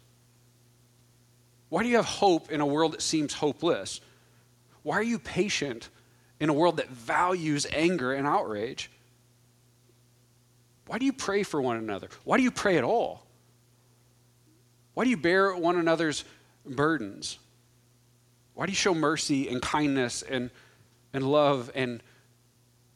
Why 1.68 1.84
do 1.84 1.90
you 1.90 1.98
have 1.98 2.06
hope 2.06 2.52
in 2.52 2.62
a 2.62 2.66
world 2.66 2.94
that 2.94 3.02
seems 3.02 3.34
hopeless? 3.34 4.00
Why 4.84 4.96
are 4.98 5.04
you 5.04 5.20
patient 5.20 5.90
in 6.40 6.50
a 6.50 6.54
world 6.54 6.78
that 6.78 6.90
values 6.90 7.68
anger 7.72 8.14
and 8.14 8.26
outrage? 8.26 8.90
Why 10.88 11.00
do 11.00 11.06
you 11.06 11.14
pray 11.14 11.44
for 11.44 11.62
one 11.62 11.78
another? 11.78 12.08
Why 12.24 12.38
do 12.38 12.44
you 12.44 12.52
pray 12.52 12.78
at 12.78 12.84
all? 12.84 13.26
Why 15.00 15.06
do 15.06 15.12
you 15.12 15.16
bear 15.16 15.56
one 15.56 15.78
another's 15.78 16.26
burdens? 16.66 17.40
Why 18.54 18.66
do 18.66 18.74
you 18.74 18.76
show 18.76 18.94
mercy 18.94 19.48
and 19.48 19.62
kindness 19.62 20.24
and, 20.24 20.52
and 21.14 21.26
love 21.26 21.72
and 21.74 22.04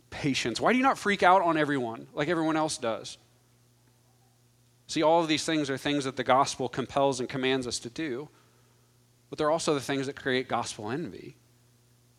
patience? 0.09 0.59
Why 0.59 0.73
do 0.73 0.77
you 0.77 0.83
not 0.83 0.97
freak 0.97 1.23
out 1.23 1.41
on 1.41 1.55
everyone 1.55 2.07
like 2.13 2.27
everyone 2.27 2.57
else 2.57 2.77
does? 2.77 3.17
See, 4.87 5.01
all 5.01 5.21
of 5.21 5.29
these 5.29 5.45
things 5.45 5.69
are 5.69 5.77
things 5.77 6.03
that 6.03 6.17
the 6.17 6.25
gospel 6.25 6.67
compels 6.67 7.21
and 7.21 7.29
commands 7.29 7.67
us 7.67 7.79
to 7.79 7.89
do, 7.89 8.27
but 9.29 9.37
they're 9.37 9.49
also 9.49 9.73
the 9.73 9.79
things 9.79 10.07
that 10.07 10.17
create 10.17 10.49
gospel 10.49 10.91
envy 10.91 11.37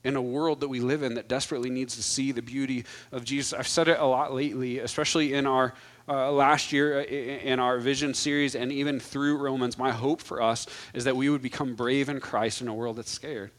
in 0.05 0.17
a 0.17 0.23
world 0.23 0.61
that 0.61 0.69
we 0.69 0.81
live 0.81 1.03
in 1.03 1.14
that 1.14 1.29
desperately 1.29 1.71
needs 1.71 1.97
to 1.97 2.03
see 2.03 2.31
the 2.31 2.43
beauty 2.43 2.85
of 3.11 3.25
Jesus. 3.25 3.53
I've 3.53 3.67
said 3.67 3.88
it 3.88 3.99
a 3.99 4.05
lot 4.05 4.35
lately, 4.35 4.79
especially 4.79 5.33
in 5.33 5.47
our 5.47 5.75
uh, 6.07 6.31
last 6.31 6.73
year 6.73 7.01
uh, 7.01 7.05
in 7.05 7.59
our 7.59 7.79
vision 7.79 8.12
series 8.12 8.55
and 8.55 8.71
even 8.71 9.01
through 9.01 9.38
Romans. 9.38 9.79
My 9.79 9.90
hope 9.90 10.21
for 10.21 10.43
us 10.43 10.67
is 10.93 11.05
that 11.05 11.17
we 11.17 11.31
would 11.31 11.43
become 11.43 11.75
brave 11.75 12.11
in 12.11 12.21
Christ 12.21 12.61
in 12.61 12.69
a 12.69 12.75
world 12.75 12.97
that's 12.97 13.11
scared. 13.11 13.51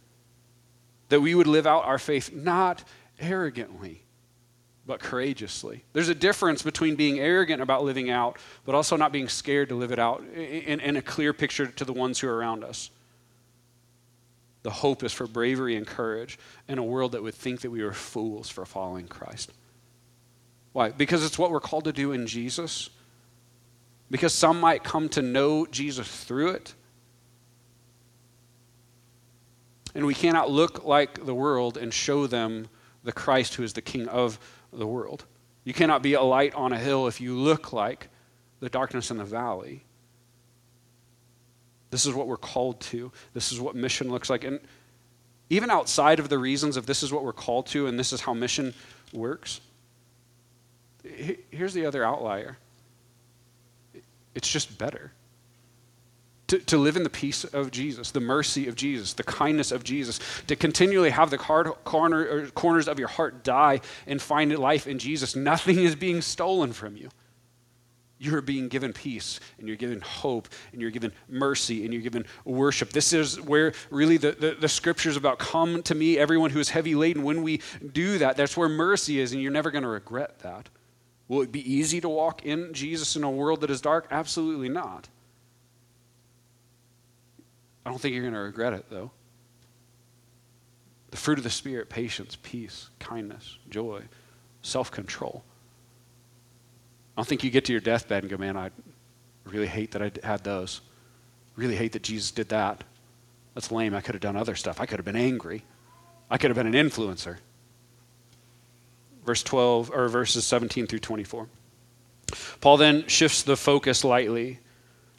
That 1.10 1.22
we 1.22 1.34
would 1.36 1.48
live 1.48 1.66
out 1.66 1.86
our 1.86 1.98
faith 1.98 2.32
not 2.34 2.84
arrogantly, 3.20 4.04
but 4.86 5.00
courageously. 5.00 5.84
There's 5.94 6.10
a 6.10 6.16
difference 6.16 6.62
between 6.62 6.96
being 6.96 7.20
arrogant 7.20 7.62
about 7.62 7.84
living 7.84 8.12
out, 8.12 8.38
but 8.66 8.76
also 8.76 8.96
not 8.96 9.12
being 9.12 9.28
scared 9.28 9.70
to 9.70 9.76
live 9.76 9.92
it 9.92 10.00
out 10.00 10.24
in, 10.36 10.80
in 10.80 10.96
a 10.98 11.02
clear 11.02 11.34
picture 11.34 11.66
to 11.66 11.86
the 11.86 11.94
ones 11.94 12.20
who 12.20 12.28
are 12.28 12.36
around 12.36 12.64
us. 12.64 12.92
The 14.66 14.72
hope 14.72 15.04
is 15.04 15.14
for 15.14 15.28
bravery 15.28 15.76
and 15.76 15.86
courage 15.86 16.40
in 16.68 16.80
a 16.80 16.84
world 16.84 17.12
that 17.12 17.22
would 17.22 17.36
think 17.36 17.62
that 17.62 17.70
we 17.70 17.84
were 17.84 17.94
fools 17.94 18.50
for 18.50 18.66
following 18.66 19.08
Christ. 19.08 19.52
Why? 20.74 20.90
Because 20.90 21.24
it's 21.24 21.38
what 21.38 21.52
we're 21.52 21.60
called 21.60 21.84
to 21.84 21.94
do 21.94 22.14
in 22.14 22.26
Jesus. 22.26 22.90
Because 24.10 24.34
some 24.34 24.60
might 24.60 24.84
come 24.84 25.08
to 25.10 25.22
know 25.22 25.68
Jesus 25.68 26.08
through 26.08 26.50
it. 26.50 26.74
And 29.94 30.08
we 30.08 30.16
cannot 30.16 30.50
look 30.50 30.84
like 30.84 31.24
the 31.24 31.36
world 31.36 31.78
and 31.78 31.94
show 31.94 32.26
them 32.26 32.68
the 33.04 33.12
Christ 33.12 33.54
who 33.54 33.62
is 33.62 33.74
the 33.74 33.84
King 33.84 34.08
of 34.08 34.40
the 34.74 34.88
world. 34.88 35.26
You 35.64 35.76
cannot 35.76 36.02
be 36.02 36.16
a 36.16 36.24
light 36.24 36.56
on 36.56 36.74
a 36.74 36.80
hill 36.80 37.06
if 37.06 37.22
you 37.22 37.36
look 37.36 37.72
like 37.72 38.10
the 38.62 38.70
darkness 38.70 39.12
in 39.12 39.18
the 39.18 39.26
valley. 39.26 39.84
This 41.92 42.06
is 42.06 42.14
what 42.14 42.28
we're 42.28 42.38
called 42.38 42.80
to. 42.82 43.12
This 43.34 43.52
is 43.52 43.60
what 43.60 43.76
mission 43.76 44.10
looks 44.10 44.30
like. 44.30 44.44
And 44.44 44.60
even 45.50 45.70
outside 45.70 46.20
of 46.20 46.30
the 46.30 46.38
reasons 46.38 46.78
of 46.78 46.86
this 46.86 47.04
is 47.04 47.12
what 47.12 47.24
we're 47.24 47.34
called 47.34 47.68
to 47.68 47.88
and 47.88 48.00
this 48.00 48.12
is 48.12 48.22
how 48.22 48.34
mission 48.34 48.74
works, 49.14 49.62
here's 51.04 51.74
the 51.74 51.86
other 51.86 52.04
outlier 52.04 52.58
it's 54.34 54.52
just 54.52 54.78
better. 54.78 55.14
To, 56.48 56.60
to 56.60 56.78
live 56.78 56.96
in 56.96 57.02
the 57.02 57.10
peace 57.10 57.44
of 57.44 57.72
Jesus, 57.72 58.12
the 58.12 58.20
mercy 58.20 58.68
of 58.68 58.76
Jesus, 58.76 59.14
the 59.14 59.24
kindness 59.24 59.72
of 59.72 59.84
Jesus, 59.84 60.20
to 60.46 60.56
continually 60.56 61.10
have 61.10 61.32
the 61.32 61.40
corner, 61.40 62.48
corners 62.52 62.88
of 62.88 63.00
your 63.00 63.08
heart 63.08 63.44
die 63.44 63.82
and 64.06 64.22
find 64.22 64.56
life 64.56 64.86
in 64.86 65.00
Jesus. 65.00 65.36
Nothing 65.36 65.80
is 65.80 65.96
being 65.96 66.22
stolen 66.22 66.72
from 66.72 66.98
you. 66.98 67.10
You're 68.18 68.42
being 68.42 68.70
given 68.70 68.94
peace, 68.94 69.42
and 69.60 69.68
you're 69.68 69.76
given 69.76 70.00
hope, 70.00 70.48
and 70.72 70.82
you're 70.82 70.92
given 70.92 71.12
mercy, 71.28 71.84
and 71.84 71.94
you're 71.94 72.02
given 72.02 72.26
worship. 72.46 72.92
This 72.92 73.12
is 73.12 73.42
where 73.42 73.74
really 73.90 74.16
the, 74.16 74.32
the, 74.32 74.58
the, 74.58 74.70
scriptures 74.70 75.18
about 75.18 75.38
come 75.38 75.84
to 75.84 75.96
me, 75.96 76.18
everyone 76.18 76.50
who 76.50 76.60
is 76.60 76.70
heavy 76.70 76.96
laden. 76.96 77.24
When 77.24 77.44
we 77.44 77.62
do 77.92 78.18
that, 78.20 78.38
that's 78.38 78.56
where 78.56 78.70
mercy 78.70 79.20
is, 79.20 79.34
and 79.34 79.42
you're 79.42 79.52
never 79.52 79.70
going 79.70 79.84
to 79.84 79.90
regret 79.90 80.40
that. 80.40 80.70
Will 81.28 81.42
it 81.42 81.52
be 81.52 81.74
easy 81.74 82.00
to 82.02 82.08
walk 82.08 82.46
in 82.46 82.74
Jesus 82.74 83.18
in 83.18 83.24
a 83.24 83.30
world 83.30 83.62
that 83.62 83.70
is 83.70 83.82
dark? 83.82 84.08
Absolutely 84.12 84.70
not. 84.70 85.10
I 87.86 87.90
don't 87.90 88.00
think 88.00 88.14
you're 88.14 88.24
going 88.24 88.34
to 88.34 88.40
regret 88.40 88.72
it, 88.72 88.86
though. 88.90 89.12
The 91.12 91.18
fruit 91.18 91.38
of 91.38 91.44
the 91.44 91.50
Spirit 91.50 91.90
patience, 91.90 92.38
peace, 92.42 92.90
kindness, 93.00 93.58
joy, 93.70 94.04
self 94.62 94.90
control 94.90 95.44
don't 97.16 97.28
think 97.28 97.44
you 97.44 97.50
get 97.50 97.66
to 97.66 97.72
your 97.72 97.82
deathbed 97.82 98.24
and 98.24 98.30
go, 98.30 98.38
man, 98.38 98.58
I 98.58 98.72
really 99.46 99.68
hate 99.68 99.92
that 99.92 100.02
I 100.02 100.12
had 100.26 100.44
those. 100.44 100.82
Really 101.56 101.76
hate 101.76 101.94
that 101.94 102.04
Jesus 102.04 102.32
did 102.32 102.50
that. 102.50 102.84
That's 103.54 103.72
lame. 103.72 103.94
I 103.94 104.02
could 104.02 104.16
have 104.16 104.22
done 104.22 104.36
other 104.36 104.56
stuff. 104.56 104.82
I 104.82 104.86
could 104.86 105.00
have 105.00 105.06
been 105.06 105.16
angry. 105.16 105.64
I 106.30 106.38
could 106.38 106.50
have 106.50 106.58
been 106.58 106.74
an 106.74 106.90
influencer. 106.90 107.38
Verse 109.26 109.42
12, 109.44 109.92
or 109.92 110.08
verses 110.10 110.46
17 110.46 110.88
through 110.88 111.00
24. 111.00 111.48
Paul 112.60 112.78
then 112.78 113.08
shifts 113.08 113.44
the 113.44 113.56
focus 113.56 114.04
lightly. 114.04 114.60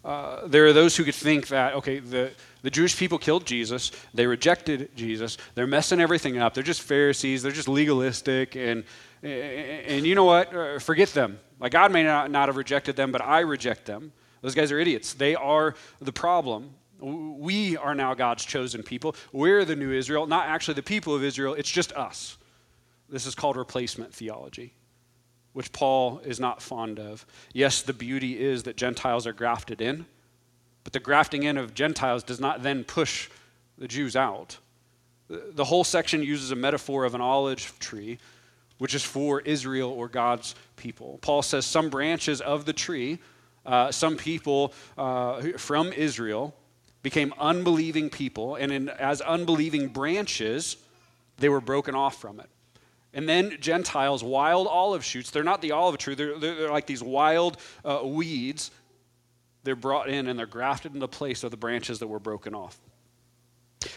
Uh, 0.05 0.47
there 0.47 0.67
are 0.67 0.73
those 0.73 0.97
who 0.97 1.03
could 1.03 1.15
think 1.15 1.49
that, 1.49 1.75
okay, 1.75 1.99
the, 1.99 2.31
the 2.63 2.71
Jewish 2.71 2.97
people 2.97 3.19
killed 3.19 3.47
Jesus. 3.47 3.91
They 4.15 4.27
rejected 4.27 4.91
Jesus. 4.95 5.39
They're 5.55 5.67
messing 5.67 6.01
everything 6.01 6.39
up. 6.39 6.55
They're 6.55 6.63
just 6.63 6.83
Pharisees. 6.83 7.43
They're 7.43 7.53
just 7.53 7.69
legalistic. 7.69 8.55
And, 8.55 8.85
and, 9.23 9.33
and 9.33 10.07
you 10.07 10.15
know 10.15 10.25
what? 10.25 10.55
Uh, 10.55 10.79
forget 10.79 11.09
them. 11.09 11.41
Like 11.59 11.73
God 11.73 11.93
may 11.93 12.03
not, 12.03 12.31
not 12.31 12.49
have 12.49 12.57
rejected 12.57 12.97
them, 12.97 13.13
but 13.13 13.23
I 13.23 13.41
reject 13.41 13.87
them. 13.87 14.13
Those 14.43 14.55
guys 14.55 14.71
are 14.71 14.79
idiots. 14.79 15.15
They 15.15 15.35
are 15.35 15.75
the 16.01 16.13
problem. 16.13 16.71
We 17.01 17.77
are 17.77 17.95
now 17.95 18.15
God's 18.15 18.45
chosen 18.45 18.83
people. 18.83 19.15
We're 19.33 19.65
the 19.65 19.77
new 19.77 19.93
Israel, 19.93 20.27
not 20.27 20.49
actually 20.49 20.75
the 20.75 20.83
people 20.83 21.15
of 21.15 21.25
Israel, 21.25 21.55
it's 21.55 21.71
just 21.71 21.93
us. 21.93 22.39
This 23.09 23.27
is 23.27 23.35
called 23.35 23.57
replacement 23.57 24.15
theology, 24.15 24.73
which 25.53 25.73
Paul 25.73 26.21
is 26.25 26.41
not 26.41 26.63
fond 26.63 26.99
of. 26.99 27.27
Yes, 27.53 27.83
the 27.83 27.93
beauty 27.93 28.41
is 28.41 28.65
that 28.65 28.77
Gentiles 28.77 29.27
are 29.27 29.33
grafted 29.33 29.81
in, 29.81 30.07
but 30.85 30.93
the 30.93 31.01
grafting 31.01 31.43
in 31.43 31.57
of 31.57 31.75
Gentiles 31.75 32.23
does 32.23 32.41
not 32.41 32.63
then 32.63 32.83
push 32.85 33.29
the 33.79 33.89
Jews 33.89 34.17
out. 34.17 34.59
The 35.29 35.65
whole 35.65 35.85
section 35.85 36.23
uses 36.23 36.51
a 36.51 36.57
metaphor 36.57 37.05
of 37.05 37.15
an 37.15 37.21
olive 37.21 37.79
tree 37.79 38.19
which 38.79 38.95
is 38.95 39.05
for 39.05 39.41
Israel 39.41 39.91
or 39.91 40.09
God's 40.09 40.55
people. 40.77 41.19
Paul 41.23 41.43
says 41.43 41.65
some 41.65 41.91
branches 41.91 42.41
of 42.41 42.65
the 42.65 42.73
tree, 42.73 43.19
uh, 43.65 43.91
some 43.91 44.17
people 44.17 44.73
uh, 44.97 45.41
from 45.59 45.93
Israel 45.93 46.55
became 47.03 47.33
unbelieving 47.39 48.11
people, 48.11 48.57
and 48.57 48.73
in, 48.73 48.89
as 48.89 49.21
unbelieving 49.21 49.89
branches, 49.89 50.77
they 51.39 51.49
were 51.49 51.61
broken 51.61 51.95
off 51.95 52.21
from 52.21 52.41
it. 52.41 52.51
And 53.15 53.29
then 53.29 53.57
Gentiles, 53.61 54.23
wild 54.23 54.67
olive 54.67 55.05
shoots, 55.05 55.31
they're 55.31 55.43
not 55.43 55.63
the 55.63 55.73
olive 55.73 55.99
tree, 55.99 56.15
they're, 56.15 56.39
they're 56.39 56.71
like 56.71 56.87
these 56.87 57.03
wild 57.03 57.57
uh, 57.85 58.01
weeds. 58.05 58.71
They're 59.65 59.75
brought 59.75 60.09
in 60.09 60.29
and 60.29 60.39
they're 60.39 60.47
grafted 60.47 60.95
in 60.95 61.01
the 61.01 61.09
place 61.09 61.43
of 61.43 61.51
the 61.51 61.57
branches 61.57 61.99
that 61.99 62.07
were 62.07 62.21
broken 62.21 62.55
off. 62.55 62.79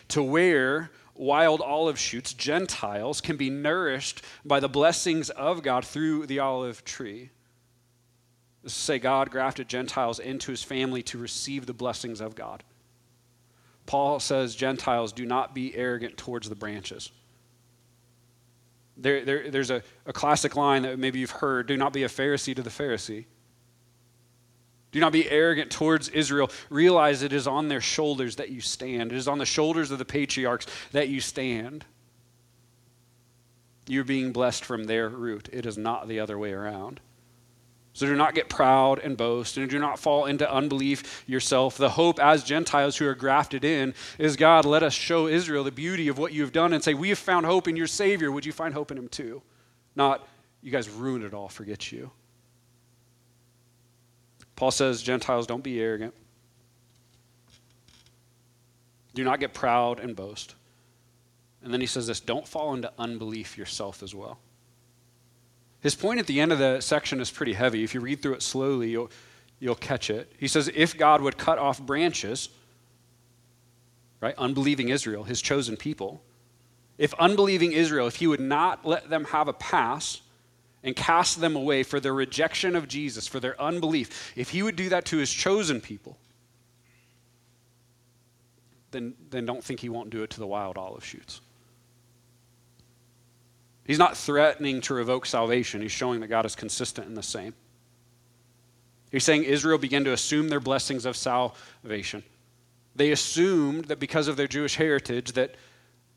To 0.10 0.24
where 0.24 0.90
wild 1.20 1.62
olive 1.62 2.00
shoots, 2.00 2.34
Gentiles, 2.34 3.22
can 3.22 3.36
be 3.36 3.50
nourished 3.50 4.24
by 4.46 4.60
the 4.60 4.70
blessings 4.70 5.30
of 5.30 5.62
God 5.62 5.86
through 5.86 6.26
the 6.26 6.40
olive 6.40 6.84
tree. 6.86 7.30
Say 8.66 9.00
God 9.00 9.30
grafted 9.30 9.68
Gentiles 9.68 10.20
into 10.20 10.52
his 10.52 10.64
family 10.64 11.04
to 11.04 11.18
receive 11.18 11.66
the 11.66 11.74
blessings 11.74 12.22
of 12.22 12.36
God. 12.36 12.64
Paul 13.86 14.20
says, 14.20 14.56
Gentiles, 14.56 15.12
do 15.12 15.26
not 15.26 15.54
be 15.54 15.76
arrogant 15.76 16.18
towards 16.18 16.48
the 16.48 16.56
branches. 16.56 17.12
There, 18.98 19.24
there, 19.24 19.50
there's 19.50 19.72
a, 19.72 19.82
a 20.06 20.14
classic 20.14 20.56
line 20.56 20.84
that 20.84 21.00
maybe 21.00 21.20
you've 21.20 21.32
heard 21.32 21.68
do 21.68 21.78
not 21.78 21.94
be 21.94 22.04
a 22.04 22.10
Pharisee 22.10 22.56
to 22.56 22.62
the 22.64 22.70
Pharisee. 22.70 23.26
Do 24.92 25.00
not 25.00 25.12
be 25.12 25.30
arrogant 25.30 25.72
towards 25.72 26.10
Israel. 26.10 26.50
Realize 26.70 27.22
it 27.22 27.34
is 27.34 27.48
on 27.48 27.68
their 27.68 27.82
shoulders 27.82 28.38
that 28.38 28.50
you 28.50 28.62
stand. 28.62 29.12
It 29.12 29.18
is 29.18 29.28
on 29.28 29.38
the 29.38 29.46
shoulders 29.46 29.92
of 29.92 30.00
the 30.00 30.06
patriarchs 30.06 30.66
that 30.92 31.10
you 31.10 31.22
stand. 31.22 31.86
You're 33.88 34.04
being 34.04 34.32
blessed 34.32 34.66
from 34.66 34.86
their 34.86 35.10
root. 35.10 35.50
It 35.52 35.66
is 35.66 35.78
not 35.78 36.08
the 36.08 36.20
other 36.20 36.38
way 36.38 36.54
around. 36.54 37.00
So 37.94 38.06
do 38.06 38.16
not 38.16 38.36
get 38.36 38.50
proud 38.50 39.00
and 39.00 39.18
boast, 39.18 39.58
and 39.58 39.70
do 39.70 39.80
not 39.80 40.00
fall 40.00 40.26
into 40.26 40.50
unbelief 40.50 41.24
yourself. 41.28 41.76
The 41.76 41.90
hope 41.90 42.20
as 42.20 42.44
Gentiles 42.44 42.96
who 42.96 43.08
are 43.08 43.16
grafted 43.16 43.66
in 43.66 43.94
is 44.18 44.36
God, 44.36 44.64
let 44.64 44.84
us 44.84 44.94
show 44.94 45.28
Israel 45.28 45.64
the 45.64 45.72
beauty 45.72 46.08
of 46.08 46.18
what 46.18 46.32
you 46.32 46.42
have 46.42 46.52
done 46.52 46.72
and 46.72 46.84
say, 46.84 46.94
We 46.94 47.10
have 47.10 47.20
found 47.20 47.46
hope 47.46 47.68
in 47.68 47.76
your 47.76 47.88
Savior. 47.88 48.32
Would 48.32 48.46
you 48.46 48.54
find 48.54 48.74
hope 48.74 48.92
in 48.92 48.98
him 48.98 49.10
too? 49.10 49.42
Not, 49.96 50.26
you 50.62 50.72
guys 50.72 50.88
ruined 50.88 51.26
it 51.26 51.34
all, 51.34 51.50
forget 51.50 51.92
you. 51.92 52.12
Paul 54.60 54.72
says, 54.72 55.02
Gentiles, 55.02 55.48
don't 55.48 55.64
be 55.64 55.80
arrogant. 55.80 56.14
Do 59.14 59.24
not 59.24 59.40
get 59.40 59.54
proud 59.54 60.02
and 60.02 60.18
boast. 60.18 60.54
And 61.64 61.74
then 61.74 61.80
he 61.80 61.88
says 61.88 62.08
this 62.08 62.20
don't 62.20 62.46
fall 62.46 62.74
into 62.74 62.92
unbelief 63.00 63.58
yourself 63.58 64.04
as 64.04 64.14
well. 64.14 64.38
His 65.80 65.96
point 65.96 66.20
at 66.20 66.28
the 66.28 66.42
end 66.42 66.52
of 66.52 66.60
the 66.60 66.82
section 66.82 67.22
is 67.22 67.32
pretty 67.32 67.54
heavy. 67.54 67.86
If 67.86 67.94
you 67.94 68.02
read 68.02 68.22
through 68.22 68.34
it 68.34 68.42
slowly, 68.42 68.90
you'll, 68.90 69.10
you'll 69.62 69.76
catch 69.76 70.10
it. 70.10 70.30
He 70.38 70.50
says, 70.50 70.70
if 70.76 70.98
God 70.98 71.22
would 71.22 71.38
cut 71.38 71.58
off 71.58 71.82
branches, 71.82 72.50
right, 74.20 74.36
unbelieving 74.38 74.90
Israel, 74.90 75.24
his 75.24 75.42
chosen 75.42 75.78
people, 75.78 76.22
if 76.98 77.14
unbelieving 77.14 77.72
Israel, 77.72 78.08
if 78.08 78.18
he 78.18 78.28
would 78.28 78.42
not 78.42 78.86
let 78.86 79.10
them 79.10 79.24
have 79.24 79.48
a 79.48 79.54
pass, 79.54 80.20
and 80.84 80.96
cast 80.96 81.42
them 81.42 81.56
away 81.56 81.84
for 81.84 82.00
their 82.00 82.14
rejection 82.14 82.76
of 82.76 82.88
Jesus, 82.88 83.28
for 83.28 83.40
their 83.40 83.60
unbelief, 83.62 84.34
if 84.36 84.50
he 84.50 84.64
would 84.64 84.76
do 84.76 84.90
that 84.90 85.06
to 85.06 85.18
his 85.18 85.32
chosen 85.32 85.82
people, 85.82 86.18
then, 88.92 89.14
then 89.30 89.46
don't 89.46 89.64
think 89.64 89.80
he 89.80 89.90
won't 89.90 90.10
do 90.10 90.24
it 90.24 90.30
to 90.32 90.40
the 90.40 90.48
wild 90.48 90.78
olive 90.78 91.04
shoots. 91.04 91.42
He's 93.86 94.00
not 94.00 94.16
threatening 94.16 94.82
to 94.82 94.94
revoke 94.94 95.26
salvation, 95.26 95.82
he's 95.82 95.92
showing 95.92 96.20
that 96.22 96.28
God 96.28 96.46
is 96.46 96.56
consistent 96.56 97.08
in 97.08 97.16
the 97.16 97.24
same. 97.24 97.54
He's 99.12 99.24
saying 99.24 99.44
Israel 99.44 99.80
began 99.80 100.04
to 100.04 100.14
assume 100.14 100.50
their 100.50 100.60
blessings 100.60 101.06
of 101.06 101.18
salvation. 101.18 102.24
They 102.96 103.12
assumed 103.12 103.86
that 103.86 104.00
because 104.00 104.28
of 104.28 104.38
their 104.38 104.48
Jewish 104.48 104.76
heritage 104.76 105.32
that, 105.32 105.56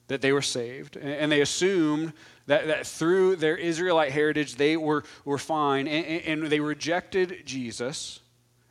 that 0.08 0.20
they 0.20 0.32
were 0.32 0.42
saved. 0.42 0.96
And 0.96 1.32
they 1.32 1.40
assumed 1.40 2.12
that, 2.46 2.66
that 2.66 2.86
through 2.86 3.36
their 3.36 3.56
Israelite 3.56 4.12
heritage 4.12 4.56
they 4.56 4.76
were, 4.76 5.04
were 5.24 5.38
fine. 5.38 5.86
And, 5.86 6.42
and 6.42 6.50
they 6.50 6.60
rejected 6.60 7.42
Jesus. 7.44 8.20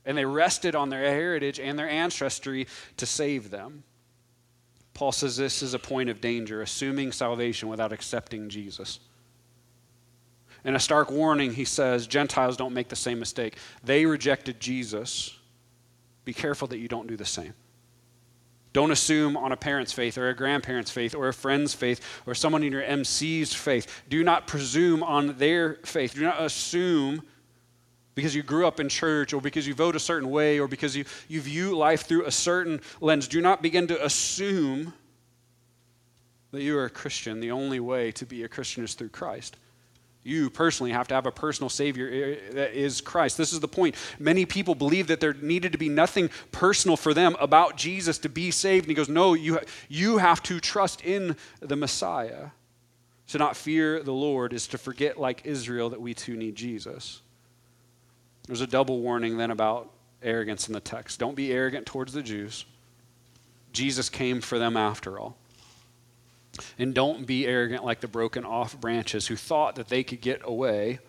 And 0.06 0.18
they 0.18 0.26
rested 0.26 0.76
on 0.76 0.90
their 0.90 1.04
heritage 1.04 1.60
and 1.60 1.78
their 1.78 1.90
ancestry 1.90 2.68
to 2.98 3.06
save 3.06 3.52
them. 3.52 3.84
Paul 4.94 5.12
says 5.12 5.38
this 5.38 5.62
is 5.62 5.74
a 5.74 5.80
point 5.80 6.10
of 6.10 6.22
danger, 6.22 6.62
assuming 6.62 7.12
salvation 7.12 7.70
without 7.70 7.94
accepting 7.94 8.50
Jesus. 8.50 9.00
In 10.64 10.76
a 10.76 10.80
stark 10.80 11.10
warning, 11.10 11.54
he 11.54 11.66
says 11.66 12.08
Gentiles 12.08 12.58
don't 12.58 12.74
make 12.74 12.90
the 12.90 12.96
same 12.96 13.20
mistake. 13.20 13.58
They 13.84 14.06
rejected 14.06 14.60
Jesus. 14.60 15.38
Be 16.24 16.34
careful 16.34 16.68
that 16.68 16.78
you 16.78 16.88
don't 16.88 17.08
do 17.08 17.18
the 17.18 17.26
same. 17.26 17.54
Don't 18.74 18.92
assume 18.92 19.36
on 19.36 19.52
a 19.52 19.58
parent's 19.58 19.92
faith 19.92 20.18
or 20.18 20.30
a 20.30 20.36
grandparent's 20.36 20.92
faith 20.92 21.14
or 21.14 21.28
a 21.28 21.34
friend's 21.34 21.74
faith 21.74 22.00
or 22.26 22.34
someone 22.34 22.64
in 22.64 22.72
your 22.72 22.84
MC's 22.84 23.54
faith. 23.54 24.04
Do 24.08 24.24
not 24.24 24.48
presume 24.48 25.04
on 25.04 25.38
their 25.38 25.76
faith. 25.84 26.14
Do 26.14 26.22
not 26.22 26.42
assume 26.42 27.22
because 28.16 28.34
you 28.34 28.44
grew 28.44 28.66
up 28.66 28.80
in 28.80 28.88
church 28.88 29.34
or 29.34 29.42
because 29.42 29.68
you 29.68 29.74
vote 29.74 29.96
a 29.96 30.00
certain 30.00 30.30
way 30.30 30.60
or 30.60 30.68
because 30.68 30.96
you, 30.96 31.06
you 31.28 31.42
view 31.42 31.76
life 31.76 32.04
through 32.04 32.26
a 32.26 32.32
certain 32.32 32.80
lens. 33.02 33.28
Do 33.28 33.42
not 33.42 33.62
begin 33.62 33.88
to 33.88 34.06
assume 34.06 34.94
that 36.52 36.62
you 36.62 36.78
are 36.78 36.86
a 36.86 36.90
Christian. 36.90 37.40
The 37.40 37.52
only 37.52 37.80
way 37.80 38.12
to 38.14 38.26
be 38.26 38.44
a 38.44 38.48
Christian 38.48 38.84
is 38.84 38.94
through 38.94 39.10
Christ. 39.10 39.58
You 40.24 40.52
personally 40.52 40.92
have 40.92 41.08
to 41.08 41.16
have 41.16 41.26
a 41.26 41.32
personal 41.32 41.70
Savior 41.70 42.08
eh, 42.08 42.54
that 42.54 42.74
is 42.74 43.02
Christ. 43.02 43.38
This 43.38 43.54
is 43.54 43.60
the 43.60 43.68
point. 43.68 43.96
Many 44.20 44.46
people 44.46 44.76
believe 44.76 45.08
that 45.08 45.20
there 45.20 45.34
needed 45.34 45.72
to 45.72 45.80
be 45.80 45.90
nothing 45.90 46.30
personal 46.52 46.96
for 46.96 47.14
them 47.14 47.36
about 47.40 47.76
Jesus 47.76 48.20
to 48.20 48.30
be 48.30 48.52
saved. 48.52 48.86
And 48.86 48.92
he 48.92 48.96
goes, 48.96 49.10
No, 49.10 49.34
you, 49.34 49.60
you 49.90 50.20
have 50.20 50.44
to 50.44 50.60
trust 50.60 51.02
in 51.02 51.36
the 51.60 51.76
Messiah. 51.76 52.50
To 53.30 53.38
not 53.38 53.56
fear 53.56 54.04
the 54.04 54.12
Lord 54.12 54.52
is 54.52 54.68
to 54.68 54.78
forget, 54.78 55.18
like 55.18 55.42
Israel, 55.46 55.90
that 55.92 56.02
we 56.02 56.14
too 56.14 56.36
need 56.36 56.56
Jesus. 56.56 57.22
There's 58.46 58.62
a 58.62 58.68
double 58.68 59.00
warning 59.00 59.38
then 59.38 59.52
about 59.52 59.90
arrogance 60.22 60.68
in 60.68 60.74
the 60.74 60.82
text. 60.82 61.20
Don't 61.20 61.36
be 61.36 61.52
arrogant 61.52 61.86
towards 61.86 62.14
the 62.14 62.22
Jews. 62.22 62.66
Jesus 63.72 64.10
came 64.10 64.42
for 64.42 64.60
them 64.60 64.76
after 64.76 65.18
all. 65.18 65.38
And 66.78 66.94
don't 66.94 67.26
be 67.26 67.46
arrogant 67.46 67.84
like 67.84 68.02
the 68.02 68.08
broken 68.08 68.46
off 68.46 68.80
branches 68.80 69.28
who 69.28 69.36
thought 69.36 69.76
that 69.76 69.90
they 69.90 70.04
could 70.04 70.22
get 70.22 70.42
away 70.44 71.00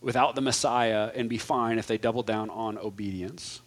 without 0.00 0.34
the 0.34 0.40
Messiah 0.40 1.10
and 1.14 1.28
be 1.28 1.38
fine 1.38 1.78
if 1.78 1.86
they 1.86 1.98
doubled 1.98 2.26
down 2.26 2.50
on 2.50 2.78
obedience. 2.78 3.60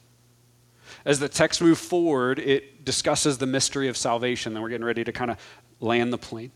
As 1.03 1.19
the 1.19 1.29
text 1.29 1.61
moves 1.61 1.79
forward, 1.79 2.39
it 2.39 2.85
discusses 2.85 3.37
the 3.37 3.47
mystery 3.47 3.87
of 3.87 3.97
salvation. 3.97 4.53
Then 4.53 4.61
we're 4.61 4.69
getting 4.69 4.85
ready 4.85 5.03
to 5.03 5.11
kind 5.11 5.31
of 5.31 5.37
land 5.79 6.13
the 6.13 6.17
plane. 6.17 6.51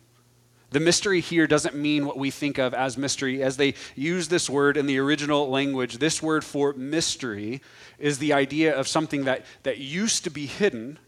The 0.72 0.80
mystery 0.80 1.20
here 1.20 1.48
doesn't 1.48 1.76
mean 1.76 2.06
what 2.06 2.18
we 2.18 2.30
think 2.30 2.60
of 2.60 2.76
as 2.76 2.96
mystery. 2.98 3.42
As 3.42 3.58
they 3.58 3.74
use 3.96 4.28
this 4.28 4.50
word 4.50 4.78
in 4.78 4.86
the 4.86 5.00
original 5.00 5.50
language, 5.50 5.98
this 5.98 6.22
word 6.22 6.44
for 6.44 6.74
mystery 6.74 7.62
is 7.98 8.20
the 8.20 8.34
idea 8.34 8.76
of 8.76 8.88
something 8.88 9.24
that, 9.26 9.46
that 9.64 9.80
used 9.80 10.24
to 10.26 10.30
be 10.30 10.46
hidden, 10.46 11.00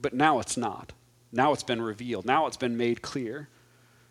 but 0.00 0.14
now 0.14 0.38
it's 0.38 0.56
not. 0.56 0.92
Now 1.34 1.52
it's 1.52 1.64
been 1.64 1.82
revealed. 1.82 2.24
Now 2.24 2.46
it's 2.46 2.56
been 2.56 2.76
made 2.76 3.02
clear. 3.02 3.48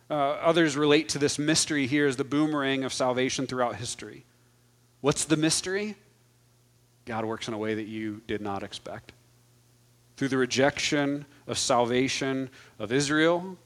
Uh, 0.10 0.14
others 0.14 0.76
relate 0.76 1.10
to 1.10 1.18
this 1.18 1.40
mystery 1.40 1.88
here 1.88 2.06
as 2.06 2.18
the 2.18 2.24
boomerang 2.26 2.84
of 2.84 2.94
salvation 2.94 3.48
throughout 3.48 3.78
history. 3.78 4.26
What's 5.00 5.24
the 5.26 5.38
mystery? 5.38 5.96
God 7.06 7.26
works 7.26 7.48
in 7.48 7.54
a 7.54 7.58
way 7.58 7.76
that 7.76 7.88
you 7.88 8.22
did 8.28 8.42
not 8.42 8.62
expect. 8.62 9.14
Through 10.18 10.28
the 10.28 10.38
rejection 10.38 11.26
of 11.48 11.58
salvation 11.58 12.50
of 12.78 12.92
Israel, 12.92 13.58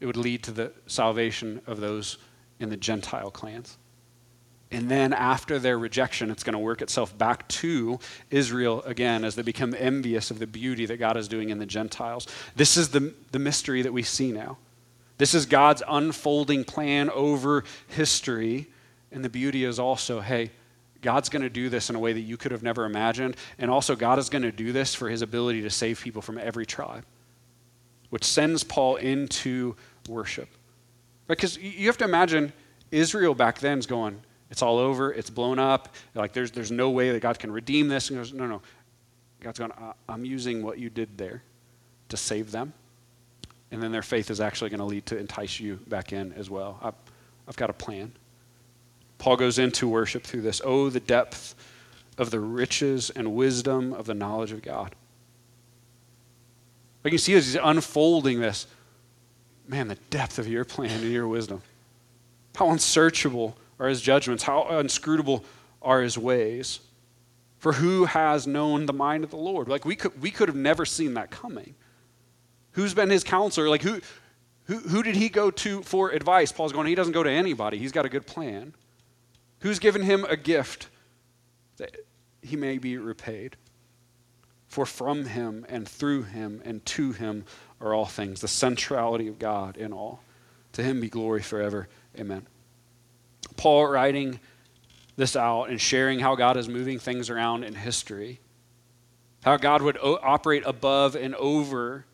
it 0.00 0.06
would 0.06 0.16
lead 0.16 0.42
to 0.44 0.50
the 0.50 0.72
salvation 0.86 1.60
of 1.66 1.80
those 1.80 2.16
in 2.58 2.70
the 2.70 2.76
Gentile 2.76 3.30
clans. 3.30 3.76
And 4.72 4.90
then 4.90 5.12
after 5.12 5.58
their 5.58 5.78
rejection, 5.78 6.30
it's 6.30 6.42
going 6.42 6.54
to 6.54 6.58
work 6.58 6.80
itself 6.80 7.16
back 7.16 7.46
to 7.48 8.00
Israel 8.30 8.82
again 8.82 9.22
as 9.22 9.34
they 9.34 9.42
become 9.42 9.74
envious 9.78 10.30
of 10.30 10.38
the 10.38 10.46
beauty 10.46 10.86
that 10.86 10.96
God 10.96 11.18
is 11.18 11.28
doing 11.28 11.50
in 11.50 11.58
the 11.58 11.66
Gentiles. 11.66 12.26
This 12.56 12.78
is 12.78 12.88
the, 12.88 13.12
the 13.32 13.38
mystery 13.38 13.82
that 13.82 13.92
we 13.92 14.02
see 14.02 14.32
now. 14.32 14.56
This 15.18 15.34
is 15.34 15.44
God's 15.44 15.82
unfolding 15.86 16.64
plan 16.64 17.10
over 17.10 17.64
history. 17.88 18.66
And 19.12 19.22
the 19.22 19.28
beauty 19.28 19.64
is 19.64 19.78
also 19.78 20.20
hey, 20.20 20.50
God's 21.02 21.28
going 21.28 21.42
to 21.42 21.50
do 21.50 21.68
this 21.68 21.90
in 21.90 21.96
a 21.96 22.00
way 22.00 22.14
that 22.14 22.20
you 22.20 22.38
could 22.38 22.52
have 22.52 22.62
never 22.62 22.86
imagined. 22.86 23.36
And 23.58 23.70
also, 23.70 23.94
God 23.94 24.18
is 24.18 24.30
going 24.30 24.42
to 24.42 24.52
do 24.52 24.72
this 24.72 24.94
for 24.94 25.08
his 25.10 25.20
ability 25.20 25.60
to 25.62 25.70
save 25.70 26.00
people 26.00 26.22
from 26.22 26.38
every 26.38 26.64
tribe, 26.64 27.04
which 28.08 28.24
sends 28.24 28.64
Paul 28.64 28.96
into 28.96 29.76
worship. 30.08 30.48
Because 31.26 31.58
you 31.58 31.86
have 31.88 31.98
to 31.98 32.04
imagine 32.04 32.52
Israel 32.90 33.34
back 33.34 33.58
then 33.58 33.78
is 33.78 33.86
going, 33.86 34.22
it's 34.52 34.60
all 34.60 34.76
over. 34.76 35.10
It's 35.10 35.30
blown 35.30 35.58
up. 35.58 35.94
Like 36.14 36.34
there's, 36.34 36.50
there's 36.50 36.70
no 36.70 36.90
way 36.90 37.10
that 37.10 37.20
God 37.20 37.38
can 37.38 37.50
redeem 37.50 37.88
this. 37.88 38.10
And 38.10 38.18
goes, 38.18 38.34
no, 38.34 38.46
no. 38.46 38.60
God's 39.40 39.58
going, 39.58 39.72
I'm 40.06 40.26
using 40.26 40.62
what 40.62 40.78
you 40.78 40.90
did 40.90 41.16
there 41.16 41.42
to 42.10 42.18
save 42.18 42.52
them. 42.52 42.74
And 43.70 43.82
then 43.82 43.92
their 43.92 44.02
faith 44.02 44.30
is 44.30 44.42
actually 44.42 44.68
going 44.68 44.80
to 44.80 44.84
lead 44.84 45.06
to 45.06 45.16
entice 45.16 45.58
you 45.58 45.76
back 45.86 46.12
in 46.12 46.34
as 46.34 46.50
well. 46.50 46.78
I've, 46.82 46.92
I've 47.48 47.56
got 47.56 47.70
a 47.70 47.72
plan. 47.72 48.12
Paul 49.16 49.38
goes 49.38 49.58
into 49.58 49.88
worship 49.88 50.22
through 50.22 50.42
this. 50.42 50.60
Oh, 50.62 50.90
the 50.90 51.00
depth 51.00 51.54
of 52.18 52.30
the 52.30 52.38
riches 52.38 53.08
and 53.08 53.34
wisdom 53.34 53.94
of 53.94 54.04
the 54.04 54.12
knowledge 54.12 54.52
of 54.52 54.60
God. 54.60 54.94
Like 57.04 57.12
you 57.12 57.18
see 57.18 57.32
as 57.32 57.46
he's 57.46 57.56
unfolding 57.62 58.38
this, 58.38 58.66
man, 59.66 59.88
the 59.88 59.98
depth 60.10 60.38
of 60.38 60.46
your 60.46 60.66
plan 60.66 61.00
and 61.00 61.10
your 61.10 61.26
wisdom. 61.26 61.62
How 62.54 62.68
unsearchable 62.68 63.56
are 63.82 63.88
his 63.88 64.00
judgments? 64.00 64.44
How 64.44 64.78
inscrutable 64.78 65.44
are 65.82 66.00
his 66.00 66.16
ways? 66.16 66.80
For 67.58 67.72
who 67.72 68.04
has 68.04 68.46
known 68.46 68.86
the 68.86 68.92
mind 68.92 69.24
of 69.24 69.30
the 69.30 69.36
Lord? 69.36 69.68
Like 69.68 69.84
we 69.84 69.96
could, 69.96 70.20
we 70.22 70.30
could 70.30 70.48
have 70.48 70.56
never 70.56 70.86
seen 70.86 71.14
that 71.14 71.30
coming. 71.30 71.74
Who's 72.72 72.94
been 72.94 73.10
his 73.10 73.24
counselor? 73.24 73.68
Like 73.68 73.82
who, 73.82 74.00
who, 74.64 74.78
who 74.78 75.02
did 75.02 75.16
he 75.16 75.28
go 75.28 75.50
to 75.50 75.82
for 75.82 76.10
advice? 76.10 76.52
Paul's 76.52 76.72
going, 76.72 76.86
he 76.86 76.94
doesn't 76.94 77.12
go 77.12 77.24
to 77.24 77.30
anybody. 77.30 77.76
He's 77.76 77.92
got 77.92 78.06
a 78.06 78.08
good 78.08 78.26
plan. 78.26 78.72
Who's 79.60 79.80
given 79.80 80.02
him 80.02 80.24
a 80.28 80.36
gift 80.36 80.88
that 81.78 81.96
he 82.40 82.54
may 82.54 82.78
be 82.78 82.98
repaid? 82.98 83.56
For 84.68 84.86
from 84.86 85.24
him 85.24 85.66
and 85.68 85.88
through 85.88 86.22
him 86.22 86.62
and 86.64 86.86
to 86.86 87.12
him 87.12 87.44
are 87.80 87.92
all 87.92 88.06
things, 88.06 88.40
the 88.40 88.48
centrality 88.48 89.26
of 89.26 89.40
God 89.40 89.76
in 89.76 89.92
all. 89.92 90.22
To 90.74 90.82
him 90.84 91.00
be 91.00 91.08
glory 91.08 91.42
forever. 91.42 91.88
Amen. 92.18 92.46
Paul 93.56 93.86
writing 93.86 94.40
this 95.16 95.36
out 95.36 95.64
and 95.64 95.80
sharing 95.80 96.18
how 96.20 96.34
God 96.34 96.56
is 96.56 96.68
moving 96.68 96.98
things 96.98 97.30
around 97.30 97.64
in 97.64 97.74
history, 97.74 98.40
how 99.44 99.56
God 99.56 99.82
would 99.82 99.98
o- 100.02 100.18
operate 100.22 100.62
above 100.66 101.14
and 101.14 101.34
over 101.34 102.06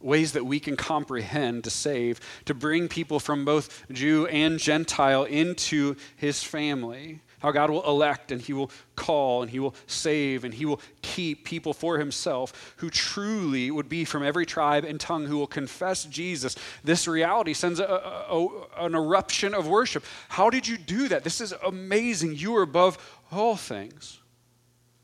ways 0.00 0.32
that 0.32 0.44
we 0.44 0.60
can 0.60 0.76
comprehend 0.76 1.64
to 1.64 1.70
save, 1.70 2.20
to 2.44 2.54
bring 2.54 2.88
people 2.88 3.18
from 3.18 3.44
both 3.44 3.84
Jew 3.90 4.26
and 4.26 4.58
Gentile 4.58 5.24
into 5.24 5.96
his 6.16 6.42
family 6.42 7.20
how 7.46 7.52
God 7.52 7.70
will 7.70 7.88
elect 7.88 8.32
and 8.32 8.40
He 8.40 8.52
will 8.52 8.72
call 8.96 9.42
and 9.42 9.48
He 9.48 9.60
will 9.60 9.76
save 9.86 10.42
and 10.42 10.52
He 10.52 10.66
will 10.66 10.80
keep 11.00 11.44
people 11.44 11.72
for 11.72 11.96
Himself 11.96 12.74
who 12.78 12.90
truly 12.90 13.70
would 13.70 13.88
be 13.88 14.04
from 14.04 14.24
every 14.24 14.44
tribe 14.44 14.84
and 14.84 14.98
tongue 14.98 15.26
who 15.26 15.38
will 15.38 15.46
confess 15.46 16.06
Jesus. 16.06 16.56
This 16.82 17.06
reality 17.06 17.54
sends 17.54 17.78
a, 17.78 17.84
a, 17.84 18.48
an 18.78 18.96
eruption 18.96 19.54
of 19.54 19.68
worship. 19.68 20.04
How 20.28 20.50
did 20.50 20.66
you 20.66 20.76
do 20.76 21.06
that? 21.06 21.22
This 21.22 21.40
is 21.40 21.54
amazing. 21.64 22.34
You 22.34 22.56
are 22.56 22.62
above 22.62 22.98
all 23.30 23.54
things. 23.54 24.18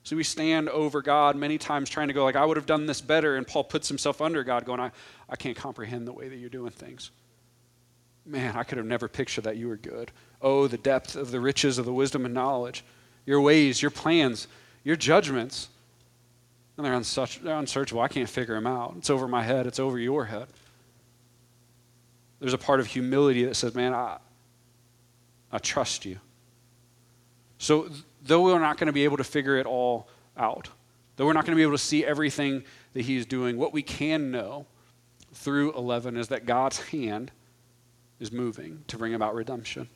So 0.03 0.17
we 0.17 0.25
stand 0.25 0.69
over 0.69 1.01
God 1.01 1.37
many 1.37 1.59
times 1.59 1.89
trying 1.89 2.09
to 2.09 2.13
go, 2.13 2.25
like, 2.25 2.35
I 2.35 2.45
would 2.45 2.57
have 2.57 2.67
done 2.67 2.87
this 2.87 3.01
better. 3.01 3.37
And 3.37 3.47
Paul 3.47 3.63
puts 3.63 3.87
himself 3.87 4.21
under 4.21 4.43
God, 4.43 4.65
going, 4.65 4.81
I, 4.81 4.91
I 5.29 5.37
can't 5.37 5.57
comprehend 5.57 6.09
the 6.09 6.13
way 6.13 6.29
that 6.29 6.39
you're 6.39 6.51
doing 6.51 6.73
things. 6.73 7.13
Man, 8.27 8.57
I 8.57 8.65
could 8.65 8.79
have 8.79 8.87
never 8.87 9.07
pictured 9.07 9.45
that 9.45 9.59
you 9.59 9.69
were 9.69 9.77
good. 9.77 10.11
Oh, 10.43 10.67
the 10.67 10.79
depth 10.79 11.17
of 11.17 11.31
the 11.31 11.41
riches 11.41 11.79
of 11.79 11.85
the 11.85 11.93
wisdom 11.93 12.25
and 12.25 12.35
knowledge, 12.35 12.85
your 13.25 13.41
ways, 13.41 13.81
your 13.81 13.91
plans, 13.91 14.49
your 14.85 14.97
judgments. 14.97 15.69
And 16.77 16.85
they're, 16.85 16.95
unsuch, 16.95 17.41
they're 17.43 17.59
unsearchable. 17.59 18.03
I 18.03 18.09
can't 18.09 18.29
figure 18.29 18.55
them 18.55 18.67
out. 18.67 18.95
It's 18.99 19.11
over 19.11 19.29
my 19.29 19.43
head, 19.43 19.67
it's 19.67 19.79
over 19.79 19.99
your 19.99 20.25
head. 20.25 20.49
There's 22.41 22.55
a 22.55 22.59
part 22.59 22.81
of 22.81 22.87
humility 22.87 23.45
that 23.45 23.55
says, 23.55 23.75
Man, 23.75 23.95
I, 23.95 24.19
I 25.53 25.59
trust 25.59 26.05
you. 26.05 26.19
So, 27.59 27.89
though 28.25 28.43
we're 28.43 28.59
not 28.59 28.79
going 28.79 28.89
to 28.89 28.93
be 28.93 29.05
able 29.05 29.19
to 29.19 29.25
figure 29.25 29.57
it 29.59 29.67
all 29.67 30.09
out, 30.37 30.69
though 31.15 31.27
we're 31.27 31.35
not 31.35 31.45
going 31.45 31.55
to 31.55 31.61
be 31.61 31.63
able 31.63 31.73
to 31.73 31.79
see 31.79 32.05
everything 32.05 32.65
that 32.95 33.03
He's 33.03 33.27
doing, 33.27 33.59
what 33.59 33.73
we 33.73 33.83
can 33.83 34.33
know 34.33 34.67
through 35.35 35.73
11 35.75 36.17
is 36.17 36.29
that 36.29 36.47
God's 36.47 36.81
hand 36.81 37.31
is 38.19 38.33
moving 38.33 38.83
to 38.89 38.97
bring 38.97 39.15
about 39.15 39.35
redemption. 39.35 39.89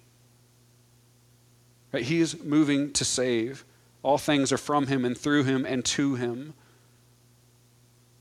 Right? 1.92 2.02
He 2.02 2.20
is 2.20 2.42
moving 2.42 2.92
to 2.94 3.04
save. 3.04 3.64
All 4.02 4.18
things 4.18 4.52
are 4.52 4.58
from 4.58 4.86
him 4.86 5.04
and 5.04 5.16
through 5.16 5.44
him 5.44 5.64
and 5.64 5.84
to 5.86 6.14
him. 6.14 6.54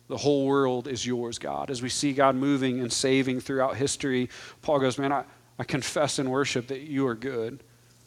The 0.08 0.18
whole 0.18 0.46
world 0.46 0.88
is 0.88 1.06
yours, 1.06 1.40
God. 1.40 1.72
As 1.72 1.82
we 1.82 1.90
see 1.90 2.14
God 2.14 2.36
moving 2.36 2.80
and 2.80 2.94
saving 2.94 3.40
throughout 3.40 3.76
history, 3.76 4.30
Paul 4.62 4.80
goes, 4.80 4.98
Man, 4.98 5.12
I, 5.12 5.24
I 5.58 5.64
confess 5.64 6.20
and 6.20 6.30
worship 6.30 6.68
that 6.68 6.82
you 6.82 7.08
are 7.08 7.16
good. 7.16 7.64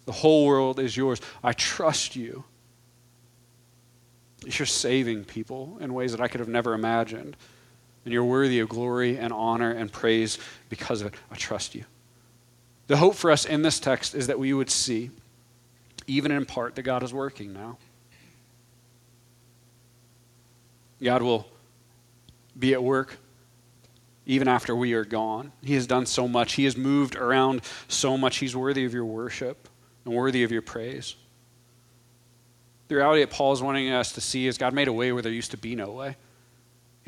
The 0.06 0.12
whole 0.12 0.46
world 0.46 0.78
is 0.78 0.96
yours. 0.96 1.20
I 1.42 1.52
trust 1.52 2.16
you. 2.16 2.44
You're 4.44 4.66
saving 4.66 5.24
people 5.24 5.76
in 5.80 5.92
ways 5.92 6.12
that 6.12 6.20
I 6.20 6.28
could 6.28 6.40
have 6.40 6.48
never 6.48 6.72
imagined. 6.72 7.36
And 8.04 8.12
you're 8.14 8.24
worthy 8.24 8.60
of 8.60 8.68
glory 8.68 9.18
and 9.18 9.32
honor 9.32 9.70
and 9.70 9.92
praise 9.92 10.38
because 10.68 11.00
of 11.00 11.08
it. 11.08 11.14
I 11.30 11.36
trust 11.36 11.74
you. 11.74 11.84
The 12.86 12.96
hope 12.96 13.16
for 13.16 13.30
us 13.30 13.44
in 13.44 13.62
this 13.62 13.78
text 13.78 14.14
is 14.14 14.28
that 14.28 14.38
we 14.38 14.54
would 14.54 14.70
see, 14.70 15.10
even 16.08 16.32
in 16.32 16.44
part, 16.44 16.74
that 16.74 16.82
God 16.82 17.04
is 17.04 17.12
working 17.12 17.52
now. 17.52 17.78
God 21.00 21.22
will 21.22 21.46
be 22.58 22.72
at 22.72 22.82
work 22.82 23.18
even 24.26 24.48
after 24.48 24.74
we 24.74 24.94
are 24.94 25.04
gone. 25.04 25.52
He 25.62 25.74
has 25.74 25.86
done 25.86 26.06
so 26.06 26.26
much, 26.26 26.54
He 26.54 26.64
has 26.64 26.76
moved 26.76 27.14
around 27.14 27.62
so 27.86 28.18
much. 28.18 28.38
He's 28.38 28.56
worthy 28.56 28.84
of 28.84 28.92
your 28.92 29.04
worship 29.04 29.68
and 30.04 30.12
worthy 30.14 30.42
of 30.42 30.50
your 30.50 30.62
praise. 30.62 31.14
The 32.88 32.96
reality 32.96 33.20
that 33.20 33.30
Paul 33.30 33.52
is 33.52 33.62
wanting 33.62 33.90
us 33.90 34.12
to 34.12 34.20
see 34.20 34.46
is 34.46 34.58
God 34.58 34.72
made 34.72 34.88
a 34.88 34.92
way 34.92 35.12
where 35.12 35.22
there 35.22 35.32
used 35.32 35.50
to 35.52 35.58
be 35.58 35.74
no 35.76 35.92
way. 35.92 36.16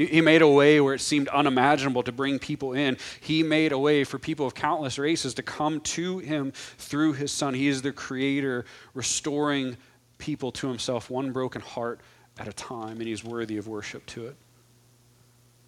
He 0.06 0.22
made 0.22 0.40
a 0.40 0.48
way 0.48 0.80
where 0.80 0.94
it 0.94 1.02
seemed 1.02 1.28
unimaginable 1.28 2.02
to 2.04 2.12
bring 2.12 2.38
people 2.38 2.72
in. 2.72 2.96
He 3.20 3.42
made 3.42 3.72
a 3.72 3.78
way 3.78 4.04
for 4.04 4.18
people 4.18 4.46
of 4.46 4.54
countless 4.54 4.98
races 4.98 5.34
to 5.34 5.42
come 5.42 5.80
to 5.80 6.20
him 6.20 6.52
through 6.78 7.14
his 7.14 7.30
son. 7.30 7.52
He 7.52 7.68
is 7.68 7.82
the 7.82 7.92
creator, 7.92 8.64
restoring 8.94 9.76
people 10.16 10.52
to 10.52 10.68
himself, 10.68 11.10
one 11.10 11.32
broken 11.32 11.60
heart 11.60 12.00
at 12.38 12.48
a 12.48 12.52
time, 12.54 12.98
and 12.98 13.02
he's 13.02 13.22
worthy 13.22 13.58
of 13.58 13.68
worship 13.68 14.06
to 14.06 14.28
it. 14.28 14.36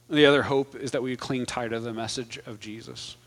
The 0.08 0.24
other 0.24 0.42
hope 0.42 0.76
is 0.76 0.92
that 0.92 1.02
we 1.02 1.14
cling 1.14 1.44
tight 1.44 1.68
to 1.68 1.80
the 1.80 1.92
message 1.92 2.38
of 2.46 2.58
Jesus. 2.58 3.18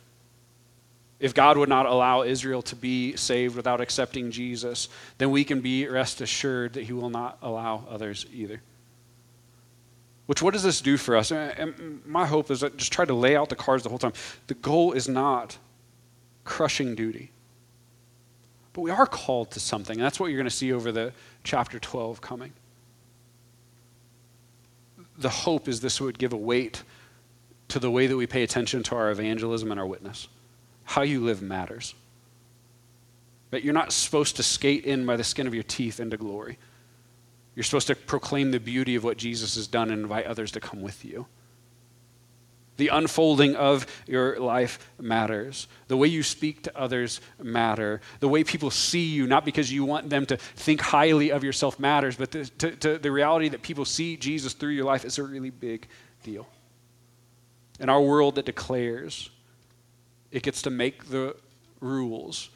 If 1.20 1.36
God 1.36 1.58
would 1.60 1.70
not 1.70 1.86
allow 1.86 2.24
Israel 2.24 2.64
to 2.64 2.76
be 2.76 3.16
saved 3.16 3.56
without 3.56 3.80
accepting 3.80 4.32
Jesus, 4.32 4.90
then 5.20 5.30
we 5.30 5.44
can 5.44 5.62
be 5.62 5.88
rest 5.88 6.20
assured 6.20 6.74
that 6.74 6.86
He 6.86 6.94
will 6.94 7.12
not 7.12 7.38
allow 7.44 7.86
others 7.90 8.26
either. 8.34 8.62
Which, 10.26 10.42
what 10.42 10.54
does 10.54 10.64
this 10.64 10.82
do 10.82 10.98
for 10.98 11.16
us? 11.16 11.32
And 11.32 12.02
my 12.06 12.26
hope 12.26 12.50
is 12.50 12.62
that 12.62 12.78
just 12.78 12.92
try 12.92 13.06
to 13.06 13.14
lay 13.14 13.36
out 13.36 13.50
the 13.50 13.56
cards 13.56 13.84
the 13.84 13.90
whole 13.90 14.00
time. 14.00 14.14
The 14.48 14.56
goal 14.56 14.94
is 14.94 15.08
not 15.08 15.58
crushing 16.44 16.96
duty, 16.96 17.32
but 18.74 18.82
we 18.82 18.92
are 18.92 19.06
called 19.06 19.52
to 19.52 19.60
something. 19.60 19.98
And 19.98 20.04
that's 20.04 20.20
what 20.20 20.28
you're 20.28 20.38
going 20.38 20.50
to 20.50 20.56
see 20.56 20.74
over 20.74 20.92
the 20.92 21.14
chapter 21.44 21.80
12 21.80 22.22
coming. 22.22 22.54
The 25.18 25.30
hope 25.30 25.68
is 25.68 25.80
this 25.80 26.02
would 26.02 26.18
give 26.18 26.34
a 26.34 26.38
weight 26.38 26.84
to 27.68 27.80
the 27.80 27.92
way 27.92 28.08
that 28.08 28.18
we 28.18 28.28
pay 28.28 28.44
attention 28.44 28.84
to 28.84 28.96
our 28.96 29.12
evangelism 29.12 29.72
and 29.72 29.80
our 29.80 29.88
witness. 29.88 30.28
How 30.84 31.04
you 31.04 31.24
live 31.24 31.42
matters. 31.42 31.94
But 33.52 33.64
you're 33.64 33.74
not 33.74 33.92
supposed 33.92 34.36
to 34.38 34.44
skate 34.44 34.86
in 34.86 35.06
by 35.06 35.16
the 35.16 35.24
skin 35.24 35.48
of 35.48 35.54
your 35.54 35.64
teeth 35.64 36.00
into 36.00 36.18
glory. 36.18 36.58
You're 37.56 37.64
supposed 37.64 37.88
to 37.88 37.96
proclaim 37.96 38.52
the 38.52 38.60
beauty 38.60 38.96
of 38.96 39.04
what 39.04 39.18
Jesus 39.18 39.56
has 39.56 39.68
done 39.68 39.90
and 39.90 40.02
invite 40.02 40.26
others 40.26 40.52
to 40.52 40.60
come 40.60 40.82
with 40.82 41.06
you. 41.06 41.26
The 42.78 42.90
unfolding 42.90 43.56
of 43.56 43.88
your 44.06 44.38
life 44.38 44.92
matters. 45.00 45.70
The 45.88 45.96
way 45.96 46.10
you 46.10 46.24
speak 46.24 46.64
to 46.64 46.78
others 46.78 47.22
matter. 47.42 48.02
The 48.20 48.28
way 48.28 48.44
people 48.44 48.70
see 48.70 49.06
you, 49.06 49.28
not 49.28 49.46
because 49.46 49.72
you 49.72 49.86
want 49.86 50.10
them 50.10 50.26
to 50.26 50.36
think 50.36 50.82
highly 50.82 51.32
of 51.32 51.44
yourself 51.44 51.80
matters, 51.80 52.18
but 52.18 52.32
the, 52.32 52.46
to, 52.46 52.76
to 52.76 52.98
the 52.98 53.12
reality 53.12 53.48
that 53.50 53.62
people 53.62 53.86
see 53.86 54.18
Jesus 54.18 54.52
through 54.52 54.72
your 54.72 54.84
life 54.84 55.06
is 55.06 55.18
a 55.18 55.24
really 55.24 55.52
big 55.52 55.88
deal. 56.24 56.48
In 57.80 57.88
our 57.88 58.02
world 58.02 58.36
that 58.36 58.46
declares, 58.46 59.30
it 60.32 60.44
gets 60.44 60.62
to 60.64 60.70
make 60.70 61.06
the 61.10 61.38
rules 61.80 62.50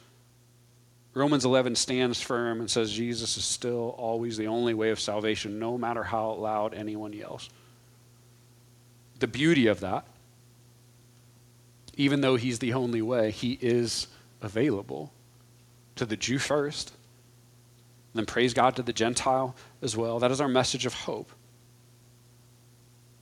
Romans 1.12 1.44
11 1.44 1.74
stands 1.74 2.20
firm 2.20 2.60
and 2.60 2.70
says 2.70 2.92
Jesus 2.92 3.36
is 3.36 3.44
still 3.44 3.94
always 3.98 4.36
the 4.36 4.46
only 4.46 4.74
way 4.74 4.90
of 4.90 5.00
salvation, 5.00 5.58
no 5.58 5.76
matter 5.76 6.04
how 6.04 6.32
loud 6.32 6.72
anyone 6.72 7.12
yells. 7.12 7.50
The 9.18 9.26
beauty 9.26 9.66
of 9.66 9.80
that, 9.80 10.06
even 11.96 12.20
though 12.20 12.36
he's 12.36 12.60
the 12.60 12.74
only 12.74 13.02
way, 13.02 13.32
he 13.32 13.58
is 13.60 14.06
available 14.40 15.12
to 15.96 16.06
the 16.06 16.16
Jew 16.16 16.38
first, 16.38 16.92
then 18.14 18.24
praise 18.24 18.54
God 18.54 18.76
to 18.76 18.82
the 18.82 18.92
Gentile 18.92 19.54
as 19.82 19.96
well. 19.96 20.20
That 20.20 20.30
is 20.30 20.40
our 20.40 20.48
message 20.48 20.86
of 20.86 20.94
hope. 20.94 21.30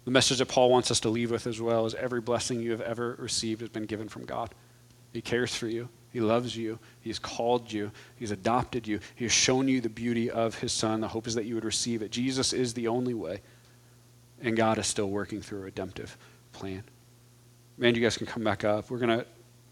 The 0.05 0.11
message 0.11 0.39
that 0.39 0.47
Paul 0.47 0.71
wants 0.71 0.91
us 0.91 1.01
to 1.01 1.09
leave 1.09 1.31
with 1.31 1.47
as 1.47 1.61
well 1.61 1.85
is 1.87 1.95
every 1.95 2.21
blessing 2.21 2.61
you 2.61 2.71
have 2.71 2.81
ever 2.81 3.17
received 3.19 3.61
has 3.61 3.71
been 3.71 3.85
given 3.85 4.09
from 4.09 4.25
God. 4.25 4.55
He 5.13 5.21
cares 5.21 5.55
for 5.55 5.67
you. 5.67 5.89
He 6.19 6.25
loves 6.25 6.57
you. 6.57 6.81
He's 7.01 7.21
called 7.21 7.73
you. 7.73 7.93
He's 8.17 8.33
adopted 8.33 8.89
you. 8.89 8.99
He 9.15 9.25
has 9.25 9.31
shown 9.31 9.69
you 9.69 9.81
the 9.81 9.89
beauty 9.89 10.29
of 10.29 10.59
His 10.59 10.73
Son. 10.73 11.01
The 11.01 11.07
hope 11.07 11.29
is 11.29 11.37
that 11.37 11.45
you 11.45 11.55
would 11.55 11.65
receive 11.65 12.03
it. 12.03 12.11
Jesus 12.11 12.53
is 12.53 12.75
the 12.75 12.89
only 12.89 13.15
way, 13.15 13.41
and 14.43 14.57
God 14.57 14.79
is 14.79 14.89
still 14.89 15.11
working 15.11 15.41
through 15.41 15.61
a 15.61 15.63
redemptive 15.63 16.19
plan. 16.53 16.83
Man, 17.77 17.95
you 17.95 18.01
guys 18.01 18.17
can 18.17 18.27
come 18.27 18.43
back 18.43 18.65
up. 18.65 18.91
We're 18.91 18.99
going 18.99 19.17
to 19.17 19.27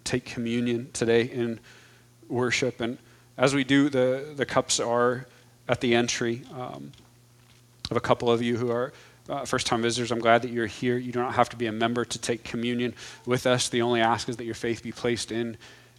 take 0.05 0.25
communion 0.25 0.89
today 0.93 1.23
in 1.23 1.59
worship. 2.29 2.81
And 2.81 2.97
as 3.37 3.53
we 3.53 3.65
do, 3.65 3.89
the, 3.89 4.33
the 4.37 4.47
cups 4.47 4.79
are 4.79 5.27
at 5.69 5.81
the 5.81 5.97
entry. 5.97 6.45
Um, 6.55 6.93
of 7.91 7.97
a 7.97 8.01
couple 8.01 8.31
of 8.31 8.41
you 8.41 8.57
who 8.57 8.71
are 8.71 8.93
uh, 9.29 9.45
first 9.45 9.67
time 9.67 9.83
visitors, 9.83 10.13
I'm 10.13 10.21
glad 10.21 10.43
that 10.43 10.53
you're 10.53 10.67
here. 10.67 10.97
You 10.97 11.11
do 11.11 11.19
not 11.19 11.35
have 11.35 11.49
to 11.49 11.57
be 11.57 11.67
a 11.67 11.73
member 11.73 12.05
to 12.05 12.19
take 12.21 12.45
communion 12.45 12.95
with 13.25 13.49
us. 13.49 13.69
The 13.69 13.83
only 13.83 14.01
ask 14.01 14.29
is 14.29 14.37
that 14.37 14.45
your 14.45 14.55
faith 14.55 14.85
be 14.85 14.93
placed 14.93 15.33
in 15.33 15.57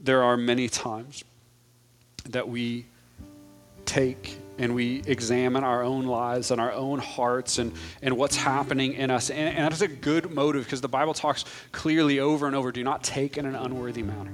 there 0.00 0.22
are 0.22 0.36
many 0.36 0.68
times 0.68 1.24
that 2.30 2.48
we 2.48 2.86
take 3.84 4.38
and 4.58 4.74
we 4.74 5.02
examine 5.06 5.64
our 5.64 5.82
own 5.82 6.04
lives 6.04 6.50
and 6.50 6.60
our 6.60 6.72
own 6.72 6.98
hearts 6.98 7.58
and, 7.58 7.72
and 8.02 8.16
what's 8.16 8.36
happening 8.36 8.92
in 8.92 9.10
us. 9.10 9.30
And, 9.30 9.56
and 9.56 9.64
that 9.64 9.72
is 9.72 9.82
a 9.82 9.88
good 9.88 10.30
motive 10.30 10.64
because 10.64 10.80
the 10.80 10.88
Bible 10.88 11.14
talks 11.14 11.44
clearly 11.72 12.20
over 12.20 12.46
and 12.46 12.54
over 12.54 12.70
do 12.70 12.84
not 12.84 13.02
take 13.02 13.38
in 13.38 13.46
an 13.46 13.56
unworthy 13.56 14.02
manner. 14.02 14.32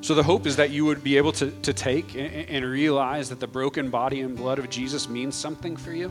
So 0.00 0.14
the 0.14 0.22
hope 0.22 0.46
is 0.46 0.56
that 0.56 0.70
you 0.70 0.84
would 0.84 1.02
be 1.02 1.16
able 1.16 1.32
to, 1.32 1.50
to 1.50 1.72
take 1.72 2.14
and, 2.14 2.32
and 2.48 2.64
realize 2.64 3.28
that 3.28 3.40
the 3.40 3.46
broken 3.46 3.90
body 3.90 4.20
and 4.20 4.36
blood 4.36 4.58
of 4.58 4.68
Jesus 4.70 5.08
means 5.08 5.34
something 5.34 5.76
for 5.76 5.92
you. 5.92 6.10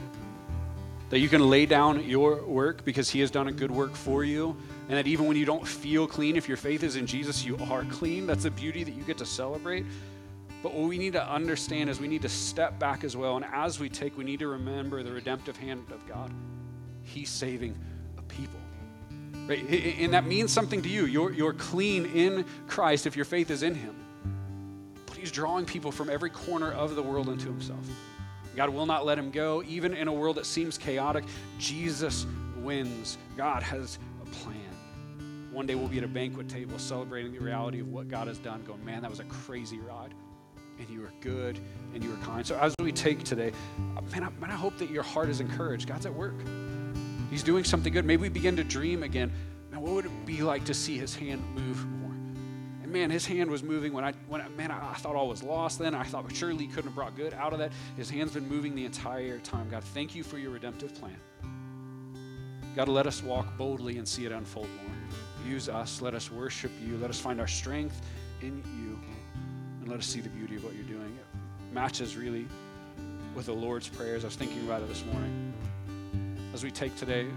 That 1.10 1.20
you 1.20 1.30
can 1.30 1.50
lay 1.50 1.66
down 1.66 2.04
your 2.04 2.44
work 2.44 2.84
because 2.84 3.10
he 3.10 3.22
has 3.22 3.32
done 3.32 3.48
a 3.48 3.52
good 3.52 3.72
work 3.72 3.94
for 3.94 4.24
you 4.24 4.56
and 4.90 4.98
that 4.98 5.08
even 5.08 5.26
when 5.26 5.36
you 5.36 5.46
don't 5.46 5.68
feel 5.68 6.08
clean, 6.08 6.36
if 6.36 6.48
your 6.48 6.58
faith 6.58 6.84
is 6.84 6.96
in 6.96 7.06
Jesus, 7.06 7.44
you 7.44 7.58
are 7.70 7.84
clean. 7.86 8.26
That's 8.26 8.46
a 8.46 8.52
beauty 8.52 8.84
that 8.84 8.94
you 8.94 9.04
get 9.04 9.18
to 9.18 9.26
celebrate. 9.26 9.86
But 10.64 10.74
what 10.74 10.88
we 10.88 10.98
need 10.98 11.14
to 11.14 11.30
understand 11.30 11.90
is 11.90 12.00
we 12.00 12.08
need 12.08 12.22
to 12.24 12.30
step 12.30 12.80
back 12.80 13.04
as 13.04 13.16
well. 13.16 13.36
And 13.36 13.46
as 13.54 13.80
we 13.80 13.90
take, 13.90 14.18
we 14.18 14.24
need 14.24 14.40
to 14.40 14.48
remember 14.48 15.04
the 15.04 15.12
redemptive 15.12 15.58
hand 15.58 15.86
of 15.92 16.08
God. 16.08 16.32
He's 17.04 17.30
saving 17.30 17.78
a 18.18 18.22
people. 18.24 18.60
Right? 19.46 19.64
And 20.00 20.14
that 20.14 20.26
means 20.26 20.52
something 20.52 20.82
to 20.82 20.90
you. 20.90 21.06
You're, 21.06 21.32
you're 21.32 21.54
clean 21.54 22.06
in 22.08 22.46
Christ 22.68 23.06
if 23.06 23.16
your 23.16 23.26
faith 23.26 23.52
is 23.52 23.64
in 23.64 23.76
Him. 23.76 23.96
But 25.06 25.18
He's 25.18 25.32
drawing 25.32 25.66
people 25.66 25.92
from 25.92 26.10
every 26.10 26.30
corner 26.30 26.72
of 26.72 26.96
the 26.96 27.04
world 27.04 27.30
into 27.30 27.46
Himself. 27.46 27.86
God 28.56 28.70
will 28.70 28.86
not 28.86 29.06
let 29.06 29.20
Him 29.20 29.32
go. 29.32 29.64
Even 29.68 29.94
in 29.94 30.08
a 30.08 30.14
world 30.14 30.38
that 30.38 30.46
seems 30.46 30.78
chaotic, 30.78 31.24
Jesus 31.60 32.26
wins. 32.58 33.18
God 33.38 33.64
has 33.64 34.00
a 34.22 34.26
plan. 34.26 34.67
One 35.58 35.66
day 35.66 35.74
we'll 35.74 35.88
be 35.88 35.98
at 35.98 36.04
a 36.04 36.08
banquet 36.08 36.48
table 36.48 36.78
celebrating 36.78 37.32
the 37.32 37.40
reality 37.40 37.80
of 37.80 37.88
what 37.88 38.08
God 38.08 38.28
has 38.28 38.38
done, 38.38 38.64
going, 38.64 38.86
man, 38.86 39.02
that 39.02 39.10
was 39.10 39.20
a 39.20 39.24
crazy 39.24 39.80
ride. 39.80 40.14
And 40.78 40.88
you 40.88 41.02
were 41.02 41.12
good 41.20 41.60
and 41.96 42.04
you 42.04 42.12
were 42.12 42.18
kind. 42.18 42.46
So 42.46 42.56
as 42.60 42.76
we 42.80 42.92
take 42.92 43.24
today, 43.24 43.52
uh, 43.98 44.02
man 44.12 44.24
I, 44.24 44.30
man, 44.40 44.52
I 44.52 44.56
hope 44.56 44.78
that 44.78 44.92
your 44.92 45.02
heart 45.02 45.30
is 45.30 45.40
encouraged. 45.40 45.88
God's 45.88 46.06
at 46.06 46.14
work. 46.14 46.36
He's 47.32 47.42
doing 47.42 47.64
something 47.64 47.92
good. 47.92 48.06
Maybe 48.06 48.22
we 48.22 48.30
begin 48.30 48.56
to 48.56 48.64
dream 48.64 49.02
again. 49.02 49.32
Man, 49.72 49.82
what 49.82 49.94
would 49.94 50.06
it 50.06 50.26
be 50.28 50.44
like 50.44 50.64
to 50.66 50.76
see 50.76 50.96
his 50.96 51.16
hand 51.16 51.42
move 51.56 51.84
more? 51.88 52.12
And 52.84 52.92
man, 52.92 53.10
his 53.10 53.26
hand 53.26 53.50
was 53.50 53.64
moving 53.64 53.94
when 53.94 54.06
I, 54.06 54.14
when 54.28 54.42
I, 54.42 54.50
man, 54.50 54.70
I, 54.70 54.92
I 54.92 54.94
thought 54.94 55.16
all 55.16 55.28
was 55.28 55.42
lost 55.42 55.80
then. 55.80 55.96
I 55.96 56.04
thought 56.04 56.36
surely 56.36 56.68
he 56.68 56.68
couldn't 56.68 56.90
have 56.90 56.96
brought 56.96 57.16
good 57.16 57.34
out 57.34 57.54
of 57.54 57.58
that. 57.58 57.72
His 57.96 58.12
hand's 58.12 58.36
been 58.36 58.48
moving 58.48 58.76
the 58.76 58.86
entire 58.86 59.40
time. 59.40 59.70
God, 59.72 59.84
thank 59.84 60.14
you 60.14 60.22
for 60.22 60.38
your 60.38 60.52
redemptive 60.52 60.94
plan. 60.94 61.18
God, 62.76 62.90
let 62.90 63.08
us 63.08 63.24
walk 63.24 63.58
boldly 63.58 63.98
and 63.98 64.08
see 64.08 64.28
it 64.28 64.32
unfold 64.32 64.68
more. 64.68 64.94
Use 65.48 65.70
us. 65.70 66.02
Let 66.02 66.14
us 66.14 66.30
worship 66.30 66.72
you. 66.86 66.98
Let 66.98 67.10
us 67.10 67.20
find 67.20 67.40
our 67.40 67.48
strength 67.48 68.02
in 68.42 68.58
you. 68.78 69.00
And 69.80 69.88
let 69.88 70.00
us 70.00 70.06
see 70.06 70.20
the 70.20 70.30
beauty 70.30 70.58
of 70.58 70.64
what 70.64 70.76
you're 70.76 70.84
doing. 70.84 71.18
It 71.18 71.74
matches 71.74 72.18
really 72.18 72.46
with 73.34 73.46
the 73.46 73.54
Lord's 73.54 73.88
prayers. 73.88 74.24
I 74.26 74.28
was 74.28 74.36
thinking 74.36 74.62
about 74.66 74.82
it 74.82 74.90
this 74.90 75.06
morning. 75.06 75.54
As 76.54 76.64
we 76.64 76.72
take 76.72 76.96
today, 76.98 77.28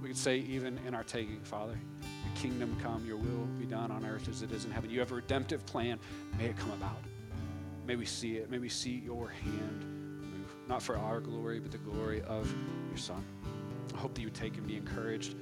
we 0.00 0.08
could 0.08 0.16
say, 0.16 0.38
even 0.38 0.78
in 0.86 0.94
our 0.94 1.04
taking, 1.04 1.40
Father, 1.42 1.78
your 2.00 2.34
kingdom 2.34 2.78
come, 2.82 3.04
your 3.04 3.18
will 3.18 3.46
be 3.58 3.66
done 3.66 3.90
on 3.90 4.06
earth 4.06 4.28
as 4.28 4.40
it 4.40 4.52
is 4.52 4.64
in 4.64 4.70
heaven. 4.70 4.88
You 4.88 5.00
have 5.00 5.12
a 5.12 5.16
redemptive 5.16 5.66
plan. 5.66 5.98
May 6.38 6.46
it 6.46 6.56
come 6.56 6.70
about. 6.70 7.02
May 7.86 7.96
we 7.96 8.06
see 8.06 8.36
it. 8.36 8.50
May 8.50 8.58
we 8.58 8.70
see 8.70 9.02
your 9.04 9.28
hand 9.28 9.84
move, 10.20 10.54
not 10.66 10.82
for 10.82 10.96
our 10.96 11.20
glory, 11.20 11.60
but 11.60 11.72
the 11.72 11.78
glory 11.78 12.22
of 12.22 12.50
your 12.88 12.96
Son. 12.96 13.22
I 13.94 13.98
hope 13.98 14.14
that 14.14 14.22
you 14.22 14.30
take 14.30 14.56
and 14.56 14.66
be 14.66 14.76
encouraged 14.76 15.34